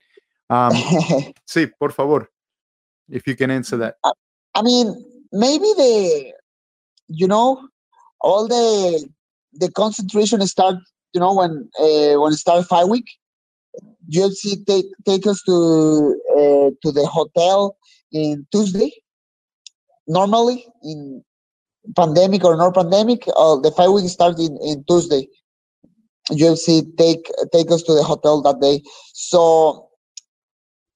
Um, 0.50 0.72
sí, 1.50 1.70
por 1.80 1.92
favor, 1.92 2.30
if 3.10 3.28
you 3.28 3.36
can 3.36 3.52
answer 3.52 3.78
that. 3.78 3.96
I 4.56 4.62
mean, 4.62 5.06
maybe 5.32 5.66
the, 5.76 6.34
you 7.10 7.28
know, 7.28 7.68
all 8.22 8.48
the 8.48 9.10
the 9.54 9.72
concentration 9.72 10.46
start, 10.48 10.76
you 11.14 11.20
know, 11.20 11.34
when 11.34 11.70
uh, 11.80 12.20
when 12.20 12.34
it 12.34 12.38
start 12.38 12.66
fight 12.66 12.88
week. 12.88 13.06
UFC 14.12 14.66
take 14.66 14.86
take 15.06 15.28
us 15.28 15.42
to 15.44 16.16
uh, 16.32 16.70
to 16.82 16.92
the 16.92 17.06
hotel 17.06 17.78
in 18.12 18.46
Tuesday. 18.52 18.92
Normally, 20.08 20.66
in 20.84 21.24
pandemic 21.96 22.44
or 22.44 22.58
no 22.58 22.72
pandemic, 22.72 23.28
uh, 23.38 23.58
the 23.58 23.72
fight 23.72 23.90
week 23.90 24.10
starts 24.10 24.40
in, 24.40 24.58
in 24.64 24.84
Tuesday. 24.86 25.28
UFC 26.32 26.86
take 26.98 27.30
take 27.52 27.72
us 27.72 27.84
to 27.84 27.94
the 27.94 28.04
hotel 28.04 28.42
that 28.42 28.60
day. 28.62 28.82
So 29.14 29.90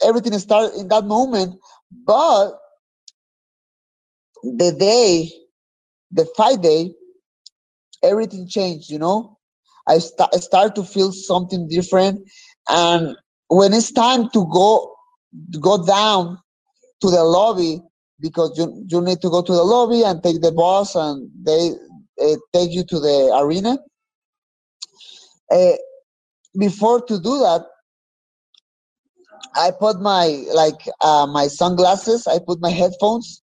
everything 0.01 0.37
started 0.39 0.79
in 0.79 0.87
that 0.87 1.05
moment, 1.05 1.59
but 2.05 2.53
the 4.43 4.75
day, 4.77 5.31
the 6.13 6.25
fight 6.37 6.61
day, 6.61 6.93
everything 8.03 8.47
changed. 8.47 8.89
You 8.89 8.99
know, 8.99 9.37
I 9.87 9.99
sta- 9.99 10.29
I 10.33 10.37
start 10.37 10.75
to 10.75 10.83
feel 10.83 11.11
something 11.11 11.67
different, 11.67 12.21
and 12.69 13.15
when 13.49 13.73
it's 13.73 13.91
time 13.91 14.29
to 14.31 14.47
go 14.53 14.95
go 15.59 15.85
down 15.85 16.37
to 17.01 17.09
the 17.09 17.23
lobby 17.23 17.81
because 18.19 18.57
you 18.57 18.85
you 18.89 19.01
need 19.01 19.21
to 19.21 19.29
go 19.29 19.41
to 19.41 19.51
the 19.53 19.63
lobby 19.63 20.03
and 20.03 20.23
take 20.23 20.41
the 20.41 20.51
bus 20.51 20.95
and 20.95 21.29
they 21.45 21.71
uh, 22.21 22.35
take 22.53 22.71
you 22.71 22.83
to 22.85 22.99
the 22.99 23.31
arena. 23.41 23.77
Uh, 25.51 25.73
before 26.59 27.01
to 27.05 27.19
do 27.19 27.39
that, 27.39 27.65
I 29.55 29.71
put 29.71 29.99
my 30.01 30.45
like 30.53 30.87
uh, 31.01 31.27
my 31.27 31.47
sunglasses. 31.47 32.27
I 32.27 32.39
put 32.39 32.59
my 32.61 32.69
headphones, 32.71 33.41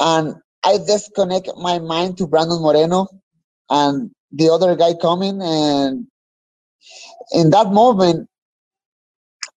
and 0.00 0.36
I 0.64 0.78
disconnect 0.78 1.50
my 1.56 1.78
mind 1.78 2.18
to 2.18 2.26
Brandon 2.26 2.60
Moreno 2.60 3.06
and 3.70 4.10
the 4.32 4.50
other 4.50 4.76
guy 4.76 4.94
coming. 5.00 5.40
And 5.42 6.06
in 7.32 7.50
that 7.50 7.72
moment, 7.72 8.28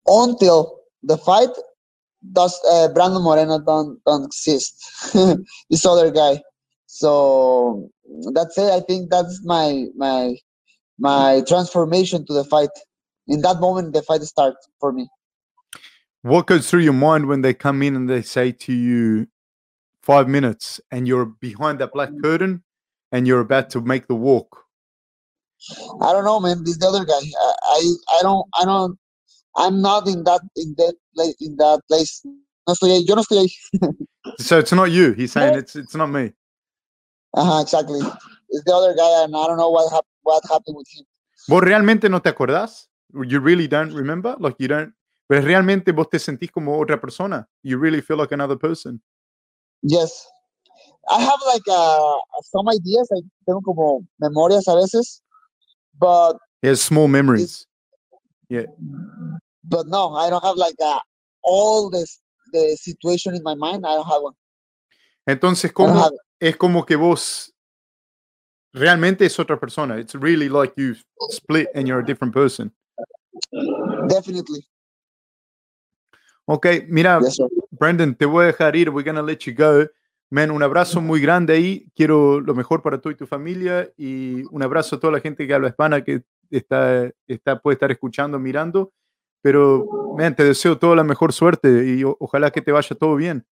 until 0.05 0.79
the 1.03 1.17
fight, 1.17 1.49
does 2.33 2.59
uh, 2.69 2.89
Brandon 2.89 3.21
Moreno 3.21 3.59
don't 3.59 4.03
don't 4.05 4.25
exist. 4.25 4.75
this 5.69 5.85
other 5.85 6.11
guy. 6.11 6.41
So 6.87 7.89
that's 8.33 8.57
it. 8.57 8.71
I 8.71 8.81
think 8.81 9.09
that's 9.09 9.41
my 9.45 9.85
my 9.95 10.35
my 10.97 11.41
transformation 11.47 12.25
to 12.25 12.33
the 12.33 12.43
fight. 12.43 12.69
In 13.27 13.41
that 13.41 13.59
moment, 13.59 13.93
the 13.93 14.01
fight 14.01 14.21
starts 14.23 14.67
for 14.79 14.91
me. 14.91 15.07
What 16.21 16.47
goes 16.47 16.69
through 16.69 16.81
your 16.81 16.93
mind 16.93 17.27
when 17.27 17.41
they 17.41 17.53
come 17.53 17.81
in 17.81 17.95
and 17.95 18.09
they 18.09 18.21
say 18.21 18.51
to 18.51 18.73
you, 18.73 19.27
five 20.10 20.28
minutes, 20.28 20.82
and 20.89 21.07
you're 21.07 21.28
behind 21.47 21.78
that 21.80 21.93
black 21.93 22.10
curtain 22.24 22.64
and 23.12 23.28
you're 23.28 23.41
about 23.41 23.70
to 23.70 23.80
make 23.80 24.07
the 24.07 24.16
walk? 24.16 24.49
I 26.01 26.12
don't 26.14 26.26
know, 26.26 26.39
man. 26.39 26.64
This 26.64 26.78
the 26.80 26.88
other 26.88 27.05
guy. 27.05 27.24
I, 27.47 27.53
I, 27.76 27.82
I 28.18 28.20
don't, 28.24 28.45
I 28.60 28.66
don't. 28.66 28.97
I'm 29.55 29.82
not 29.82 30.07
in 30.07 30.24
that 30.24 30.41
in 30.55 30.74
that 30.78 30.95
place. 31.14 31.36
In 31.39 31.55
that 31.57 31.82
place. 31.88 32.22
No 32.68 32.74
estoy 32.74 32.91
ahí. 32.91 33.07
Yo 33.07 33.16
no 33.16 33.22
estoy 33.22 33.38
ahí. 33.43 33.51
So 34.39 34.60
it's 34.60 34.72
not 34.72 34.91
you. 34.91 35.14
He's 35.14 35.32
saying 35.32 35.57
it's 35.57 35.76
it's 35.76 35.95
not 35.95 36.07
me. 36.07 36.34
Uh-huh, 37.34 37.62
exactly. 37.62 37.99
It's 38.49 38.64
the 38.66 38.74
other 38.74 38.93
guy, 38.95 39.24
and 39.24 39.36
I 39.36 39.47
don't 39.47 39.57
know 39.57 39.70
what 39.70 39.91
hap- 39.91 40.14
what 40.24 40.43
happened 40.49 40.78
with 40.78 40.88
him. 40.91 41.05
¿Vos 41.47 41.62
realmente 41.62 42.10
no 42.10 42.20
te 42.20 42.30
acordás? 42.30 42.88
You 43.14 43.39
really 43.39 43.68
don't 43.68 43.93
remember? 43.93 44.36
Like 44.39 44.55
you 44.60 44.68
don't. 44.68 44.93
Pero 45.28 45.41
realmente 45.41 45.91
vos 45.91 46.10
te 46.10 46.20
sentís 46.20 46.51
como 46.51 46.78
otra 46.80 46.99
persona. 46.99 47.47
You 47.64 47.78
really 47.78 48.01
feel 48.01 48.18
like 48.18 48.34
another 48.34 48.57
person. 48.57 49.01
Yes, 49.82 50.27
I 51.09 51.21
have 51.21 51.39
like 51.47 51.67
uh, 51.69 52.17
some 52.43 52.67
ideas. 52.69 53.09
I 53.11 53.21
tengo 53.45 53.61
como 53.61 54.05
memorias 54.19 54.67
a 54.67 54.75
veces, 54.75 55.21
but 55.99 56.38
He 56.61 56.67
has 56.67 56.82
small 56.82 57.07
memories. 57.07 57.65
Yeah. 58.49 58.65
But 59.63 59.88
no, 59.88 60.15
I 60.15 60.30
don't 60.30 60.43
have 60.43 60.57
like 60.57 60.75
uh, 60.84 60.99
all 61.43 61.89
this 61.89 62.19
the 62.51 62.75
situation 62.82 63.36
in 63.36 63.43
my 63.43 63.55
mind. 63.55 63.86
I 63.86 63.95
don't 63.95 64.07
have 64.07 64.21
one. 64.21 64.34
Entonces, 65.27 65.65
I 65.65 65.73
don't 65.73 65.95
¿cómo 65.95 66.03
have 66.03 66.13
es 66.39 66.55
como 66.57 66.86
que 66.86 66.95
vos 66.95 67.53
realmente 68.73 69.25
es 69.25 69.38
otra 69.39 69.59
persona? 69.59 69.97
It's 69.97 70.15
really 70.15 70.49
like 70.49 70.73
you 70.77 70.95
split 71.30 71.69
and 71.75 71.88
you're 71.88 71.99
a 71.99 72.05
different 72.05 72.34
person. 72.34 72.71
definitely. 74.07 74.65
Ok, 76.45 76.65
mira, 76.88 77.19
Yes. 77.21 77.39
Brandon, 77.80 78.13
te 78.15 78.25
voy 78.25 78.43
a 78.43 78.47
dejar 78.47 78.75
ir. 78.75 78.89
We're 78.89 79.03
gonna 79.09 79.21
let 79.21 79.39
you 79.45 79.53
go. 79.55 79.86
Man, 80.32 80.51
un 80.51 80.61
abrazo 80.61 81.01
muy 81.01 81.21
grande 81.21 81.53
ahí. 81.53 81.88
Quiero 81.95 82.39
lo 82.39 82.53
mejor 82.53 82.82
para 82.84 82.99
tú 83.01 83.09
y 83.09 83.15
tu 83.15 83.25
familia 83.25 83.89
y 83.97 84.43
un 84.51 84.61
abrazo 84.61 84.95
a 84.95 84.99
toda 84.99 85.13
la 85.13 85.19
gente 85.21 85.47
que 85.47 85.53
habla 85.53 85.69
hispana 85.69 86.03
que 86.03 86.21
está, 86.51 87.09
está, 87.27 87.59
puede 87.59 87.73
estar 87.75 87.89
escuchando, 87.91 88.38
mirando. 88.38 88.91
Pero, 89.41 90.15
man, 90.17 90.36
te 90.36 90.43
deseo 90.43 90.77
toda 90.77 90.95
la 90.95 91.03
mejor 91.03 91.34
suerte 91.34 91.86
y 91.95 92.03
o- 92.03 92.15
ojalá 92.19 92.51
que 92.51 92.61
te 92.61 92.71
vaya 92.71 92.95
todo 92.95 93.15
bien. 93.15 93.45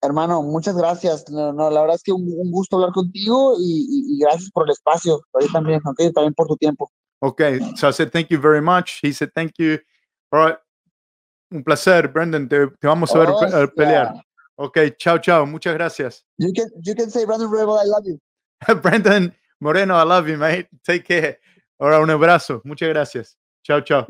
Hermano, 0.00 0.42
muchas 0.42 0.76
gracias. 0.76 1.30
No, 1.30 1.52
no, 1.52 1.70
la 1.70 1.80
verdad 1.82 1.96
es 1.96 2.02
que 2.02 2.10
un, 2.12 2.22
un 2.36 2.50
gusto 2.50 2.76
hablar 2.76 2.92
contigo 2.92 3.54
y, 3.58 3.86
y- 3.88 4.14
y 4.16 4.18
gracias 4.18 4.50
por 4.50 4.64
el 4.66 4.72
espacio. 4.72 5.20
Ahí 5.34 5.46
también, 5.52 5.80
ok, 5.84 6.12
también 6.12 6.34
por 6.34 6.48
tu 6.48 6.56
tiempo. 6.56 6.90
Okay, 7.20 7.60
so 7.76 7.88
I 7.88 7.92
said 7.92 8.10
thank 8.10 8.28
you 8.30 8.40
very 8.40 8.60
much. 8.60 8.98
He 9.00 9.12
said 9.12 9.30
thank 9.32 9.52
you. 9.58 9.78
All 10.32 10.44
right. 10.44 10.56
Un 11.52 11.62
placer, 11.62 12.08
Brendan. 12.08 12.48
Te, 12.48 12.66
te 12.80 12.86
vamos 12.86 13.14
a 13.14 13.18
ver 13.18 13.28
Oh, 13.30 13.38
pe- 13.38 13.68
pelear. 13.76 14.12
yeah. 14.14 14.22
Ok, 14.56 14.78
chao, 14.96 15.18
chao. 15.18 15.46
Muchas 15.46 15.74
gracias. 15.74 16.24
You 16.38 16.52
can 16.54 16.68
you 16.82 16.94
can 16.94 17.10
say 17.10 17.24
Brandon 17.24 17.50
Rebel, 17.50 17.78
I 17.78 17.84
love 17.84 18.04
you. 18.06 18.18
Brendan 18.82 19.34
Moreno, 19.60 19.94
I 19.96 20.04
love 20.04 20.28
you, 20.28 20.38
mate. 20.38 20.68
Take 20.84 21.04
care. 21.04 21.38
Ahora 21.78 22.00
un 22.00 22.10
abrazo. 22.10 22.60
Muchas 22.64 22.88
gracias. 22.88 23.36
Chao, 23.64 23.80
chao. 23.80 24.06